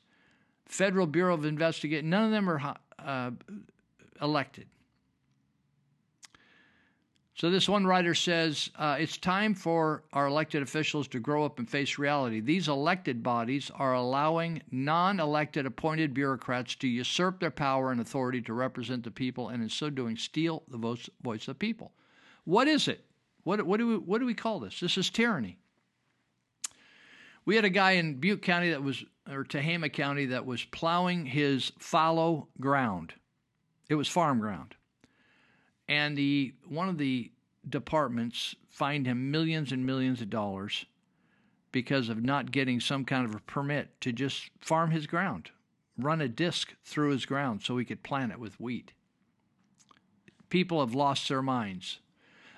[0.66, 3.32] Federal Bureau of Investigation, none of them are uh,
[4.22, 4.68] elected.
[7.40, 11.58] So, this one writer says uh, it's time for our elected officials to grow up
[11.58, 12.42] and face reality.
[12.42, 18.42] These elected bodies are allowing non elected appointed bureaucrats to usurp their power and authority
[18.42, 21.94] to represent the people and, in so doing, steal the voice, voice of the people.
[22.44, 23.06] What is it?
[23.44, 24.82] What, what, do we, what do we call this?
[24.82, 25.58] This is tyranny.
[27.46, 31.26] We had a guy in Butte County that was, or Tehama County, that was plowing
[31.26, 33.14] his fallow ground.
[33.88, 34.76] It was farm ground
[35.90, 37.32] and the one of the
[37.68, 40.86] departments fined him millions and millions of dollars
[41.72, 45.52] because of not getting some kind of a permit to just farm his ground,
[45.98, 48.94] run a disc through his ground so he could plant it with wheat.
[50.50, 52.00] People have lost their minds.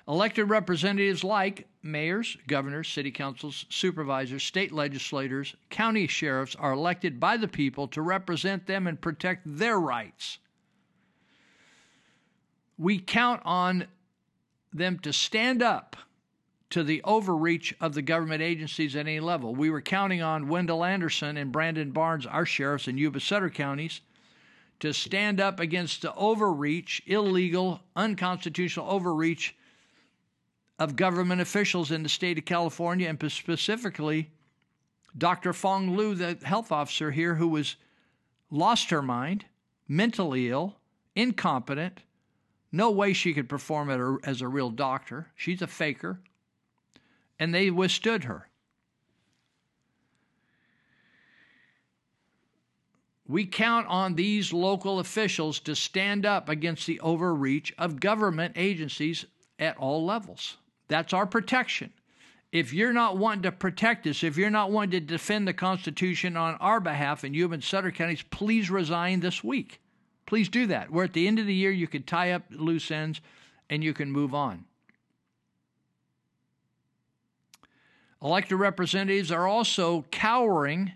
[0.08, 7.36] Elected representatives like mayors, governors, city councils, supervisors, state legislators, county sheriffs are elected by
[7.36, 10.38] the people to represent them and protect their rights
[12.82, 13.86] we count on
[14.72, 15.96] them to stand up
[16.70, 19.54] to the overreach of the government agencies at any level.
[19.54, 24.00] We were counting on Wendell Anderson and Brandon Barnes, our sheriffs in Yuba Sutter counties,
[24.80, 29.54] to stand up against the overreach, illegal, unconstitutional overreach
[30.78, 34.30] of government officials in the state of California, and specifically
[35.16, 35.52] Dr.
[35.52, 37.76] Phuong Luu, the health officer here, who was
[38.50, 39.44] lost her mind,
[39.86, 40.78] mentally ill,
[41.14, 42.00] incompetent,
[42.72, 45.28] no way she could perform as a real doctor.
[45.36, 46.20] She's a faker
[47.38, 48.48] and they withstood her.
[53.26, 59.24] We count on these local officials to stand up against the overreach of government agencies
[59.58, 60.56] at all levels.
[60.88, 61.92] That's our protection.
[62.50, 66.36] If you're not wanting to protect us, if you're not wanting to defend the Constitution
[66.36, 69.80] on our behalf in Yuba and Sutter counties, please resign this week.
[70.32, 70.90] Please do that.
[70.90, 71.70] We're at the end of the year.
[71.70, 73.20] You could tie up loose ends
[73.68, 74.64] and you can move on.
[78.22, 80.92] Elected representatives are also cowering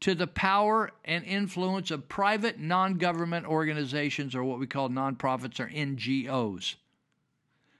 [0.00, 5.60] to the power and influence of private non government organizations, or what we call nonprofits
[5.60, 6.76] or NGOs,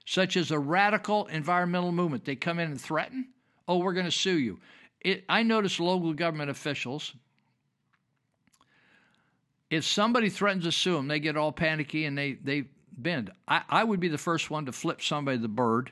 [0.05, 2.23] such as a radical environmental movement.
[2.23, 3.29] They come in and threaten,
[3.67, 4.59] oh, we're going to sue you.
[5.01, 7.15] It, I notice local government officials,
[9.69, 13.31] if somebody threatens to sue them, they get all panicky and they, they bend.
[13.47, 15.91] I, I would be the first one to flip somebody the bird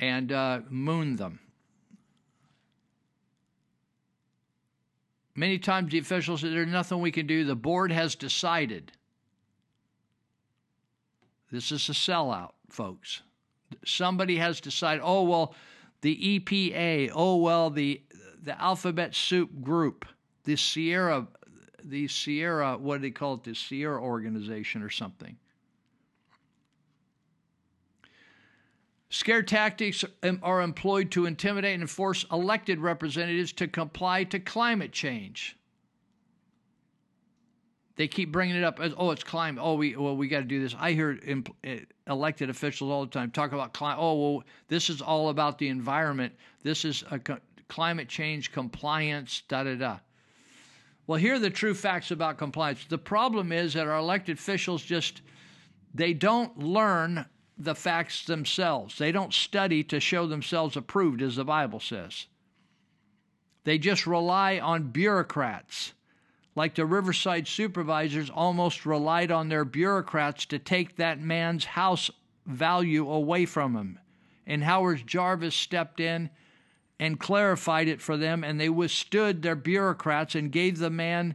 [0.00, 1.40] and uh, moon them
[5.38, 7.44] Many times the officials say there's nothing we can do.
[7.44, 8.90] The board has decided.
[11.52, 13.22] This is a sellout, folks.
[13.84, 15.54] Somebody has decided, oh, well,
[16.00, 18.02] the EPA, oh, well, the,
[18.42, 20.06] the Alphabet Soup Group,
[20.42, 21.28] the Sierra,
[21.84, 25.36] the Sierra, what do they call it, the Sierra organization or something.
[29.10, 30.04] Scare tactics
[30.42, 35.56] are employed to intimidate and force elected representatives to comply to climate change.
[37.96, 39.60] They keep bringing it up as, oh, it's climate.
[39.64, 40.74] Oh, we well, we got to do this.
[40.78, 43.98] I hear imp- eh, elected officials all the time talk about climate.
[44.00, 46.32] Oh, well, this is all about the environment.
[46.62, 49.42] This is a co- climate change compliance.
[49.48, 49.98] Da da da.
[51.08, 52.84] Well, here are the true facts about compliance.
[52.84, 55.22] The problem is that our elected officials just
[55.94, 57.24] they don't learn
[57.56, 58.98] the facts themselves.
[58.98, 62.26] They don't study to show themselves approved, as the Bible says.
[63.64, 65.94] They just rely on bureaucrats.
[66.54, 72.10] Like the Riverside supervisors almost relied on their bureaucrats to take that man's house
[72.44, 73.98] value away from him.
[74.46, 76.28] And Howard Jarvis stepped in
[77.00, 81.34] and clarified it for them, and they withstood their bureaucrats and gave the man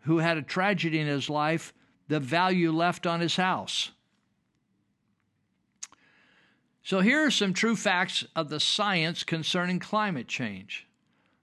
[0.00, 1.74] who had a tragedy in his life
[2.08, 3.90] the value left on his house.
[6.82, 10.86] So here are some true facts of the science concerning climate change.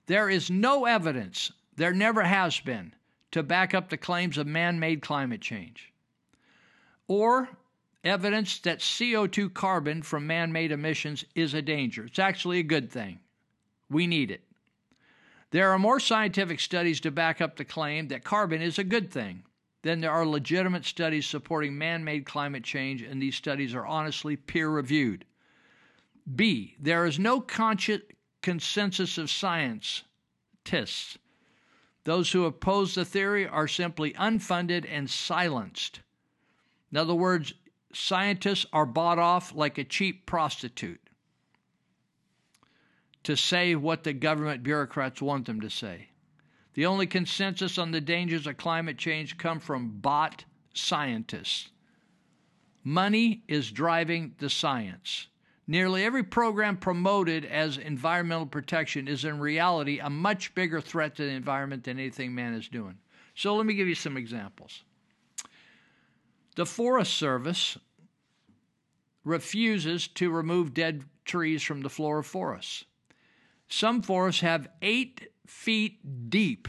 [0.06, 2.96] There is no evidence, there never has been,
[3.32, 5.92] to back up the claims of man made climate change,
[7.08, 7.50] or
[8.06, 12.06] evidence that CO2 carbon from man made emissions is a danger.
[12.06, 13.20] It's actually a good thing.
[13.90, 14.44] We need it.
[15.52, 19.12] There are more scientific studies to back up the claim that carbon is a good
[19.12, 19.44] thing
[19.84, 24.36] than there are legitimate studies supporting man made climate change, and these studies are honestly
[24.36, 25.26] peer reviewed.
[26.36, 26.76] B.
[26.80, 28.02] There is no conscious
[28.42, 31.18] consensus of scientists.
[32.06, 36.00] Those who oppose the theory are simply unfunded and silenced.
[36.92, 37.54] In other words,
[37.94, 41.03] scientists are bought off like a cheap prostitute
[43.24, 46.10] to say what the government bureaucrats want them to say.
[46.74, 51.70] The only consensus on the dangers of climate change come from bot scientists.
[52.84, 55.28] Money is driving the science.
[55.68, 61.24] Nearly every program promoted as environmental protection is in reality a much bigger threat to
[61.24, 62.98] the environment than anything man is doing.
[63.36, 64.84] So let me give you some examples.
[66.56, 67.78] The Forest Service
[69.24, 72.84] refuses to remove dead trees from the floor of forests.
[73.76, 76.68] Some forests have eight feet deep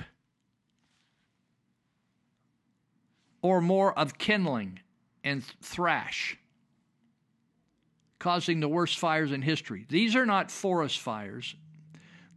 [3.43, 4.81] or more of kindling
[5.23, 6.39] and thrash
[8.19, 9.85] causing the worst fires in history.
[9.87, 11.55] These are not forest fires.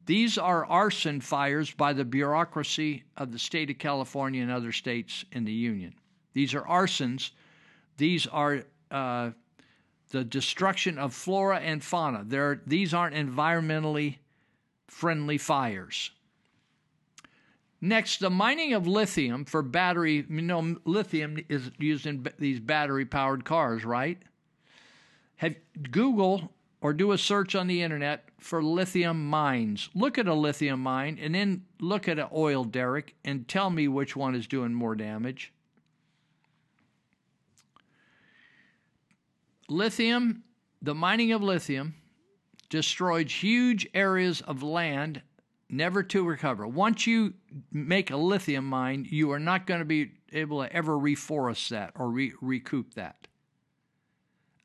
[0.05, 5.23] These are arson fires by the bureaucracy of the state of California and other states
[5.31, 5.93] in the Union.
[6.33, 7.31] These are arsons.
[7.95, 9.31] These are uh,
[10.09, 12.25] the destruction of flora and fauna.
[12.25, 14.17] They're, these aren't environmentally
[14.87, 16.11] friendly fires.
[17.79, 20.25] Next, the mining of lithium for battery.
[20.27, 24.17] You know, lithium is used in these battery powered cars, right?
[25.35, 25.55] Have
[25.91, 26.51] Google
[26.81, 29.89] or do a search on the internet for lithium mines.
[29.93, 33.87] Look at a lithium mine and then look at an oil derrick and tell me
[33.87, 35.53] which one is doing more damage.
[39.69, 40.43] Lithium,
[40.81, 41.95] the mining of lithium
[42.69, 45.21] destroyed huge areas of land
[45.69, 46.67] never to recover.
[46.67, 47.33] Once you
[47.71, 51.91] make a lithium mine, you are not going to be able to ever reforest that
[51.95, 53.27] or re- recoup that.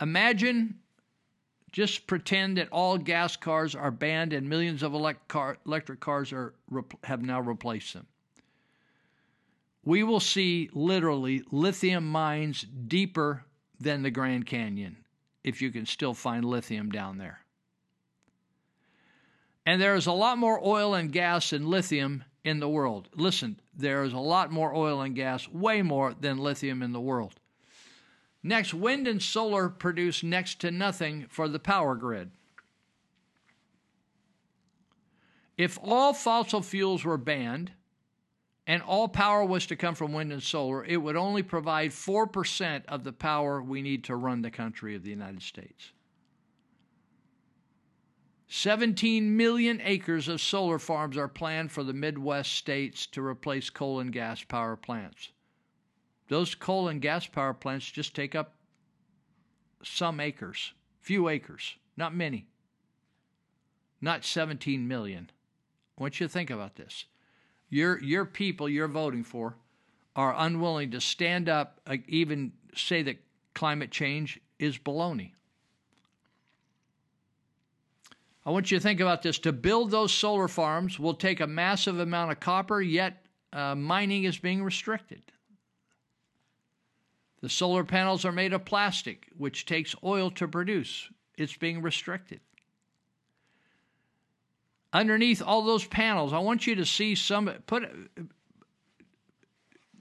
[0.00, 0.78] Imagine,
[1.70, 6.32] just pretend that all gas cars are banned and millions of elect car, electric cars
[6.32, 6.54] are
[7.04, 8.06] have now replaced them.
[9.84, 13.44] We will see literally lithium mines deeper
[13.80, 14.98] than the Grand Canyon
[15.42, 17.41] if you can still find lithium down there.
[19.64, 23.08] And there is a lot more oil and gas and lithium in the world.
[23.14, 27.00] Listen, there is a lot more oil and gas, way more than lithium in the
[27.00, 27.34] world.
[28.42, 32.32] Next, wind and solar produce next to nothing for the power grid.
[35.56, 37.70] If all fossil fuels were banned
[38.66, 42.82] and all power was to come from wind and solar, it would only provide 4%
[42.86, 45.92] of the power we need to run the country of the United States.
[48.54, 53.98] 17 million acres of solar farms are planned for the Midwest states to replace coal
[53.98, 55.30] and gas power plants.
[56.28, 58.52] Those coal and gas power plants just take up
[59.82, 62.46] some acres, few acres, not many,
[64.02, 65.30] not 17 million.
[65.96, 67.06] I want you to think about this.
[67.70, 69.56] Your, your people you're voting for
[70.14, 73.16] are unwilling to stand up, uh, even say that
[73.54, 75.30] climate change is baloney.
[78.44, 79.38] I want you to think about this.
[79.40, 84.24] To build those solar farms will take a massive amount of copper, yet uh, mining
[84.24, 85.22] is being restricted.
[87.40, 91.08] The solar panels are made of plastic, which takes oil to produce.
[91.36, 92.40] It's being restricted.
[94.92, 97.88] Underneath all those panels, I want you to see some put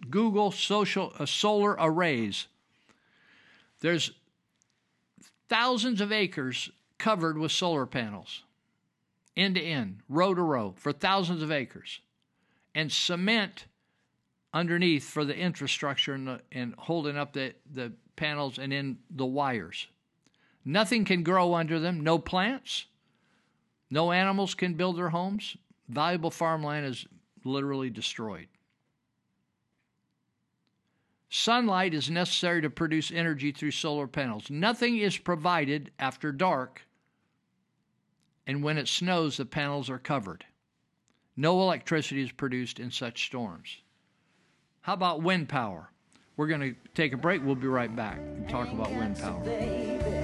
[0.09, 2.47] Google social uh, solar arrays.
[3.79, 4.11] There's
[5.47, 6.69] thousands of acres
[7.01, 8.43] covered with solar panels,
[9.35, 11.99] end to end, row to row, for thousands of acres,
[12.75, 13.65] and cement
[14.53, 19.25] underneath for the infrastructure and, the, and holding up the, the panels and in the
[19.25, 19.87] wires.
[20.63, 22.85] Nothing can grow under them, no plants,
[23.89, 25.57] no animals can build their homes.
[25.89, 27.07] Valuable farmland is
[27.43, 28.47] literally destroyed.
[31.31, 34.51] Sunlight is necessary to produce energy through solar panels.
[34.51, 36.83] Nothing is provided after dark
[38.45, 40.45] and when it snows, the panels are covered.
[41.35, 43.77] No electricity is produced in such storms.
[44.81, 45.89] How about wind power?
[46.37, 47.43] We're going to take a break.
[47.43, 50.20] We'll be right back and talk about wind power.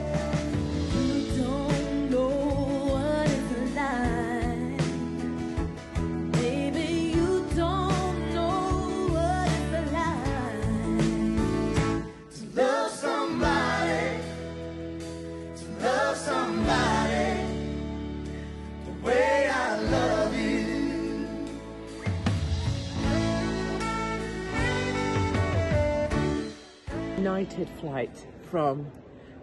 [27.38, 28.88] United flight from,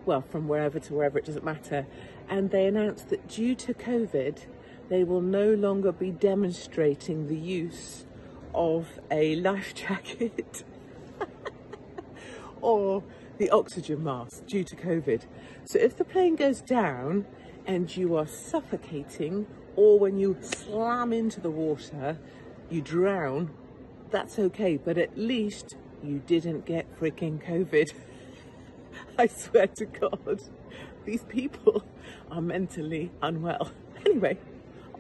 [0.05, 1.87] well, from wherever to wherever, it doesn't matter.
[2.29, 4.47] And they announced that due to COVID,
[4.89, 8.05] they will no longer be demonstrating the use
[8.53, 10.65] of a life jacket
[12.61, 13.05] or
[13.39, 15.23] the oxygen mask due to COVID.
[15.65, 17.27] So if the plane goes down
[17.65, 19.47] and you are suffocating,
[19.77, 22.19] or when you slam into the water,
[22.69, 23.55] you drown,
[24.11, 27.93] that's okay, but at least you didn't get freaking COVID.
[29.19, 30.43] I swear to God,
[31.05, 31.85] these people
[32.31, 33.71] are mentally unwell.
[34.07, 34.37] Anyway,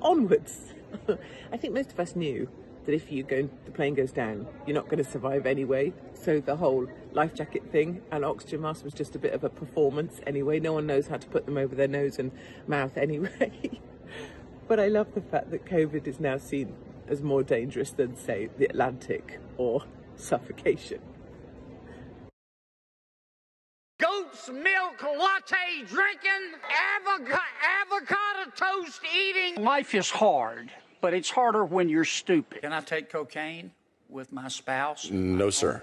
[0.00, 0.72] onwards.
[1.52, 2.48] I think most of us knew
[2.86, 5.92] that if you go, the plane goes down, you're not going to survive anyway.
[6.14, 9.48] So the whole life jacket thing and oxygen mask was just a bit of a
[9.48, 10.60] performance anyway.
[10.60, 12.30] No one knows how to put them over their nose and
[12.66, 13.80] mouth anyway.
[14.68, 16.74] but I love the fact that COVID is now seen
[17.08, 19.84] as more dangerous than, say, the Atlantic or
[20.16, 21.00] suffocation.
[24.00, 26.58] Goat's milk latte drinking,
[26.96, 27.40] avocado,
[27.80, 29.62] avocado toast eating.
[29.62, 30.70] Life is hard,
[31.00, 32.62] but it's harder when you're stupid.
[32.62, 33.70] Can I take cocaine
[34.08, 35.10] with my spouse?
[35.10, 35.82] No, sir.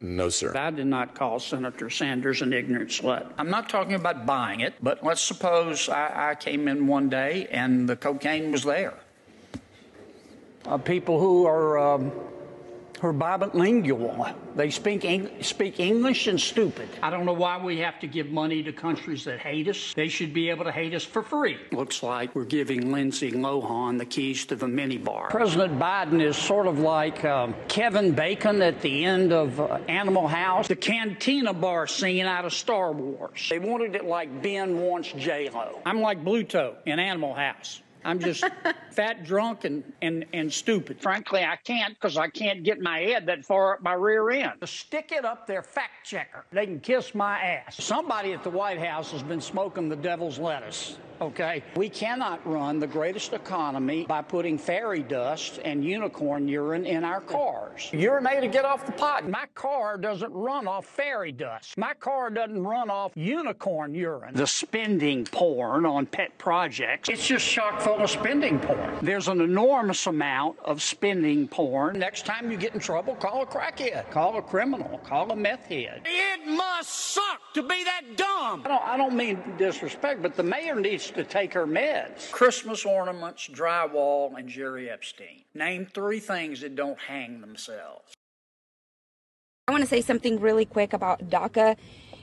[0.00, 0.56] No, sir.
[0.56, 3.32] I did not call Senator Sanders an ignorant slut.
[3.38, 7.46] I'm not talking about buying it, but let's suppose I, I came in one day
[7.50, 8.94] and the cocaine was there.
[10.66, 12.12] Uh, people who are um,
[13.04, 14.26] are bilingual.
[14.56, 16.88] They speak Eng- speak English and stupid.
[17.02, 19.92] I don't know why we have to give money to countries that hate us.
[19.94, 21.58] They should be able to hate us for free.
[21.72, 25.28] Looks like we're giving Lindsay Lohan the keys to the minibar.
[25.30, 30.28] President Biden is sort of like um, Kevin Bacon at the end of uh, Animal
[30.28, 33.48] House, the cantina bar scene out of Star Wars.
[33.50, 35.80] They wanted it like Ben wants J Lo.
[35.84, 37.80] I'm like Bluto in Animal House.
[38.04, 38.44] I'm just
[38.90, 41.00] fat, drunk, and, and, and stupid.
[41.00, 44.60] Frankly, I can't because I can't get my head that far up my rear end.
[44.60, 46.44] To stick it up their fact checker.
[46.52, 47.82] They can kiss my ass.
[47.82, 50.98] Somebody at the White House has been smoking the devil's lettuce.
[51.20, 57.04] Okay, we cannot run the greatest economy by putting fairy dust and unicorn urine in
[57.04, 57.88] our cars.
[57.92, 59.28] Urinate to get off the pot.
[59.28, 61.78] My car doesn't run off fairy dust.
[61.78, 64.34] My car doesn't run off unicorn urine.
[64.34, 68.98] The spending porn on pet projects, it's just chock full of spending porn.
[69.00, 71.98] There's an enormous amount of spending porn.
[71.98, 75.66] Next time you get in trouble, call a crackhead, call a criminal, call a meth
[75.66, 76.02] head.
[76.04, 78.62] It must suck to be that dumb.
[78.64, 82.30] I don't, I don't mean disrespect, but the mayor needs to take her meds.
[82.30, 85.42] Christmas ornaments, drywall, and Jerry Epstein.
[85.54, 88.14] Name three things that don't hang themselves.
[89.66, 91.76] I want to say something really quick about DACA.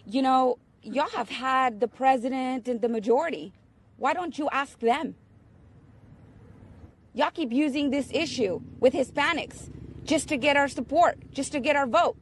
[0.05, 3.53] You know, y'all have had the president and the majority.
[3.97, 5.15] Why don't you ask them?
[7.13, 9.69] Y'all keep using this issue with Hispanics
[10.03, 12.15] just to get our support, just to get our vote.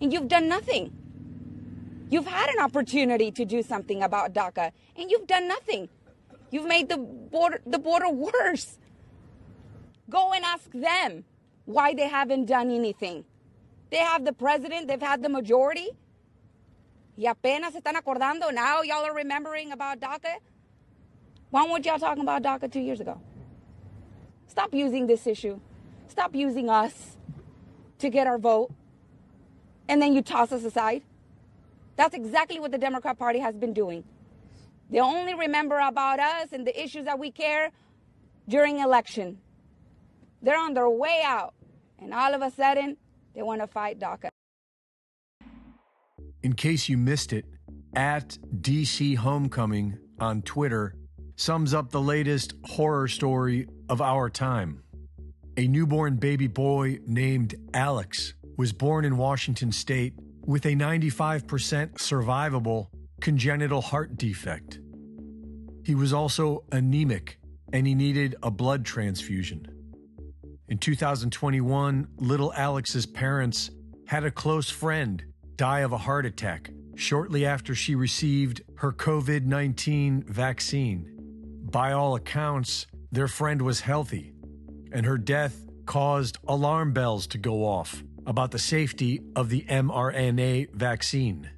[0.00, 0.92] And you've done nothing.
[2.10, 5.88] You've had an opportunity to do something about DACA, and you've done nothing.
[6.50, 8.78] You've made the border, the border worse.
[10.10, 11.24] Go and ask them
[11.66, 13.24] why they haven't done anything.
[13.90, 15.90] They have the president, they've had the majority.
[17.16, 18.52] Y apenas están acordando.
[18.52, 20.38] Now y'all are remembering about DACA.
[21.50, 23.20] Why weren't y'all talking about DACA two years ago?
[24.48, 25.60] Stop using this issue.
[26.08, 27.16] Stop using us
[27.98, 28.72] to get our vote.
[29.88, 31.02] And then you toss us aside.
[32.00, 34.02] That's exactly what the Democrat Party has been doing.
[34.88, 37.72] They only remember about us and the issues that we care
[38.48, 39.36] during election.
[40.40, 41.52] They're on their way out.
[41.98, 42.96] And all of a sudden,
[43.34, 44.30] they want to fight DACA.
[46.42, 47.44] In case you missed it,
[47.94, 50.94] at DC Homecoming on Twitter
[51.36, 54.82] sums up the latest horror story of our time.
[55.58, 60.14] A newborn baby boy named Alex was born in Washington state
[60.44, 62.88] with a 95% survivable
[63.20, 64.80] congenital heart defect.
[65.84, 67.38] He was also anemic
[67.72, 69.66] and he needed a blood transfusion.
[70.68, 73.70] In 2021, little Alex's parents
[74.06, 75.24] had a close friend
[75.56, 81.06] die of a heart attack shortly after she received her COVID 19 vaccine.
[81.70, 84.32] By all accounts, their friend was healthy,
[84.92, 90.74] and her death caused alarm bells to go off about the safety of the mRNA
[90.74, 91.50] vaccine.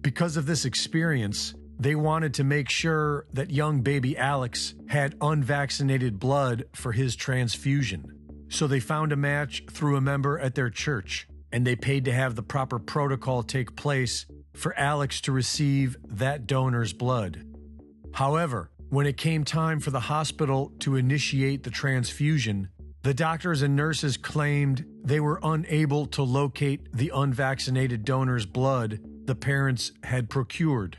[0.00, 6.18] Because of this experience, they wanted to make sure that young baby Alex had unvaccinated
[6.18, 8.04] blood for his transfusion.
[8.48, 12.12] So they found a match through a member at their church, and they paid to
[12.12, 17.44] have the proper protocol take place for Alex to receive that donor's blood.
[18.14, 22.68] However, when it came time for the hospital to initiate the transfusion,
[23.06, 29.34] the doctors and nurses claimed they were unable to locate the unvaccinated donor's blood the
[29.36, 30.98] parents had procured.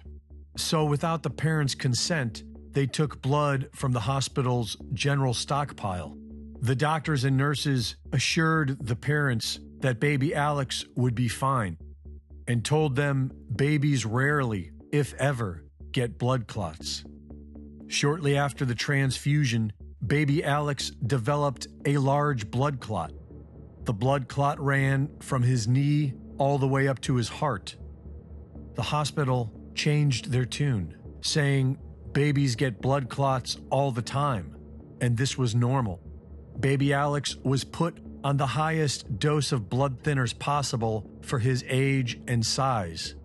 [0.55, 6.17] So, without the parents' consent, they took blood from the hospital's general stockpile.
[6.61, 11.77] The doctors and nurses assured the parents that baby Alex would be fine
[12.47, 17.03] and told them babies rarely, if ever, get blood clots.
[17.87, 19.73] Shortly after the transfusion,
[20.07, 23.11] baby Alex developed a large blood clot.
[23.83, 27.75] The blood clot ran from his knee all the way up to his heart.
[28.75, 31.77] The hospital changed their tune, saying
[32.13, 34.55] babies get blood clots all the time,
[35.01, 36.01] and this was normal.
[36.59, 42.19] Baby Alex was put on the highest dose of blood thinners possible for his age
[42.27, 43.15] and size.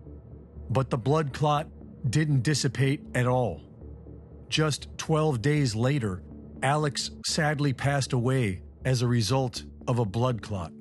[0.69, 1.67] But the blood clot
[2.09, 3.61] didn't dissipate at all.
[4.49, 6.21] Just 12 days later,
[6.63, 10.71] Alex sadly passed away as a result of a blood clot.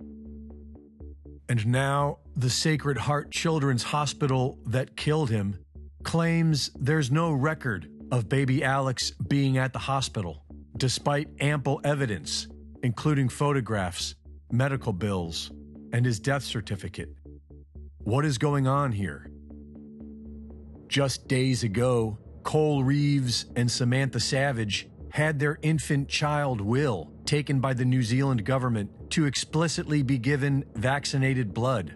[1.48, 5.59] And now, the Sacred Heart Children's Hospital that killed him
[6.04, 10.44] claims there's no record of baby Alex being at the hospital,
[10.76, 12.46] despite ample evidence,
[12.84, 14.14] including photographs,
[14.52, 15.50] medical bills,
[15.92, 17.09] and his death certificate.
[17.98, 19.30] What is going on here?
[20.86, 27.74] Just days ago, Cole Reeves and Samantha Savage had their infant child, Will, taken by
[27.74, 31.94] the New Zealand government to explicitly be given vaccinated blood.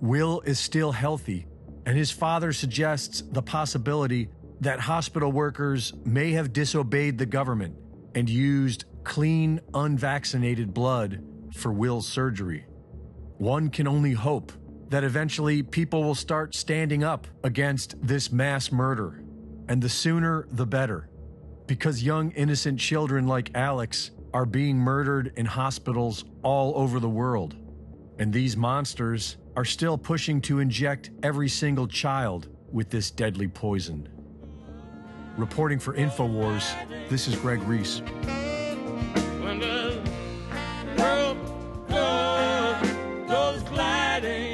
[0.00, 1.48] Will is still healthy,
[1.84, 4.28] and his father suggests the possibility
[4.60, 7.74] that hospital workers may have disobeyed the government
[8.14, 11.24] and used clean, unvaccinated blood
[11.54, 12.64] for Will's surgery.
[13.38, 14.52] One can only hope
[14.90, 19.24] that eventually people will start standing up against this mass murder,
[19.68, 21.08] and the sooner the better,
[21.70, 27.54] because young innocent children like Alex are being murdered in hospitals all over the world.
[28.18, 34.08] And these monsters are still pushing to inject every single child with this deadly poison.
[35.36, 36.74] Reporting for InfoWars,
[37.08, 38.00] this is Greg Reese.
[39.40, 40.02] When the
[40.98, 41.38] world
[41.88, 44.49] goes, goes gliding,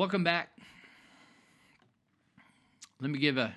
[0.00, 0.48] Welcome back.
[3.02, 3.54] Let me give a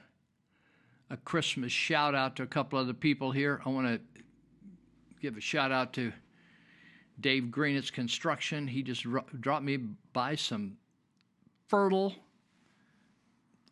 [1.10, 3.62] a Christmas shout out to a couple other people here.
[3.66, 4.02] I want to
[5.22, 6.12] give a shout out to
[7.18, 7.78] Dave Green.
[7.78, 8.68] Greenitz Construction.
[8.68, 9.78] He just ro- dropped me
[10.12, 10.76] by some
[11.70, 12.14] fertile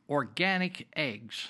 [0.10, 1.50] organic eggs.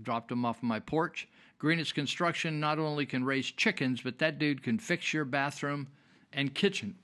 [0.00, 1.26] Dropped them off my porch.
[1.60, 5.88] Greenitz Construction not only can raise chickens, but that dude can fix your bathroom
[6.32, 6.94] and kitchen.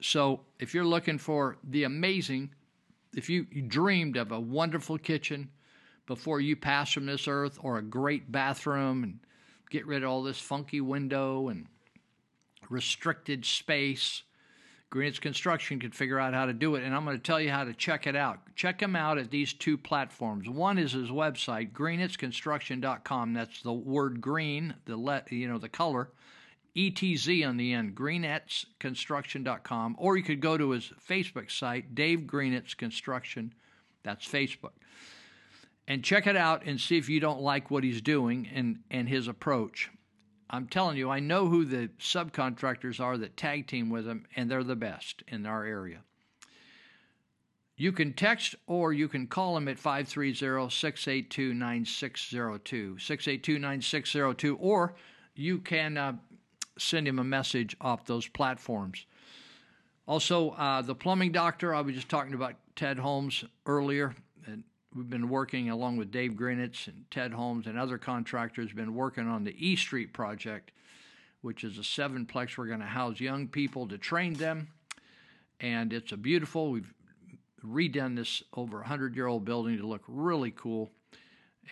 [0.00, 2.50] So if you're looking for the amazing,
[3.16, 5.50] if you, you dreamed of a wonderful kitchen
[6.06, 9.20] before you pass from this earth, or a great bathroom, and
[9.70, 11.66] get rid of all this funky window and
[12.68, 14.22] restricted space,
[14.94, 17.50] Greenitz Construction can figure out how to do it, and I'm going to tell you
[17.50, 18.38] how to check it out.
[18.54, 20.48] Check him out at these two platforms.
[20.48, 23.32] One is his website, greenitzconstruction.com.
[23.32, 26.10] That's the word green, the let you know the color,
[26.76, 32.76] ETZ on the end, greenetzconstruction.com, or you could go to his Facebook site, Dave Greenitz
[32.76, 33.54] Construction.
[34.02, 34.72] That's Facebook.
[35.86, 39.08] And check it out and see if you don't like what he's doing and, and
[39.08, 39.90] his approach.
[40.50, 44.50] I'm telling you, I know who the subcontractors are that tag team with him, and
[44.50, 46.00] they're the best in our area.
[47.76, 52.98] You can text or you can call him at 530 682 9602.
[52.98, 54.94] 682 9602, or
[55.34, 56.12] you can uh,
[56.78, 59.06] send him a message off those platforms.
[60.06, 64.14] Also, uh, the plumbing doctor, I was just talking about Ted Holmes earlier,
[64.46, 64.64] and
[64.94, 69.26] we've been working along with Dave Greenitz and Ted Holmes and other contractors, been working
[69.26, 70.72] on the E Street project,
[71.40, 72.58] which is a sevenplex.
[72.58, 74.68] We're going to house young people to train them,
[75.58, 76.70] and it's a beautiful.
[76.70, 76.92] We've
[77.64, 80.90] redone this over a hundred year old building to look really cool.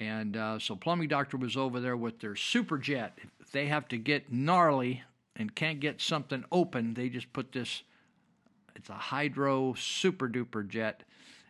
[0.00, 3.18] And uh, so, Plumbing Doctor was over there with their super jet.
[3.52, 5.02] They have to get gnarly
[5.36, 7.82] and can't get something open, they just put this.
[8.74, 11.04] It's a hydro super duper jet,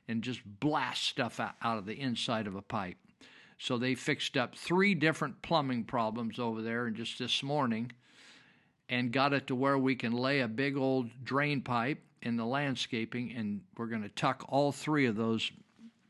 [0.08, 2.96] and just blast stuff out of the inside of a pipe.
[3.58, 7.92] So they fixed up three different plumbing problems over there, and just this morning,
[8.88, 12.46] and got it to where we can lay a big old drain pipe in the
[12.46, 15.50] landscaping, and we're going to tuck all three of those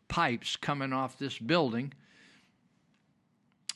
[0.09, 1.93] pipes coming off this building,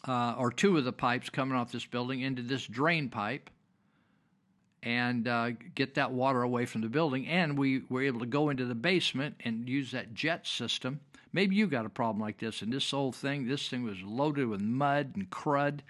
[0.06, 3.50] uh, or two of the pipes coming off this building into this drain pipe,
[4.82, 7.26] and uh, get that water away from the building.
[7.26, 11.00] And we were able to go into the basement and use that jet system.
[11.32, 14.46] Maybe you got a problem like this, and this whole thing, this thing was loaded
[14.46, 15.80] with mud and crud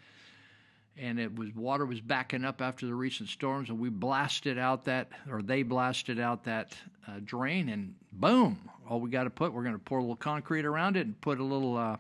[0.99, 4.85] and it was water was backing up after the recent storms, and we blasted out
[4.85, 6.75] that, or they blasted out that
[7.07, 8.59] uh, drain, and boom!
[8.89, 11.21] All we got to put, we're going to pour a little concrete around it and
[11.21, 11.97] put a little uh,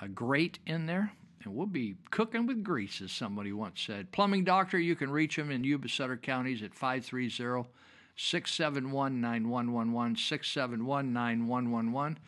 [0.00, 1.12] a grate in there,
[1.44, 4.12] and we'll be cooking with grease, as somebody once said.
[4.12, 7.68] Plumbing Doctor, you can reach him in Yuba Sutter counties at 530
[8.16, 12.18] 671 9111, 671 9111.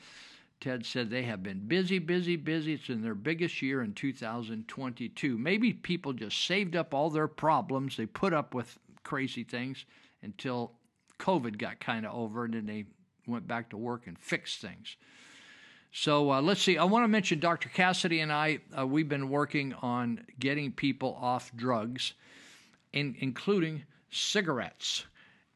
[0.60, 2.74] Ted said they have been busy, busy, busy.
[2.74, 5.36] It's in their biggest year in 2022.
[5.36, 7.96] Maybe people just saved up all their problems.
[7.96, 9.84] They put up with crazy things
[10.22, 10.72] until
[11.18, 12.84] COVID got kind of over, and then they
[13.26, 14.96] went back to work and fixed things.
[15.92, 16.78] So uh, let's see.
[16.78, 17.68] I want to mention Dr.
[17.68, 18.60] Cassidy and I.
[18.76, 22.14] Uh, we've been working on getting people off drugs,
[22.92, 25.04] in, including cigarettes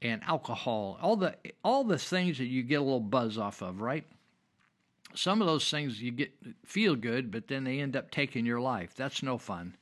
[0.03, 0.99] and alcohol.
[1.01, 1.35] All the
[1.65, 4.05] all the things that you get a little buzz off of, right?
[5.17, 6.33] some of those things you get
[6.65, 8.95] feel good, but then they end up taking your life.
[8.95, 9.77] That's no fun.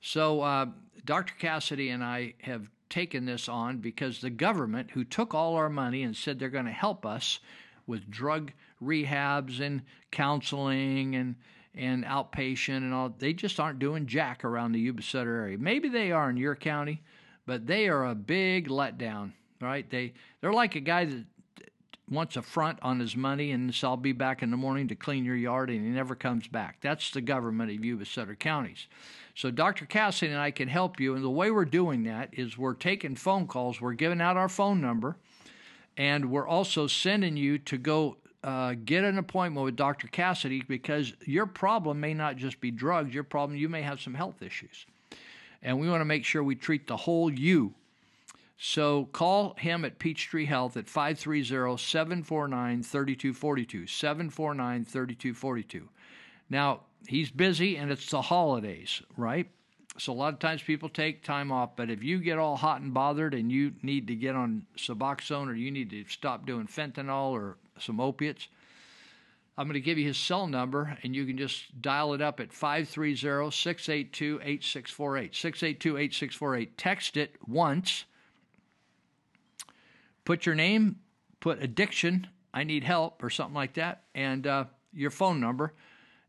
[0.00, 0.66] So uh,
[1.04, 1.34] Dr.
[1.38, 6.02] Cassidy and I have taken this on because the government, who took all our money
[6.02, 7.40] and said they're going to help us
[7.86, 8.52] with drug
[8.82, 11.36] rehabs and counseling and
[11.76, 13.12] and outpatient and all.
[13.18, 15.58] They just aren't doing jack around the Yuba Sutter area.
[15.58, 17.02] Maybe they are in your county,
[17.46, 19.32] but they are a big letdown.
[19.60, 19.88] Right?
[19.88, 21.24] They they're like a guy that
[22.08, 24.94] wants a front on his money and says, I'll be back in the morning to
[24.94, 26.78] clean your yard, and he never comes back.
[26.80, 28.88] That's the government of Yuba Sutter counties.
[29.34, 29.86] So Dr.
[29.86, 33.16] Cassidy and I can help you, and the way we're doing that is we're taking
[33.16, 35.16] phone calls, we're giving out our phone number,
[35.96, 40.06] and we're also sending you to go uh, get an appointment with Dr.
[40.08, 44.12] Cassidy because your problem may not just be drugs, your problem, you may have some
[44.12, 44.84] health issues.
[45.62, 47.72] And we want to make sure we treat the whole you.
[48.58, 53.86] So call him at Peachtree Health at 530 749 3242.
[53.86, 55.88] 749 3242.
[56.50, 59.48] Now, he's busy and it's the holidays, right?
[59.96, 62.82] So a lot of times people take time off, but if you get all hot
[62.82, 66.66] and bothered and you need to get on Suboxone or you need to stop doing
[66.66, 68.48] fentanyl or some opiates,
[69.56, 72.40] I'm going to give you his cell number and you can just dial it up
[72.40, 75.34] at 530 682 8648.
[75.34, 76.78] 682 8648.
[76.78, 78.04] Text it once.
[80.24, 80.96] Put your name,
[81.40, 85.74] put addiction, I need help, or something like that, and uh, your phone number,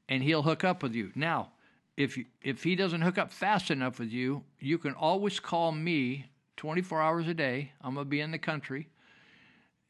[0.10, 1.12] and he'll hook up with you.
[1.16, 1.52] Now,
[1.96, 5.72] if you, if he doesn't hook up fast enough with you, you can always call
[5.72, 6.26] me
[6.58, 7.72] 24 hours a day.
[7.82, 8.90] I'm gonna be in the country,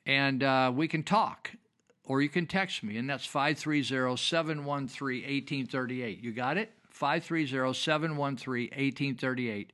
[0.05, 1.51] and uh, we can talk,
[2.05, 6.23] or you can text me, and that's 530-713-1838.
[6.23, 6.71] You got it?
[6.97, 9.67] 530-713-1838.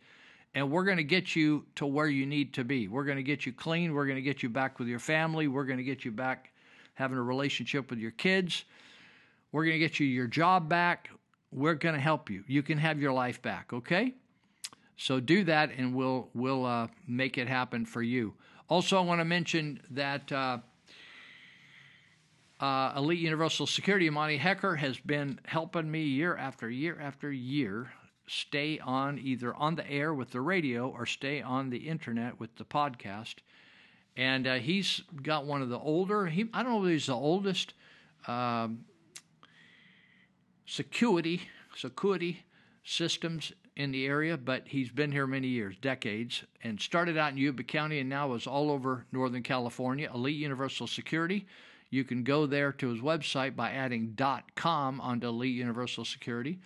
[0.54, 2.90] And we're going to get you to where you need to be.
[2.90, 3.94] We're going to get you clean.
[3.94, 5.48] We're going to get you back with your family.
[5.48, 6.52] We're going to get you back
[6.96, 8.66] having a relationship with your kids.
[9.52, 11.10] We're going to get you your job back
[11.52, 12.44] we're going to help you.
[12.48, 14.16] You can have your life back, okay?
[14.98, 18.34] So do that, and we'll we'll uh, make it happen for you.
[18.72, 20.60] Also, I want to mention that uh,
[22.62, 27.92] uh, Elite Universal Security, Monty Hecker, has been helping me year after year after year
[28.28, 32.56] stay on either on the air with the radio or stay on the internet with
[32.56, 33.40] the podcast.
[34.16, 36.28] And uh, he's got one of the older.
[36.28, 37.74] He I don't know if he's the oldest.
[38.26, 38.86] Um,
[40.66, 41.42] security
[41.76, 42.46] security
[42.86, 47.38] systems in the area, but he's been here many years, decades, and started out in
[47.38, 50.10] Yuba County and now is all over Northern California.
[50.14, 51.46] Elite Universal Security.
[51.90, 54.18] You can go there to his website by adding
[54.56, 56.60] .com onto Elite Universal Security,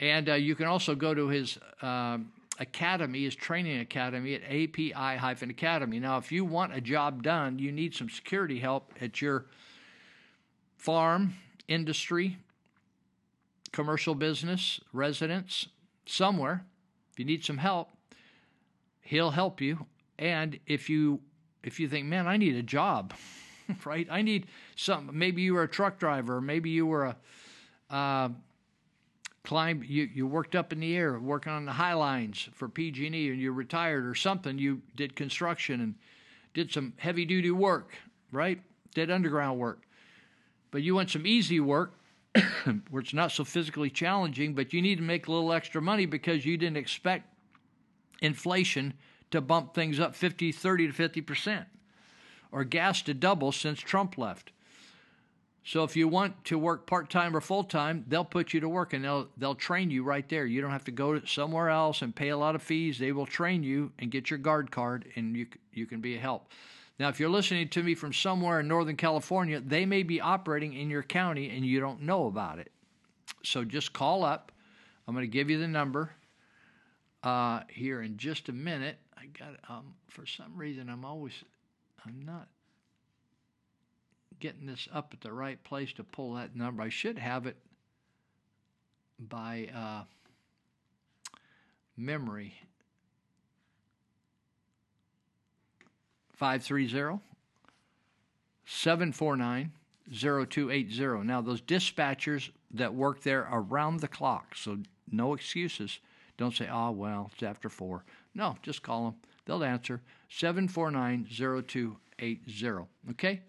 [0.00, 2.18] and uh, you can also go to his uh,
[2.58, 6.00] academy, his training academy at API-Academy.
[6.00, 9.46] Now, if you want a job done, you need some security help at your
[10.76, 11.34] farm,
[11.68, 12.38] industry,
[13.72, 15.66] commercial business, residence,
[16.06, 16.64] somewhere,
[17.12, 17.90] if you need some help,
[19.00, 19.86] he'll help you.
[20.18, 21.20] And if you
[21.62, 23.14] if you think, man, I need a job,
[23.84, 24.06] right?
[24.10, 25.10] I need some.
[25.12, 27.16] Maybe you were a truck driver, maybe you were a
[27.90, 28.28] uh,
[29.44, 29.82] climb.
[29.86, 33.40] You you worked up in the air, working on the high lines for PG&E, and
[33.40, 34.58] you're retired or something.
[34.58, 35.94] You did construction and
[36.52, 37.92] did some heavy duty work,
[38.30, 38.60] right?
[38.94, 39.82] Did underground work,
[40.70, 41.94] but you want some easy work
[42.90, 46.06] where it's not so physically challenging, but you need to make a little extra money
[46.06, 47.32] because you didn't expect
[48.20, 48.94] inflation
[49.30, 51.66] to bump things up 50, 30 to 50 percent,
[52.52, 54.52] or gas to double since Trump left.
[55.66, 58.68] So if you want to work part time or full time, they'll put you to
[58.68, 60.44] work and they'll they'll train you right there.
[60.44, 62.98] You don't have to go somewhere else and pay a lot of fees.
[62.98, 66.20] They will train you and get your guard card, and you you can be a
[66.20, 66.50] help.
[66.98, 70.74] Now, if you're listening to me from somewhere in Northern California, they may be operating
[70.74, 72.70] in your county and you don't know about it.
[73.42, 74.52] So just call up.
[75.06, 76.12] I'm going to give you the number
[77.24, 78.98] uh, here in just a minute.
[79.16, 81.32] I got um, for some reason I'm always
[82.06, 82.48] I'm not
[84.38, 86.82] getting this up at the right place to pull that number.
[86.82, 87.56] I should have it
[89.18, 90.02] by uh,
[91.96, 92.54] memory.
[96.34, 97.20] 530
[98.66, 99.72] 749
[100.10, 101.24] 0280.
[101.24, 104.78] Now, those dispatchers that work there around the clock, so
[105.10, 106.00] no excuses.
[106.36, 108.04] Don't say, oh, well, it's after four.
[108.34, 109.14] No, just call them.
[109.46, 112.86] They'll answer 749 0280.
[113.10, 113.40] Okay?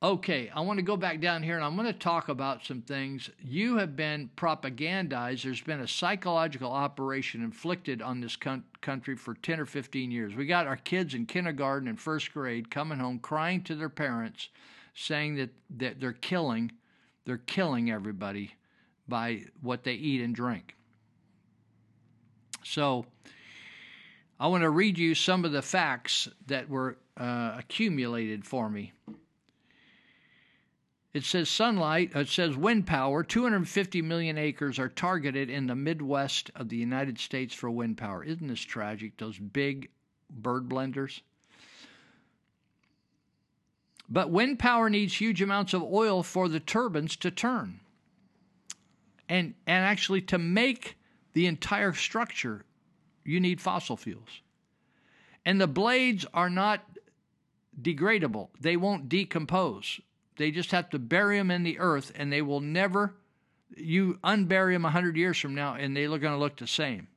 [0.00, 2.82] Okay, I want to go back down here and I'm going to talk about some
[2.82, 3.30] things.
[3.42, 5.42] You have been propagandized.
[5.42, 10.36] There's been a psychological operation inflicted on this country for 10 or 15 years.
[10.36, 14.50] We got our kids in kindergarten and first grade coming home crying to their parents
[14.94, 16.70] saying that, that they're killing
[17.24, 18.54] they're killing everybody
[19.06, 20.74] by what they eat and drink.
[22.64, 23.04] So,
[24.40, 28.92] I want to read you some of the facts that were uh, accumulated for me.
[31.14, 33.24] It says sunlight, uh, it says wind power.
[33.24, 38.22] 250 million acres are targeted in the Midwest of the United States for wind power.
[38.22, 39.16] Isn't this tragic?
[39.16, 39.88] Those big
[40.30, 41.20] bird blenders.
[44.08, 47.80] But wind power needs huge amounts of oil for the turbines to turn.
[49.28, 50.96] And, and actually, to make
[51.34, 52.64] the entire structure,
[53.24, 54.42] you need fossil fuels.
[55.44, 56.84] And the blades are not
[57.80, 60.00] degradable, they won't decompose.
[60.38, 63.14] They just have to bury them in the earth, and they will never,
[63.76, 67.08] you unbury them 100 years from now, and they're going to look the same.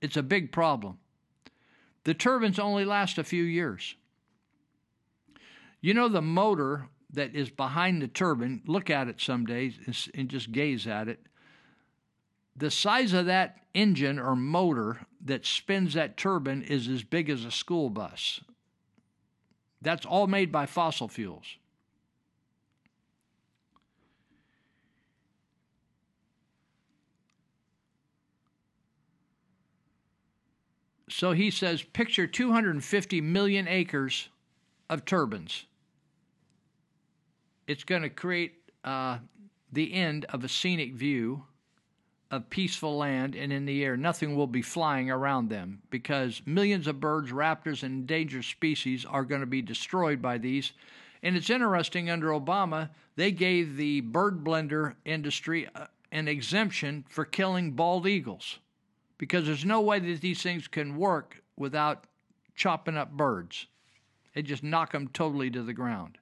[0.00, 0.98] It's a big problem.
[2.04, 3.94] The turbines only last a few years.
[5.82, 9.74] You know, the motor that is behind the turbine, look at it some days
[10.14, 11.20] and just gaze at it.
[12.56, 17.44] The size of that engine or motor that spins that turbine is as big as
[17.44, 18.40] a school bus.
[19.82, 21.56] That's all made by fossil fuels.
[31.10, 34.28] So he says, picture 250 million acres
[34.88, 35.64] of turbines.
[37.66, 38.54] It's going to create
[38.84, 39.18] uh,
[39.72, 41.44] the end of a scenic view
[42.30, 43.96] of peaceful land and in the air.
[43.96, 49.24] Nothing will be flying around them because millions of birds, raptors, and endangered species are
[49.24, 50.72] going to be destroyed by these.
[51.24, 57.24] And it's interesting, under Obama, they gave the bird blender industry uh, an exemption for
[57.24, 58.60] killing bald eagles
[59.20, 62.04] because there's no way that these things can work without
[62.54, 63.66] chopping up birds.
[64.34, 66.16] They just knock them totally to the ground.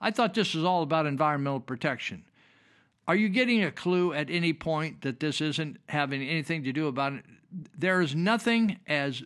[0.00, 2.24] I thought this was all about environmental protection.
[3.06, 6.88] Are you getting a clue at any point that this isn't having anything to do
[6.88, 7.24] about it?
[7.78, 9.22] There is nothing as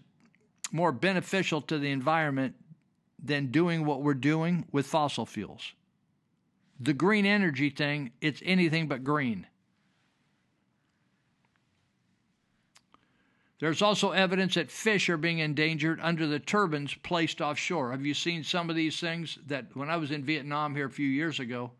[0.70, 2.54] more beneficial to the environment
[3.18, 5.72] than doing what we're doing with fossil fuels.
[6.78, 9.46] The green energy thing, it's anything but green.
[13.62, 17.92] There's also evidence that fish are being endangered under the turbines placed offshore.
[17.92, 20.90] Have you seen some of these things that when I was in Vietnam here a
[20.90, 21.70] few years ago,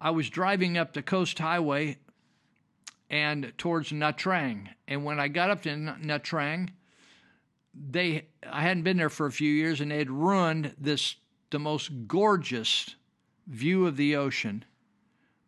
[0.00, 1.98] I was driving up the coast highway
[3.08, 4.66] and towards Nha Trang.
[4.88, 6.70] And when I got up to Nha Trang,
[7.72, 11.14] they I hadn't been there for a few years and they had ruined this
[11.50, 12.96] the most gorgeous
[13.46, 14.64] view of the ocean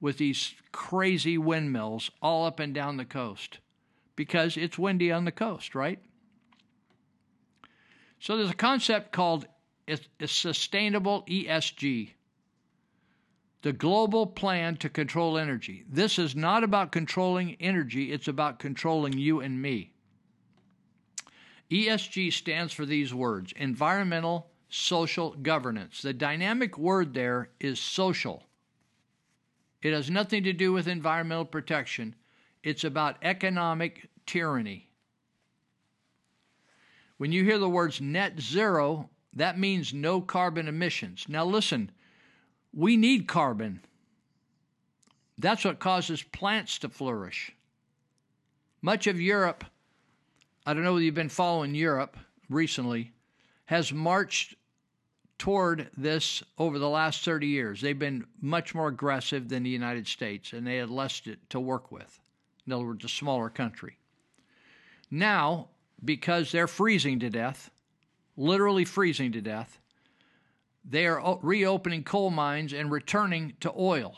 [0.00, 3.58] with these crazy windmills all up and down the coast
[4.20, 5.98] because it's windy on the coast, right?
[8.18, 9.46] So there's a concept called
[10.26, 12.10] sustainable ESG
[13.62, 15.84] the global plan to control energy.
[15.88, 19.94] This is not about controlling energy, it's about controlling you and me.
[21.70, 26.02] ESG stands for these words environmental, social, governance.
[26.02, 28.42] The dynamic word there is social.
[29.80, 32.16] It has nothing to do with environmental protection,
[32.62, 34.88] it's about economic tyranny.
[37.16, 41.26] When you hear the words net zero, that means no carbon emissions.
[41.28, 41.90] Now, listen,
[42.72, 43.80] we need carbon.
[45.36, 47.50] That's what causes plants to flourish.
[48.80, 49.64] Much of Europe,
[50.64, 52.16] I don't know whether you've been following Europe
[52.48, 53.10] recently,
[53.64, 54.54] has marched
[55.38, 57.80] toward this over the last 30 years.
[57.80, 61.58] They've been much more aggressive than the United States, and they had less to, to
[61.58, 62.20] work with.
[62.64, 63.96] In other words, a smaller country.
[65.10, 65.68] Now,
[66.04, 67.70] because they're freezing to death,
[68.36, 69.78] literally freezing to death,
[70.84, 74.16] they are reopening coal mines and returning to oil.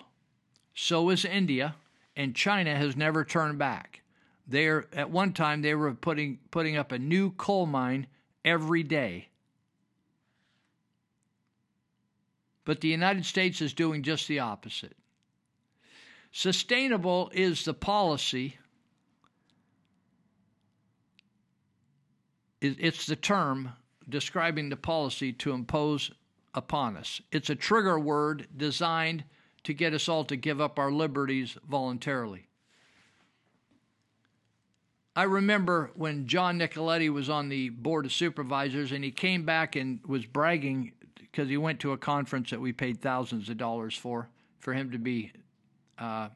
[0.74, 1.74] So is India,
[2.16, 4.02] and China has never turned back.
[4.46, 8.06] They are, at one time they were putting putting up a new coal mine
[8.44, 9.28] every day.
[12.64, 14.96] But the United States is doing just the opposite.
[16.30, 18.56] Sustainable is the policy.
[22.64, 23.72] It's the term
[24.08, 26.12] describing the policy to impose
[26.54, 27.20] upon us.
[27.32, 29.24] It's a trigger word designed
[29.64, 32.46] to get us all to give up our liberties voluntarily.
[35.16, 39.74] I remember when John Nicoletti was on the board of supervisors and he came back
[39.74, 43.96] and was bragging because he went to a conference that we paid thousands of dollars
[43.96, 44.28] for,
[44.60, 45.32] for him to be
[45.98, 46.28] uh,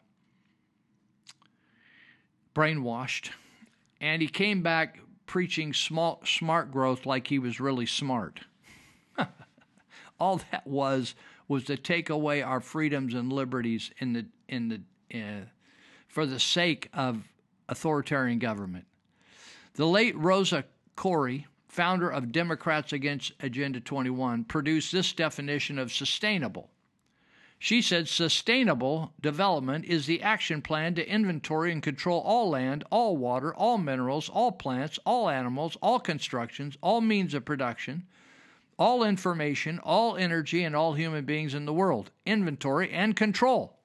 [2.52, 3.30] brainwashed.
[4.00, 8.40] And he came back preaching small, smart growth like he was really smart.
[10.20, 11.14] All that was
[11.48, 14.80] was to take away our freedoms and liberties in the in the
[15.18, 15.44] uh,
[16.08, 17.28] for the sake of
[17.68, 18.86] authoritarian government.
[19.74, 20.64] The late Rosa
[20.96, 26.70] Koire, founder of Democrats Against Agenda 21, produced this definition of sustainable.
[27.58, 33.16] She said sustainable development is the action plan to inventory and control all land, all
[33.16, 38.06] water, all minerals, all plants, all animals, all constructions, all means of production,
[38.78, 42.10] all information, all energy, and all human beings in the world.
[42.26, 43.78] Inventory and control.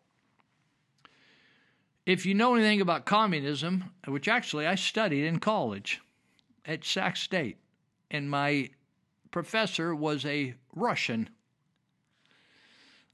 [2.06, 6.02] If you know anything about communism, which actually I studied in college
[6.66, 7.58] at Sac State,
[8.10, 8.70] and my
[9.32, 11.30] professor was a Russian.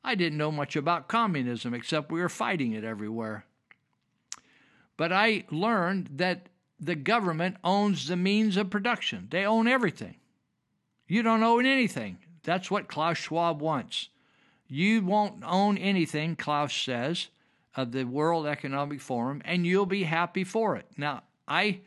[0.08, 3.44] I didn't know much about communism except we were fighting it everywhere.
[4.96, 6.48] But I learned that
[6.80, 10.16] the government owns the means of production, they own everything.
[11.10, 12.20] You don't own anything.
[12.44, 14.08] That's what Klaus Schwab wants.
[14.70, 17.28] You won't own anything, Klaus says,
[17.76, 20.86] of the World Economic Forum, and you'll be happy for it.
[20.96, 21.82] Now, I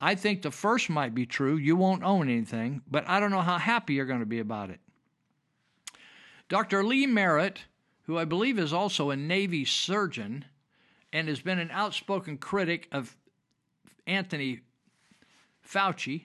[0.00, 1.56] I think the first might be true.
[1.56, 4.70] You won't own anything, but I don't know how happy you're going to be about
[4.70, 4.78] it.
[6.48, 6.84] Dr.
[6.84, 7.64] Lee Merritt,
[8.02, 10.44] who I believe is also a Navy surgeon
[11.12, 13.16] and has been an outspoken critic of
[14.06, 14.60] Anthony
[15.66, 16.24] Fauci,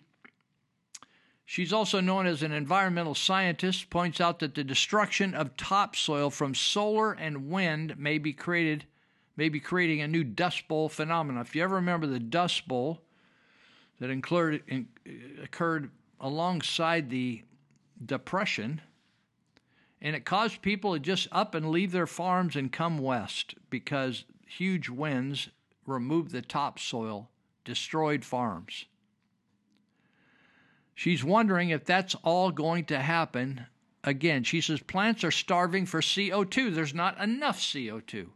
[1.45, 6.56] She's also known as an environmental scientist, points out that the destruction of topsoil from
[6.56, 8.86] solar and wind may be created
[9.36, 11.41] may be creating a new dust bowl phenomenon.
[11.41, 13.02] If you ever remember the dust bowl
[14.00, 14.88] that incurred, in,
[15.44, 15.90] occurred
[16.20, 17.44] alongside the
[18.06, 18.82] depression,
[20.04, 24.26] and it caused people to just up and leave their farms and come west because
[24.46, 25.48] huge winds
[25.88, 27.30] removed the topsoil,
[27.64, 28.86] destroyed farms.
[30.94, 33.66] She's wondering if that's all going to happen
[34.04, 34.44] again.
[34.44, 36.76] She says plants are starving for CO2.
[36.76, 38.28] There's not enough CO2.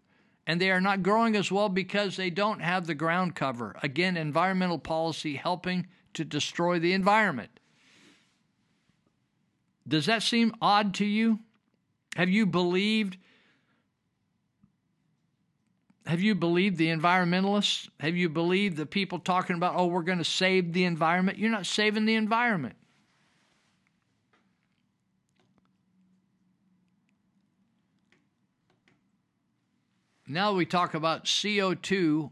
[0.47, 3.75] And they are not growing as well because they don't have the ground cover.
[3.83, 7.59] Again, environmental policy helping to destroy the environment.
[9.85, 11.39] Does that seem odd to you?
[12.17, 13.15] Have you believed
[16.07, 17.89] have you believed the environmentalists?
[17.99, 21.37] Have you believed the people talking about, oh, we're going to save the environment?
[21.37, 22.75] You're not saving the environment.
[30.27, 32.31] Now we talk about CO2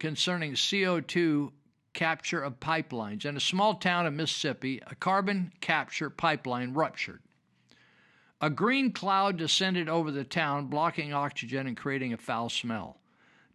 [0.00, 1.52] concerning CO2
[1.92, 3.24] capture of pipelines.
[3.24, 7.20] In a small town in Mississippi, a carbon capture pipeline ruptured.
[8.42, 12.98] A green cloud descended over the town, blocking oxygen and creating a foul smell.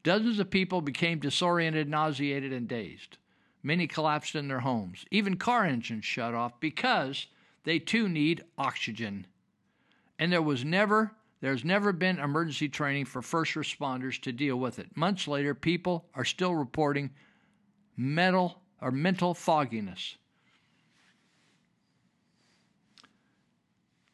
[0.01, 3.18] Dozens of people became disoriented, nauseated, and dazed.
[3.61, 5.03] Many collapsed in their homes.
[5.11, 7.27] Even car engines shut off because
[7.65, 9.27] they too need oxygen.
[10.18, 11.11] And there was never
[11.41, 14.95] there's never been emergency training for first responders to deal with it.
[14.95, 17.11] Months later, people are still reporting
[17.95, 20.18] mental or mental fogginess.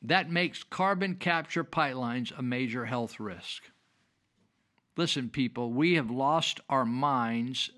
[0.04, 3.64] That makes carbon capture pipelines a major health risk.
[4.98, 7.72] Listen, people, we have lost our minds,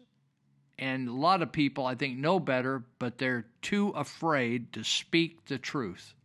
[0.77, 5.45] and a lot of people, I think, know better, but they're too afraid to speak
[5.45, 6.15] the truth.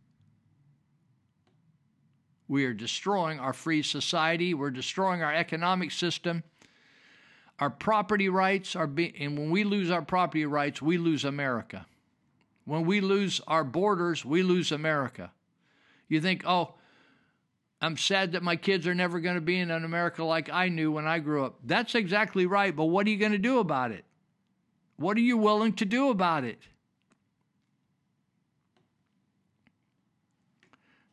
[2.47, 6.43] We are destroying our free society, we're destroying our economic system.
[7.59, 11.85] Our property rights are being, and when we lose our property rights, we lose America.
[12.65, 15.31] When we lose our borders, we lose America.
[16.11, 16.73] You think, oh,
[17.81, 20.67] I'm sad that my kids are never going to be in an America like I
[20.67, 21.59] knew when I grew up.
[21.63, 24.03] That's exactly right, but what are you going to do about it?
[24.97, 26.59] What are you willing to do about it?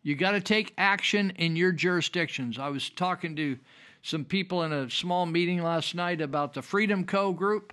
[0.03, 2.59] You got to take action in your jurisdictions.
[2.59, 3.57] I was talking to
[4.03, 7.73] some people in a small meeting last night about the Freedom Co group,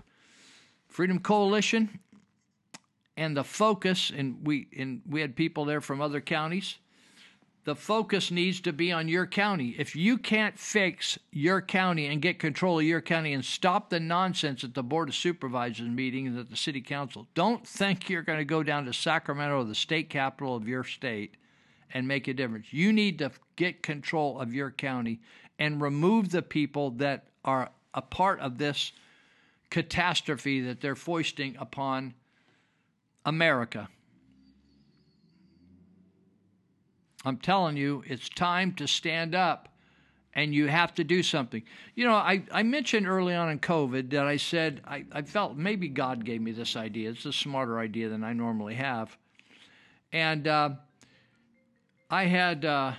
[0.89, 1.99] Freedom Coalition,
[3.17, 6.77] and the focus and we and we had people there from other counties
[7.65, 9.75] the focus needs to be on your county.
[9.77, 13.99] If you can't fix your county and get control of your county and stop the
[13.99, 18.21] nonsense at the Board of Supervisors meeting and at the City Council, don't think you're
[18.21, 21.37] going to go down to Sacramento, the state capital of your state,
[21.91, 22.71] and make a difference.
[22.71, 25.19] You need to get control of your county
[25.57, 28.91] and remove the people that are a part of this
[29.71, 32.13] catastrophe that they're foisting upon
[33.25, 33.89] America.
[37.25, 39.69] I'm telling you, it's time to stand up
[40.35, 41.63] and you have to do something.
[41.95, 45.57] You know, I, I mentioned early on in COVID that I said I, I felt
[45.57, 47.09] maybe God gave me this idea.
[47.09, 49.17] It's a smarter idea than I normally have.
[50.11, 50.71] And uh,
[52.11, 52.93] I had uh,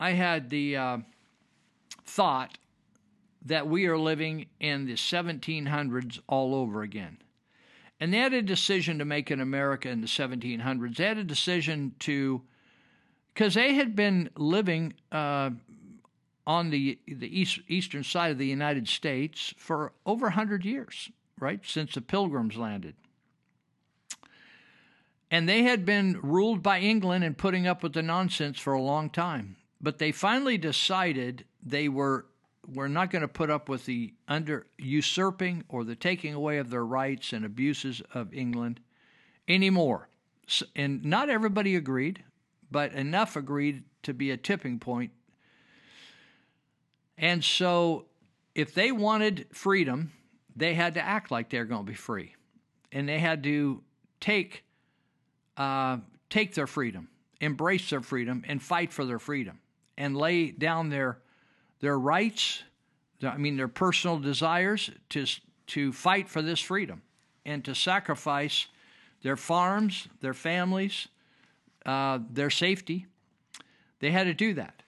[0.00, 0.98] I had the uh,
[2.04, 2.56] thought
[3.44, 7.18] that we are living in the 1700s all over again.
[7.98, 10.96] And they had a decision to make in America in the 1700s.
[10.96, 12.42] They had a decision to
[13.36, 15.50] because they had been living uh,
[16.46, 21.60] on the the east, eastern side of the United States for over hundred years, right
[21.64, 22.94] since the Pilgrims landed,
[25.30, 28.80] and they had been ruled by England and putting up with the nonsense for a
[28.80, 29.56] long time.
[29.82, 32.24] But they finally decided they were
[32.72, 36.70] were not going to put up with the under usurping or the taking away of
[36.70, 38.80] their rights and abuses of England
[39.48, 40.08] anymore.
[40.74, 42.22] And not everybody agreed,
[42.70, 45.12] but enough agreed to be a tipping point.
[47.18, 48.06] And so,
[48.54, 50.12] if they wanted freedom,
[50.54, 52.34] they had to act like they're going to be free,
[52.92, 53.82] and they had to
[54.20, 54.64] take
[55.56, 55.98] uh,
[56.28, 57.08] take their freedom,
[57.40, 59.60] embrace their freedom, and fight for their freedom,
[59.96, 61.18] and lay down their
[61.80, 62.62] their rights,
[63.22, 65.26] I mean their personal desires to
[65.68, 67.02] to fight for this freedom,
[67.44, 68.66] and to sacrifice
[69.22, 71.08] their farms, their families,
[71.84, 73.06] uh, their safety.
[73.98, 74.82] They had to do that.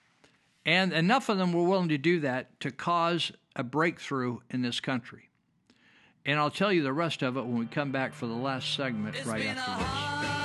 [0.65, 4.79] And enough of them were willing to do that to cause a breakthrough in this
[4.79, 5.29] country.
[6.25, 8.75] And I'll tell you the rest of it when we come back for the last
[8.75, 10.38] segment it's right after this.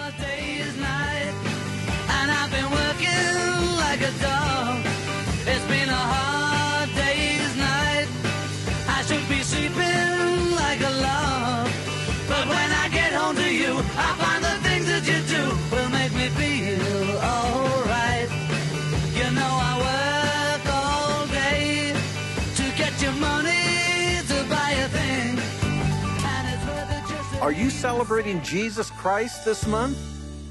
[27.44, 29.98] Are you celebrating Jesus Christ this month?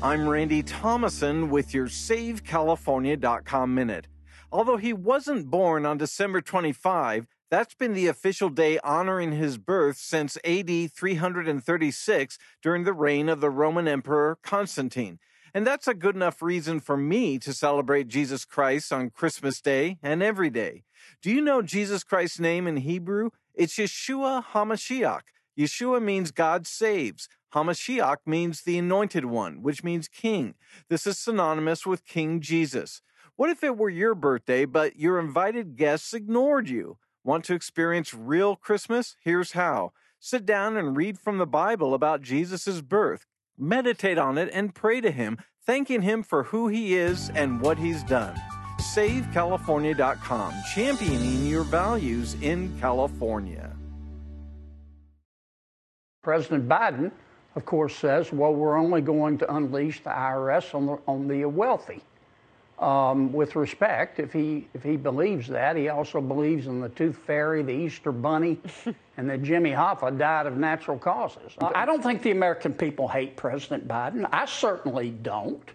[0.04, 4.08] I'm Randy Thomasson with your SaveCalifornia.com Minute.
[4.52, 9.98] Although he wasn't born on December 25, that's been the official day honoring his birth
[9.98, 15.18] since AD 336 during the reign of the Roman Emperor Constantine.
[15.52, 19.98] And that's a good enough reason for me to celebrate Jesus Christ on Christmas Day
[20.04, 20.84] and every day.
[21.24, 23.32] Do you know Jesus Christ's name in Hebrew?
[23.56, 25.22] It's Yeshua HaMashiach.
[25.58, 27.30] Yeshua means God saves.
[27.54, 30.56] HaMashiach means the anointed one, which means king.
[30.90, 33.02] This is synonymous with King Jesus.
[33.36, 36.98] What if it were your birthday, but your invited guests ignored you?
[37.24, 39.16] Want to experience real Christmas?
[39.20, 39.92] Here's how.
[40.20, 43.26] Sit down and read from the Bible about Jesus' birth.
[43.58, 47.78] Meditate on it and pray to Him, thanking Him for who He is and what
[47.78, 48.36] He's done.
[48.80, 53.73] SaveCalifornia.com, championing your values in California.
[56.24, 57.12] President Biden,
[57.56, 61.46] of course, says, well, we're only going to unleash the IRS on the, on the
[61.46, 62.02] wealthy.
[62.80, 67.16] Um, with respect, if he if he believes that, he also believes in the Tooth
[67.16, 68.60] Fairy, the Easter Bunny,
[69.18, 71.54] and that Jimmy Hoffa died of natural causes.
[71.62, 74.28] I don't think the American people hate President Biden.
[74.34, 75.70] I certainly don't.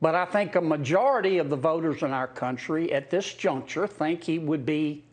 [0.00, 4.22] But I think a majority of the voters in our country at this juncture think
[4.22, 5.04] he would be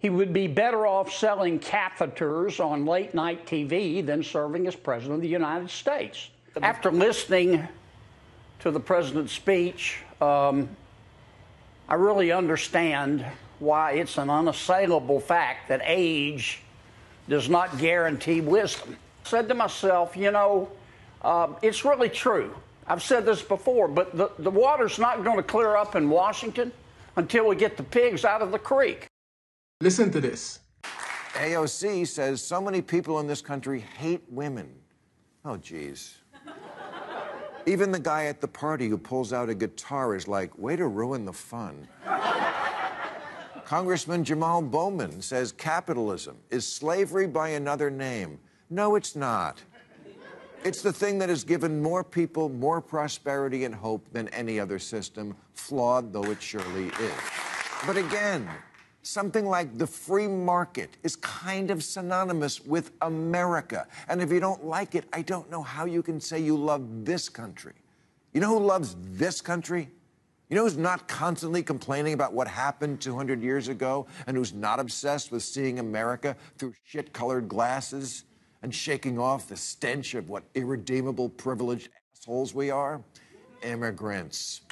[0.00, 5.16] he would be better off selling catheters on late night TV than serving as president
[5.16, 6.30] of the United States.
[6.60, 7.68] After listening
[8.60, 10.68] to the president's speech, um,
[11.88, 13.24] I really understand
[13.58, 16.62] why it's an unassailable fact that age
[17.28, 18.96] does not guarantee wisdom.
[19.24, 20.70] I said to myself, you know,
[21.20, 22.54] uh, it's really true.
[22.86, 26.72] I've said this before, but the, the water's not going to clear up in Washington
[27.16, 29.09] until we get the pigs out of the creek.
[29.82, 30.60] Listen to this.
[31.32, 34.70] AOC says so many people in this country hate women.
[35.42, 36.18] Oh, geez.
[37.64, 40.86] Even the guy at the party who pulls out a guitar is like, way to
[40.86, 41.88] ruin the fun.
[43.64, 48.38] Congressman Jamal Bowman says capitalism is slavery by another name.
[48.68, 49.62] No, it's not.
[50.62, 54.78] It's the thing that has given more people more prosperity and hope than any other
[54.78, 57.12] system, flawed though it surely is.
[57.86, 58.46] But again,
[59.02, 63.86] something like the free market is kind of synonymous with America.
[64.08, 67.04] And if you don't like it, I don't know how you can say you love
[67.04, 67.74] this country.
[68.32, 69.90] You know who loves this country?
[70.48, 74.80] You know who's not constantly complaining about what happened 200 years ago and who's not
[74.80, 78.24] obsessed with seeing America through shit colored glasses
[78.62, 83.00] and shaking off the stench of what irredeemable, privileged assholes we are?
[83.62, 84.62] Immigrants.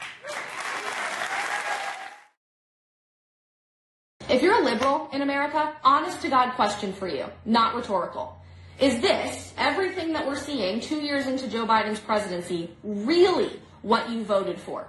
[4.28, 8.39] If you're a liberal in America, honest to God question for you, not rhetorical.
[8.78, 14.24] Is this, everything that we're seeing two years into Joe Biden's presidency, really what you
[14.24, 14.86] voted for?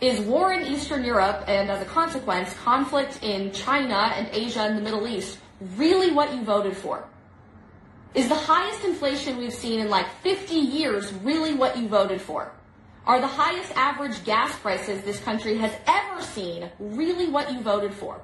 [0.00, 4.78] Is war in Eastern Europe and as a consequence, conflict in China and Asia and
[4.78, 5.40] the Middle East
[5.76, 7.04] really what you voted for?
[8.14, 12.52] Is the highest inflation we've seen in like 50 years really what you voted for?
[13.06, 17.92] Are the highest average gas prices this country has ever seen really what you voted
[17.92, 18.20] for?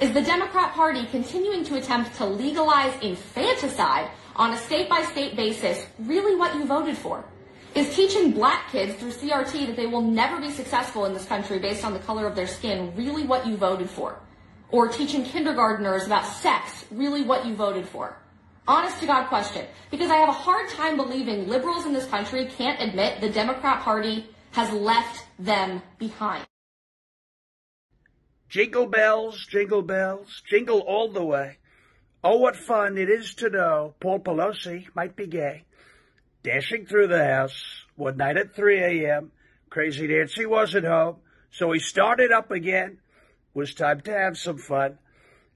[0.00, 5.36] Is the Democrat Party continuing to attempt to legalize infanticide on a state by state
[5.36, 7.24] basis really what you voted for?
[7.76, 11.60] Is teaching black kids through CRT that they will never be successful in this country
[11.60, 14.18] based on the color of their skin really what you voted for?
[14.70, 18.16] Or teaching kindergarteners about sex really what you voted for?
[18.66, 19.64] Honest to God question.
[19.92, 23.82] Because I have a hard time believing liberals in this country can't admit the Democrat
[23.82, 26.44] Party has left them behind.
[28.48, 31.58] Jingle bells, jingle bells, jingle all the way.
[32.22, 35.64] Oh, what fun it is to know Paul Pelosi might be gay.
[36.42, 39.32] Dashing through the house one night at 3 a.m.,
[39.70, 41.16] Crazy Nancy wasn't home,
[41.50, 42.98] so he started up again.
[43.54, 44.98] It Was time to have some fun.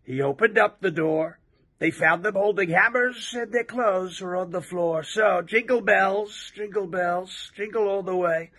[0.04, 1.38] He opened up the door.
[1.78, 5.04] They found them holding hammers and their clothes were on the floor.
[5.04, 8.50] So, jingle bells, jingle bells, jingle all the way.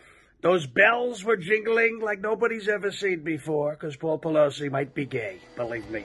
[0.42, 5.40] Those bells were jingling like nobody's ever seen before because Paul Pelosi might be gay,
[5.58, 6.04] believe me.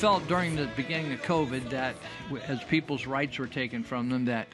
[0.00, 1.94] Felt during the beginning of COVID that
[2.48, 4.48] as people's rights were taken from them, that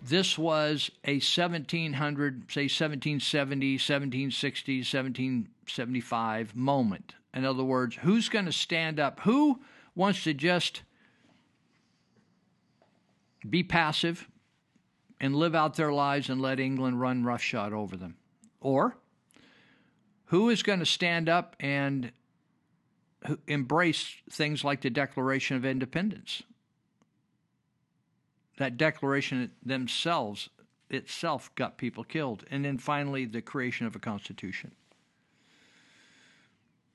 [0.00, 7.16] this was a 1700, say 1770, 1760, 1775 moment.
[7.34, 9.18] In other words, who's going to stand up?
[9.24, 9.58] Who
[9.96, 10.82] wants to just
[13.50, 14.28] be passive
[15.20, 18.14] and live out their lives and let England run roughshod over them?
[18.60, 18.96] Or
[20.26, 22.12] who is going to stand up and
[23.46, 26.42] embrace things like the Declaration of Independence.
[28.58, 30.48] That declaration themselves
[30.88, 32.44] itself got people killed.
[32.50, 34.72] And then finally, the creation of a constitution.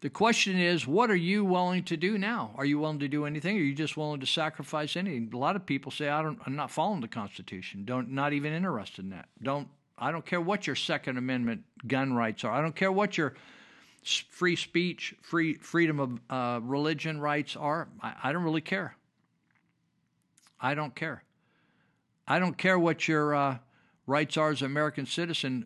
[0.01, 2.51] The question is, what are you willing to do now?
[2.58, 3.56] Are you willing to do anything?
[3.56, 5.30] Or are you just willing to sacrifice anything?
[5.32, 7.85] A lot of people say, I don't, I'm not following the Constitution.
[7.85, 9.27] Don't, not even interested in that.
[9.43, 9.68] Don't,
[10.00, 12.51] I don't care what your Second Amendment gun rights are.
[12.51, 13.35] I don't care what your
[14.04, 17.88] free speech, free freedom of uh, religion rights are.
[18.02, 18.96] I, I, don't really care.
[20.60, 21.24] I don't care.
[22.28, 23.58] I don't care what your uh,
[24.08, 25.66] rights are as an American citizen.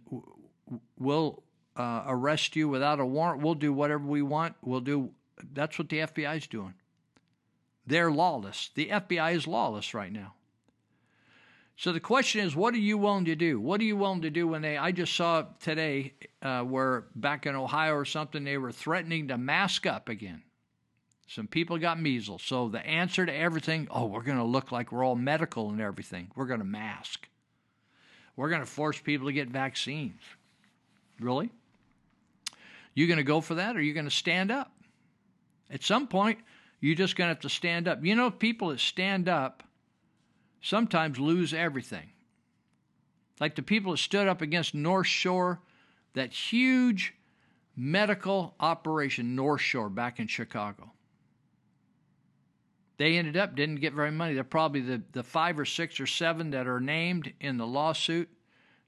[0.98, 1.44] We'll
[1.76, 3.42] uh, arrest you without a warrant.
[3.42, 4.56] We'll do whatever we want.
[4.62, 5.12] We'll do.
[5.54, 6.76] That's what the FBI is doing.
[7.88, 8.72] They're lawless.
[8.74, 10.35] The FBI is lawless right now.
[11.78, 13.60] So the question is, what are you willing to do?
[13.60, 14.78] What are you willing to do when they?
[14.78, 19.38] I just saw today uh, where back in Ohio or something, they were threatening to
[19.38, 20.42] mask up again.
[21.28, 22.44] Some people got measles.
[22.44, 25.82] So the answer to everything, oh, we're going to look like we're all medical and
[25.82, 26.32] everything.
[26.36, 27.28] We're going to mask.
[28.36, 30.22] We're going to force people to get vaccines.
[31.20, 31.50] Really?
[32.94, 34.72] You going to go for that or are you going to stand up?
[35.70, 36.40] At some point,
[36.80, 38.06] you're just going to have to stand up.
[38.06, 39.64] You know, people that stand up
[40.66, 42.10] sometimes lose everything.
[43.40, 45.60] Like the people that stood up against North Shore,
[46.14, 47.14] that huge
[47.76, 50.92] medical operation, North Shore, back in Chicago.
[52.98, 54.34] They ended up didn't get very money.
[54.34, 58.30] They're probably the, the five or six or seven that are named in the lawsuit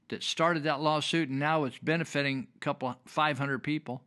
[0.08, 4.02] that started that lawsuit, and now it's benefiting a couple, 500 people.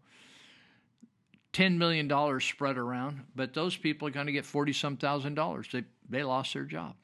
[1.53, 5.69] $10 million spread around, but those people are going to get 40 some thousand dollars.
[5.71, 6.95] They, they lost their job.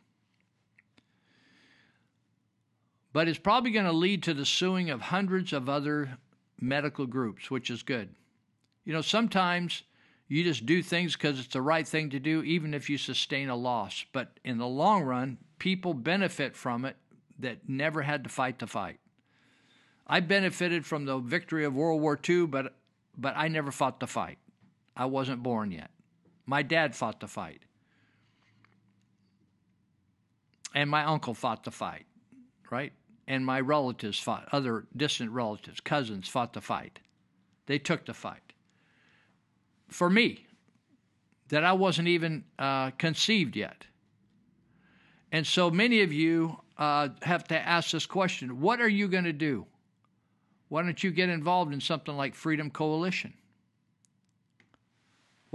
[3.17, 6.19] But it's probably going to lead to the suing of hundreds of other
[6.61, 8.11] medical groups, which is good.
[8.85, 9.85] You know, sometimes
[10.29, 13.49] you just do things because it's the right thing to do, even if you sustain
[13.49, 14.05] a loss.
[14.13, 16.97] But in the long run, people benefit from it
[17.39, 19.01] that never had to fight the fight.
[20.07, 22.75] I benefited from the victory of World War II, but
[23.17, 24.37] but I never fought the fight.
[24.95, 25.91] I wasn't born yet.
[26.45, 27.63] My dad fought the fight.
[30.75, 32.05] And my uncle fought the fight,
[32.71, 32.93] right?
[33.27, 37.01] And my relatives fought, other distant relatives, cousins fought the fight.
[37.67, 38.53] They took the fight.
[39.89, 40.47] For me,
[41.49, 43.87] that I wasn't even uh, conceived yet.
[45.33, 49.25] And so many of you uh, have to ask this question what are you going
[49.25, 49.67] to do?
[50.69, 53.35] Why don't you get involved in something like Freedom Coalition?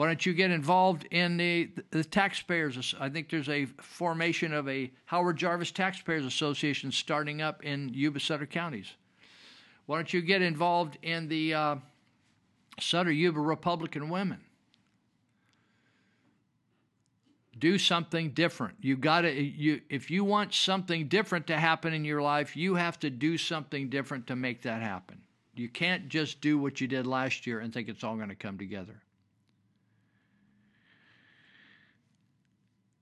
[0.02, 2.96] Why don't you get involved in the, the taxpayers?
[3.00, 8.20] I think there's a formation of a Howard Jarvis Taxpayers Association starting up in Yuba
[8.20, 8.94] Sutter counties.
[9.86, 11.76] Why don't you get involved in the uh,
[12.80, 14.40] Sutter Yuba Republican Women?
[17.60, 18.78] Do something different.
[18.82, 22.74] You got to you if you want something different to happen in your life, you
[22.74, 25.22] have to do something different to make that happen.
[25.54, 28.36] You can't just do what you did last year and think it's all going to
[28.36, 29.04] come together.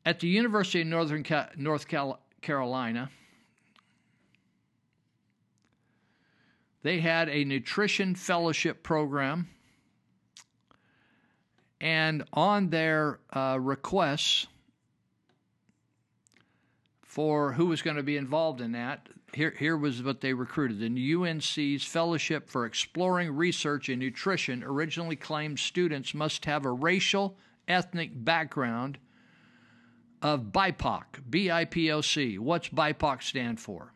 [0.06, 1.26] At the University of Northern
[1.58, 1.88] North
[2.42, 3.10] Carolina,
[6.84, 9.50] they had a nutrition fellowship program,
[11.82, 14.48] and on their uh, requests
[17.02, 20.80] for who was going to be involved in that, here, here was what they recruited.
[20.80, 27.38] The UNC's Fellowship for Exploring Research in Nutrition originally claimed students must have a racial,
[27.68, 28.98] ethnic background
[30.22, 32.38] of BIPOC, B I P O C.
[32.38, 33.94] What's BIPOC stand for?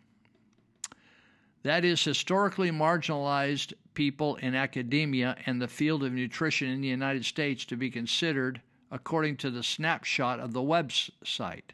[1.63, 7.25] That is historically marginalized people in academia and the field of nutrition in the United
[7.25, 8.61] States to be considered
[8.91, 11.71] according to the snapshot of the website.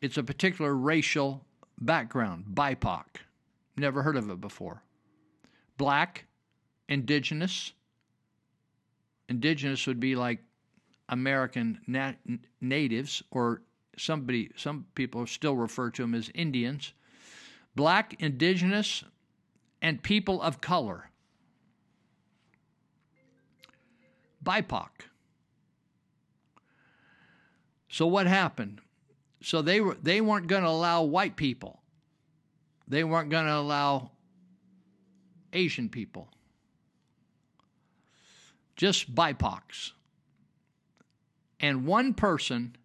[0.00, 1.44] It's a particular racial
[1.80, 3.04] background, BIPOC.
[3.76, 4.82] Never heard of it before.
[5.76, 6.26] Black,
[6.88, 7.72] indigenous,
[9.32, 10.40] indigenous would be like
[11.08, 12.18] American nat-
[12.60, 13.62] natives, or
[13.96, 16.92] somebody, some people still refer to them as Indians.
[17.74, 19.04] Black, indigenous,
[19.80, 21.10] and people of color.
[24.44, 24.90] BIPOC.
[27.88, 28.80] So what happened?
[29.42, 31.80] So they were they weren't going to allow white people.
[32.86, 34.10] They weren't going to allow
[35.52, 36.28] Asian people
[38.76, 39.92] just BIPOCs.
[41.60, 42.76] And one person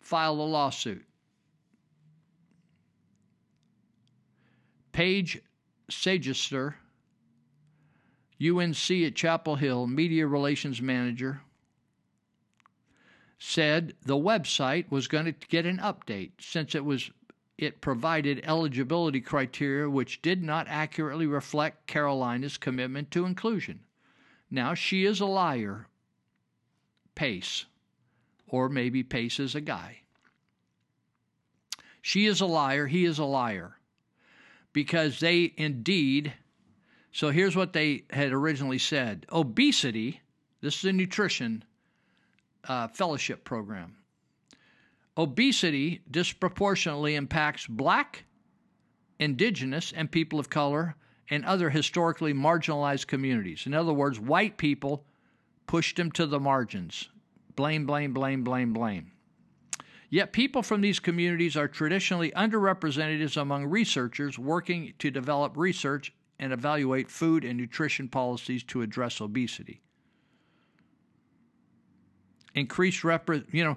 [0.00, 1.04] filed a lawsuit.
[4.92, 5.36] Pace
[5.90, 6.74] Sagester,
[8.40, 11.40] UNC at Chapel Hill, Media Relations Manager,
[13.38, 17.10] said the website was going to get an update since it was
[17.58, 23.80] it provided eligibility criteria which did not accurately reflect Carolina's commitment to inclusion.
[24.54, 25.88] Now, she is a liar,
[27.16, 27.64] Pace,
[28.46, 30.02] or maybe Pace is a guy.
[32.00, 33.78] She is a liar, he is a liar.
[34.72, 36.34] Because they indeed,
[37.10, 40.20] so here's what they had originally said obesity,
[40.60, 41.64] this is a nutrition
[42.68, 43.96] uh, fellowship program.
[45.16, 48.22] Obesity disproportionately impacts black,
[49.18, 50.94] indigenous, and people of color
[51.30, 53.66] and other historically marginalized communities.
[53.66, 55.04] In other words, white people
[55.66, 57.08] pushed them to the margins.
[57.56, 59.12] Blame, blame, blame, blame, blame.
[60.10, 66.52] Yet people from these communities are traditionally underrepresented among researchers working to develop research and
[66.52, 69.80] evaluate food and nutrition policies to address obesity.
[72.54, 73.76] Increased rep, you know,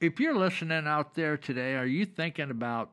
[0.00, 2.90] if you're listening out there today, are you thinking about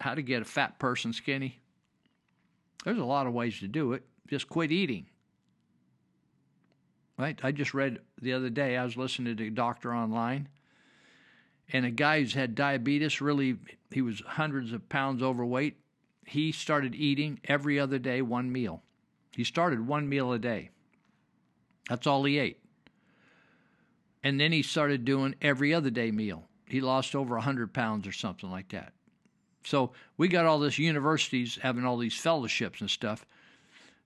[0.00, 1.60] how to get a fat person skinny?
[2.88, 4.02] There's a lot of ways to do it.
[4.28, 5.04] Just quit eating.
[7.18, 7.38] Right?
[7.42, 10.48] I just read the other day, I was listening to a doctor online,
[11.70, 13.58] and a guy who's had diabetes, really,
[13.90, 15.76] he was hundreds of pounds overweight.
[16.24, 18.82] He started eating every other day one meal.
[19.36, 20.70] He started one meal a day.
[21.90, 22.62] That's all he ate.
[24.24, 26.48] And then he started doing every other day meal.
[26.64, 28.94] He lost over 100 pounds or something like that.
[29.64, 33.26] So we got all this universities having all these fellowships and stuff.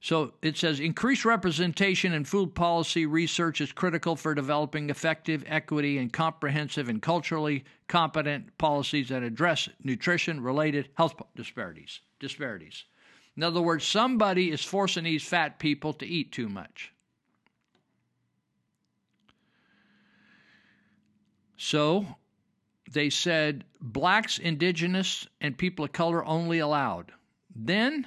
[0.00, 5.98] So it says increased representation in food policy research is critical for developing effective, equity,
[5.98, 12.00] and comprehensive and culturally competent policies that address nutrition related health disparities.
[12.18, 12.84] Disparities.
[13.36, 16.92] In other words, somebody is forcing these fat people to eat too much.
[21.56, 22.16] So
[22.92, 27.12] they said blacks, indigenous, and people of color only allowed.
[27.54, 28.06] Then,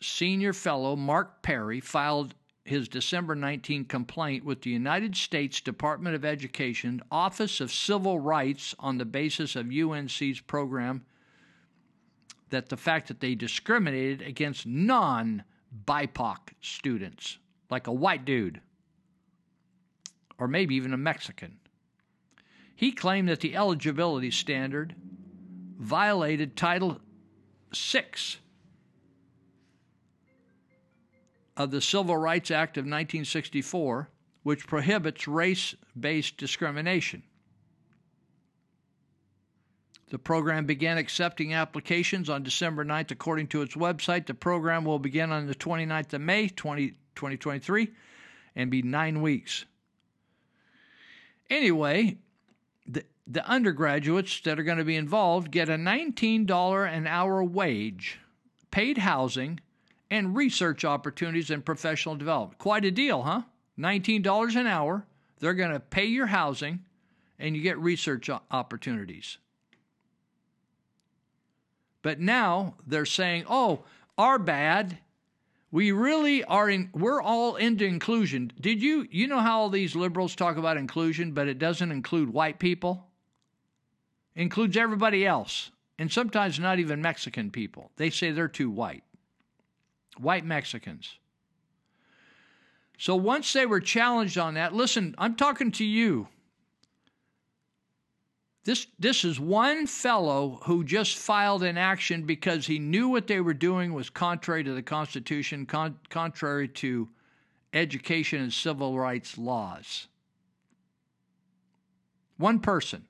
[0.00, 2.34] senior fellow Mark Perry filed
[2.64, 8.74] his December 19 complaint with the United States Department of Education Office of Civil Rights
[8.78, 11.04] on the basis of UNC's program
[12.50, 15.42] that the fact that they discriminated against non
[15.86, 17.38] BIPOC students,
[17.70, 18.60] like a white dude,
[20.38, 21.58] or maybe even a Mexican.
[22.76, 24.94] He claimed that the eligibility standard
[25.78, 27.00] violated Title
[27.74, 28.04] VI
[31.56, 34.10] of the Civil Rights Act of 1964,
[34.42, 37.22] which prohibits race based discrimination.
[40.10, 44.26] The program began accepting applications on December 9th, according to its website.
[44.26, 47.88] The program will begin on the 29th of May, 20, 2023,
[48.54, 49.64] and be nine weeks.
[51.50, 52.18] Anyway,
[53.26, 58.18] the, undergraduates that are going to be involved get a $19 an hour wage,
[58.70, 59.60] paid housing,
[60.10, 62.58] and research opportunities and professional development.
[62.58, 63.42] Quite a deal, huh?
[63.78, 65.06] $19 an hour.
[65.40, 66.84] They're going to pay your housing,
[67.38, 69.38] and you get research opportunities.
[72.02, 73.80] But now they're saying, oh,
[74.16, 74.98] our bad.
[75.72, 78.52] We really are in, we're all into inclusion.
[78.60, 82.32] Did you, you know how all these liberals talk about inclusion, but it doesn't include
[82.32, 83.05] white people?
[84.36, 87.90] Includes everybody else, and sometimes not even Mexican people.
[87.96, 89.02] They say they're too white.
[90.18, 91.18] White Mexicans.
[92.98, 96.28] So once they were challenged on that, listen, I'm talking to you.
[98.64, 103.40] This, this is one fellow who just filed an action because he knew what they
[103.40, 107.08] were doing was contrary to the Constitution, con- contrary to
[107.72, 110.08] education and civil rights laws.
[112.38, 113.06] One person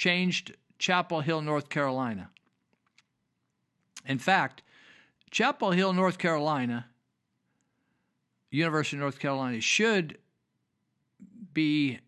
[0.00, 2.30] changed Chapel Hill, North Carolina.
[4.06, 4.62] In fact,
[5.30, 6.86] Chapel Hill, North Carolina,
[8.50, 10.16] University of North Carolina, should
[11.52, 11.98] be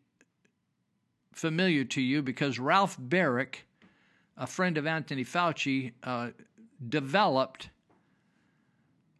[1.34, 3.56] familiar to you because Ralph Baric,
[4.38, 6.30] a friend of Anthony Fauci, uh,
[6.88, 7.68] developed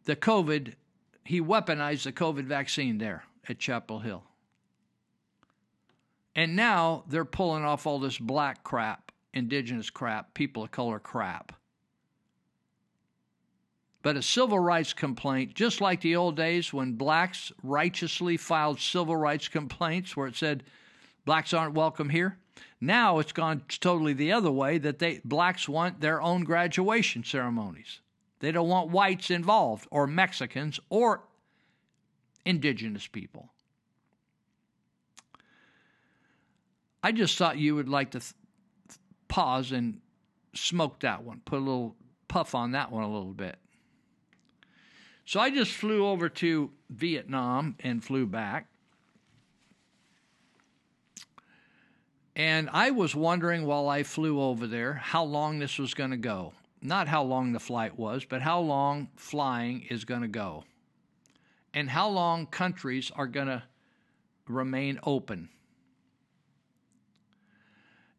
[0.05, 0.73] the COVID,
[1.23, 4.23] he weaponized the COVID vaccine there at Chapel Hill.
[6.35, 11.53] And now they're pulling off all this black crap, indigenous crap, people of color crap.
[14.01, 19.15] But a civil rights complaint, just like the old days when blacks righteously filed civil
[19.15, 20.63] rights complaints where it said,
[21.23, 22.37] blacks aren't welcome here.
[22.81, 28.01] Now it's gone totally the other way that they blacks want their own graduation ceremonies.
[28.39, 31.23] They don't want whites involved or Mexicans or
[32.45, 33.52] indigenous people.
[37.03, 38.33] I just thought you would like to th-
[39.27, 39.99] pause and
[40.55, 41.95] smoke that one, put a little
[42.29, 43.57] puff on that one a little bit.
[45.25, 48.67] So I just flew over to Vietnam and flew back.
[52.35, 56.17] And I was wondering while I flew over there how long this was going to
[56.17, 56.53] go.
[56.81, 60.63] Not how long the flight was, but how long flying is going to go.
[61.73, 63.63] And how long countries are going to
[64.47, 65.49] remain open.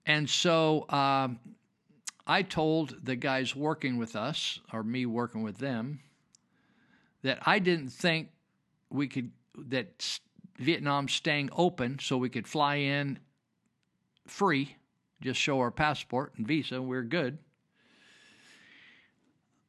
[0.07, 1.39] And so um,
[2.27, 6.01] I told the guys working with us, or me working with them,
[7.23, 8.29] that I didn't think
[8.91, 9.31] we could,
[9.69, 10.19] that
[10.59, 13.19] Vietnam staying open so we could fly in
[14.27, 14.77] free,
[15.21, 17.39] just show our passport and visa, we're good.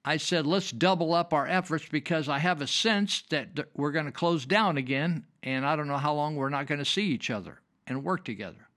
[0.08, 4.06] I said, let's double up our efforts because I have a sense that we're going
[4.06, 7.08] to close down again, and I don't know how long we're not going to see
[7.08, 8.70] each other and work together.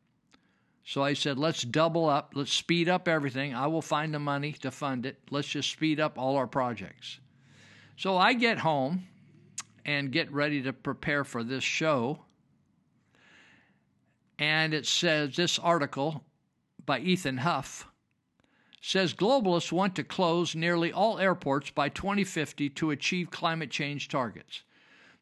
[0.88, 3.54] So I said, let's double up, let's speed up everything.
[3.54, 5.18] I will find the money to fund it.
[5.30, 7.20] Let's just speed up all our projects.
[7.98, 9.06] So I get home
[9.84, 12.20] and get ready to prepare for this show
[14.38, 16.24] and it says this article
[16.86, 17.86] by Ethan Huff
[18.80, 24.62] says globalists want to close nearly all airports by 2050 to achieve climate change targets.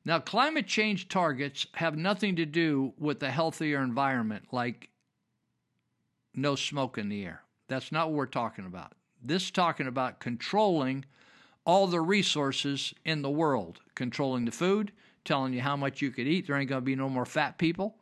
[0.04, 4.90] Now, climate change targets have nothing to do with a healthier environment like
[6.36, 7.42] no smoke in the air.
[7.68, 8.92] That's not what we're talking about.
[9.22, 11.04] This is talking about controlling
[11.64, 14.92] all the resources in the world, controlling the food,
[15.24, 16.46] telling you how much you could eat.
[16.46, 17.96] There ain't going to be no more fat people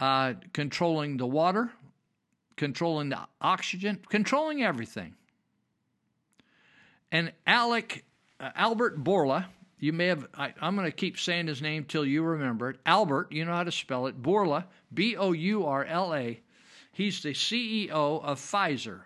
[0.00, 1.70] uh, controlling the water,
[2.56, 5.14] controlling the oxygen, controlling everything.
[7.12, 8.04] And Alec,
[8.40, 9.46] uh, Albert Bourla,
[9.78, 12.78] you may have, I, am going to keep saying his name till you remember it.
[12.86, 14.20] Albert, you know how to spell it.
[14.20, 16.40] Bourla, B O U R L A.
[17.00, 17.88] He's the CEO
[18.22, 19.04] of Pfizer,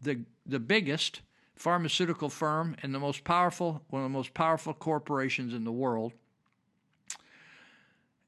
[0.00, 1.20] the, the biggest
[1.54, 6.14] pharmaceutical firm and the most powerful, one of the most powerful corporations in the world.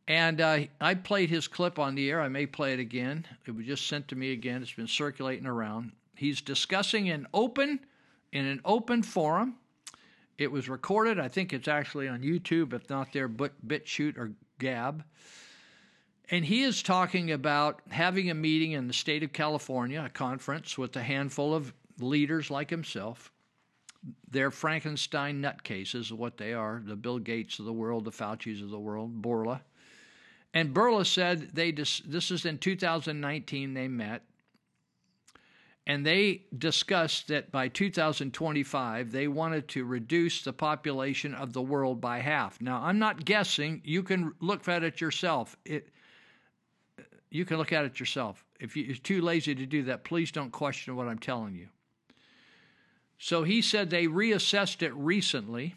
[0.06, 2.20] And uh, I played his clip on the air.
[2.20, 3.26] I may play it again.
[3.46, 4.62] It was just sent to me again.
[4.62, 5.90] It's been circulating around.
[6.14, 7.80] He's discussing an open
[8.30, 9.56] in an open forum.
[10.38, 11.18] It was recorded.
[11.18, 15.02] I think it's actually on YouTube, if not there, but BitChute or Gab.
[16.30, 20.78] And he is talking about having a meeting in the state of California, a conference
[20.78, 23.30] with a handful of leaders like himself.
[24.30, 28.70] They're Frankenstein nutcases, what they are the Bill Gates of the world, the Fauci's of
[28.70, 29.60] the world, Bourla.
[30.52, 34.22] And Bourla said they dis- this is in 2019 they met.
[35.86, 42.00] And they discussed that by 2025, they wanted to reduce the population of the world
[42.00, 42.58] by half.
[42.62, 43.82] Now, I'm not guessing.
[43.84, 45.58] You can look at it yourself.
[45.66, 45.90] It,
[47.34, 48.44] you can look at it yourself.
[48.60, 51.66] If you're too lazy to do that, please don't question what I'm telling you.
[53.18, 55.74] So he said they reassessed it recently,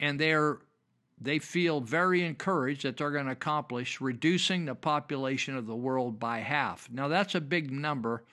[0.00, 0.58] and they're
[1.20, 6.18] they feel very encouraged that they're going to accomplish reducing the population of the world
[6.18, 6.88] by half.
[6.90, 8.24] Now that's a big number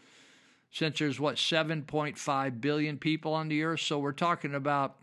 [0.71, 4.95] since there's what 7.5 billion people on the earth, so we're talking about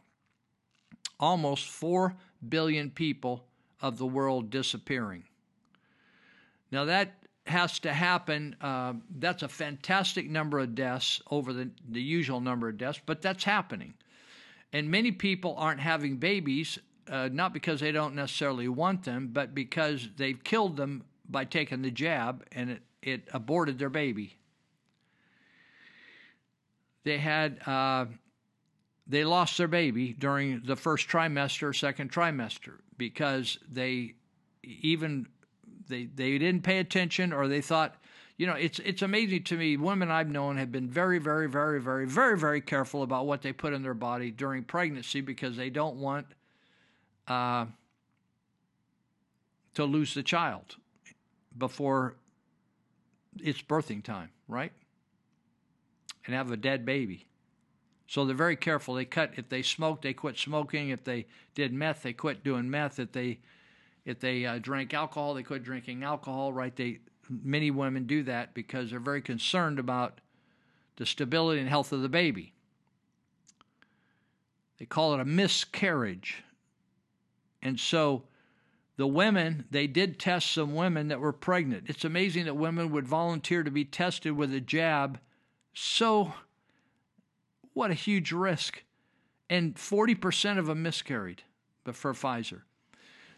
[1.20, 2.16] almost 4
[2.48, 3.44] billion people
[3.80, 5.22] of the world disappearing.
[6.72, 8.56] Now that has to happen.
[8.60, 13.22] Uh, that's a fantastic number of deaths over the, the usual number of deaths, but
[13.22, 13.94] that's happening.
[14.72, 19.54] And many people aren't having babies, uh, not because they don't necessarily want them, but
[19.54, 24.36] because they've killed them by taking the jab and it, it aborted their baby.
[27.04, 27.60] They had.
[27.66, 28.06] Uh,
[29.06, 34.14] they lost their baby during the first trimester, second trimester, because they
[34.64, 35.28] even
[35.88, 37.96] they they didn't pay attention or they thought
[38.36, 41.80] you know it's it's amazing to me women I've known have been very very very
[41.80, 45.70] very very very careful about what they put in their body during pregnancy because they
[45.70, 46.26] don't want
[47.28, 47.66] uh,
[49.74, 50.76] to lose the child
[51.56, 52.16] before
[53.38, 54.72] it's birthing time right?
[56.24, 57.26] And have a dead baby.
[58.08, 58.94] So they're very careful.
[58.94, 60.90] They cut if they smoked they quit smoking.
[60.90, 62.98] If they did meth they quit doing meth.
[62.98, 63.38] If they
[64.06, 66.74] if they uh, drank alcohol, they quit drinking alcohol, right?
[66.74, 70.20] They many women do that because they're very concerned about
[70.96, 72.54] the stability and health of the baby.
[74.78, 76.44] They call it a miscarriage.
[77.60, 78.22] And so
[78.96, 81.84] the women, they did test some women that were pregnant.
[81.88, 85.18] It's amazing that women would volunteer to be tested with a jab.
[85.74, 86.32] So,
[87.74, 88.84] what a huge risk.
[89.50, 91.42] And 40% of them miscarried,
[91.84, 92.62] but for Pfizer.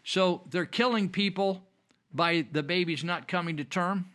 [0.03, 1.63] So they're killing people
[2.13, 4.09] by the babies not coming to term.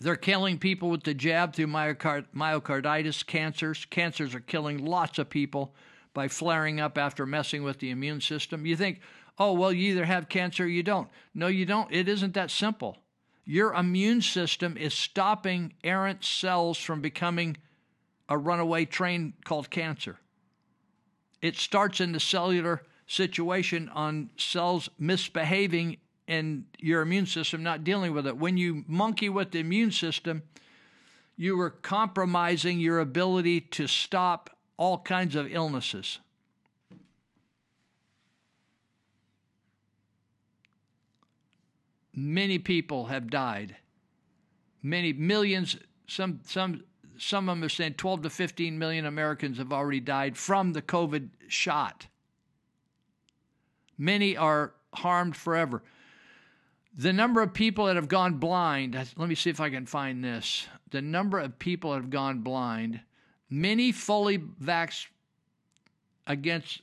[0.00, 3.84] They're killing people with the jab through myocard- myocarditis, cancers.
[3.84, 5.74] Cancers are killing lots of people
[6.14, 8.66] by flaring up after messing with the immune system.
[8.66, 9.00] You think,
[9.38, 11.08] oh, well, you either have cancer or you don't.
[11.34, 11.92] No, you don't.
[11.92, 12.98] It isn't that simple.
[13.44, 17.56] Your immune system is stopping errant cells from becoming
[18.28, 20.18] a runaway train called cancer.
[21.40, 22.82] It starts in the cellular
[23.12, 28.38] situation on cells misbehaving and your immune system not dealing with it.
[28.38, 30.42] When you monkey with the immune system,
[31.36, 36.20] you are compromising your ability to stop all kinds of illnesses.
[42.14, 43.76] Many people have died.
[44.82, 45.76] Many millions,
[46.06, 46.82] some some
[47.18, 50.82] some of them are saying 12 to 15 million Americans have already died from the
[50.82, 52.06] COVID shot.
[54.02, 55.80] Many are harmed forever.
[56.98, 60.24] The number of people that have gone blind, let me see if I can find
[60.24, 60.66] this.
[60.90, 63.00] The number of people that have gone blind,
[63.48, 65.06] many fully vaxxed
[66.26, 66.80] against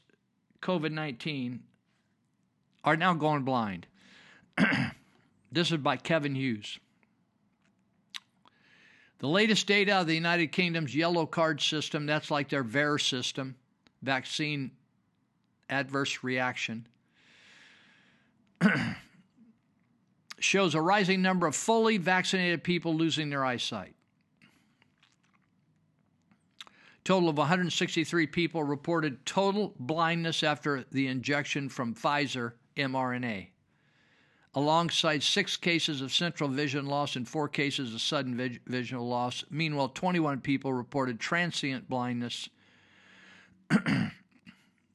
[0.62, 1.62] COVID 19
[2.86, 3.86] are now going blind.
[5.52, 6.80] this is by Kevin Hughes.
[9.18, 13.58] The latest data of the United Kingdom's yellow card system, that's like their VAERS system,
[14.02, 14.72] vaccine
[15.70, 16.88] adverse reaction,
[20.40, 23.96] shows a rising number of fully vaccinated people losing their eyesight.
[27.04, 33.48] Total of 163 people reported total blindness after the injection from Pfizer mRNA,
[34.54, 39.44] alongside six cases of central vision loss and four cases of sudden visual loss.
[39.50, 42.50] Meanwhile, 21 people reported transient blindness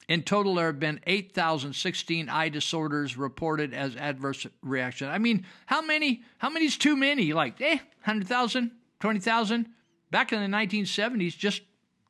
[0.08, 5.08] in total, there have been 8,016 eye disorders reported as adverse reaction.
[5.08, 6.22] I mean, how many?
[6.38, 7.32] How many is too many?
[7.32, 9.68] Like, eh, 100,000, 20,000?
[10.10, 11.62] Back in the 1970s, just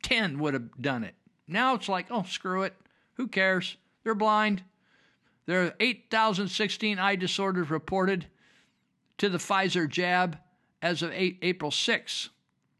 [0.03, 1.15] 10 would have done it.
[1.47, 2.73] Now it's like, oh, screw it.
[3.13, 3.77] Who cares?
[4.03, 4.63] They're blind.
[5.45, 8.27] There are 8,016 eye disorders reported
[9.19, 10.37] to the Pfizer jab
[10.81, 12.29] as of 8, April 6.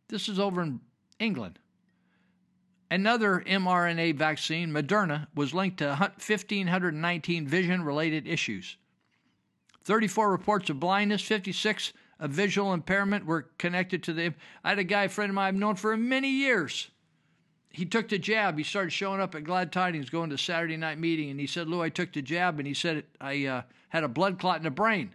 [0.10, 0.82] This is over in
[1.20, 1.60] England.
[2.92, 8.78] Another mRNA vaccine, Moderna, was linked to 1,519 vision related issues.
[9.84, 14.34] 34 reports of blindness, 56 of visual impairment were connected to the.
[14.64, 16.90] I had a guy, a friend of mine I've known for many years.
[17.70, 18.58] He took the jab.
[18.58, 21.68] He started showing up at Glad Tidings, going to Saturday night meeting, and he said,
[21.68, 24.64] "Lou, I took the jab," and he said I uh, had a blood clot in
[24.64, 25.14] the brain,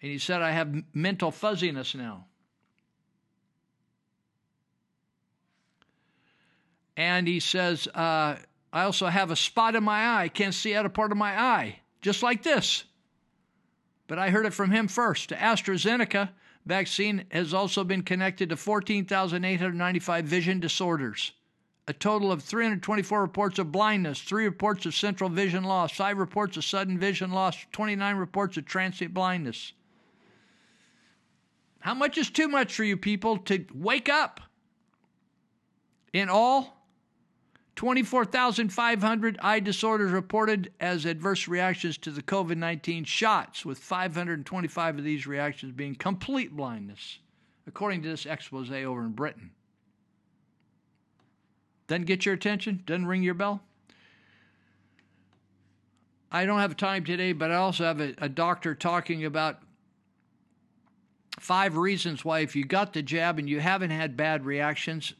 [0.00, 2.26] and he said I have mental fuzziness now.
[6.96, 8.36] And he says, uh,
[8.72, 10.28] I also have a spot in my eye.
[10.28, 12.84] Can't see out a part of my eye, just like this.
[14.06, 15.30] But I heard it from him first.
[15.30, 16.30] The AstraZeneca
[16.66, 21.32] vaccine has also been connected to 14,895 vision disorders.
[21.86, 26.56] A total of 324 reports of blindness, three reports of central vision loss, five reports
[26.56, 29.72] of sudden vision loss, 29 reports of transient blindness.
[31.80, 34.40] How much is too much for you people to wake up?
[36.14, 36.73] In all,
[37.76, 45.04] 24,500 eye disorders reported as adverse reactions to the COVID 19 shots, with 525 of
[45.04, 47.18] these reactions being complete blindness,
[47.66, 49.50] according to this expose over in Britain.
[51.88, 52.82] Doesn't get your attention?
[52.86, 53.60] Doesn't ring your bell?
[56.30, 59.60] I don't have time today, but I also have a, a doctor talking about
[61.40, 65.12] five reasons why, if you got the jab and you haven't had bad reactions,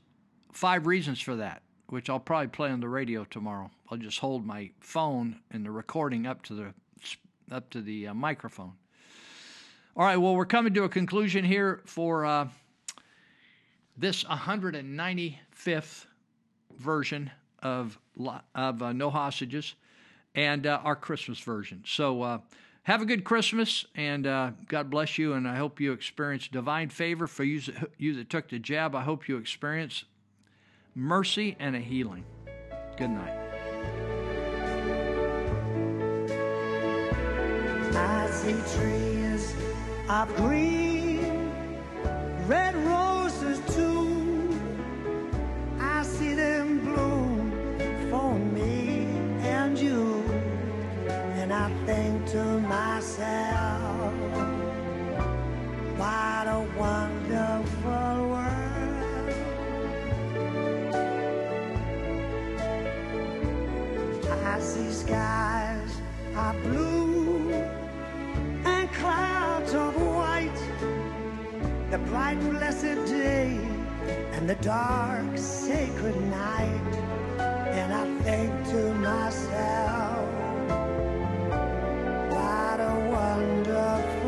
[0.52, 1.63] five reasons for that
[1.94, 3.70] which I'll probably play on the radio tomorrow.
[3.88, 6.74] I'll just hold my phone and the recording up to the
[7.52, 8.72] up to the uh, microphone.
[9.96, 12.48] All right, well, we're coming to a conclusion here for uh,
[13.96, 16.06] this 195th
[16.76, 17.30] version
[17.62, 17.96] of
[18.56, 19.76] of uh, No Hostages
[20.34, 21.84] and uh, our Christmas version.
[21.86, 22.38] So uh,
[22.82, 25.34] have a good Christmas and uh, God bless you.
[25.34, 27.62] And I hope you experience divine favor for you,
[27.98, 28.96] you that took the jab.
[28.96, 30.04] I hope you experience
[30.94, 32.24] mercy, and a healing.
[32.96, 33.40] Good night.
[37.96, 39.54] I see trees
[40.08, 41.50] of green,
[42.46, 44.58] red roses too.
[45.80, 47.50] I see them bloom
[48.10, 49.06] for me
[49.40, 50.22] and you.
[51.08, 54.14] And I think to myself,
[55.96, 57.23] what a wonderful
[64.54, 66.00] glassy skies
[66.36, 67.50] are blue
[68.64, 70.62] and clouds of white.
[71.90, 73.58] The bright blessed day
[74.32, 76.94] and the dark sacred night.
[77.78, 80.28] And I think to myself,
[82.30, 84.23] what a wonderful.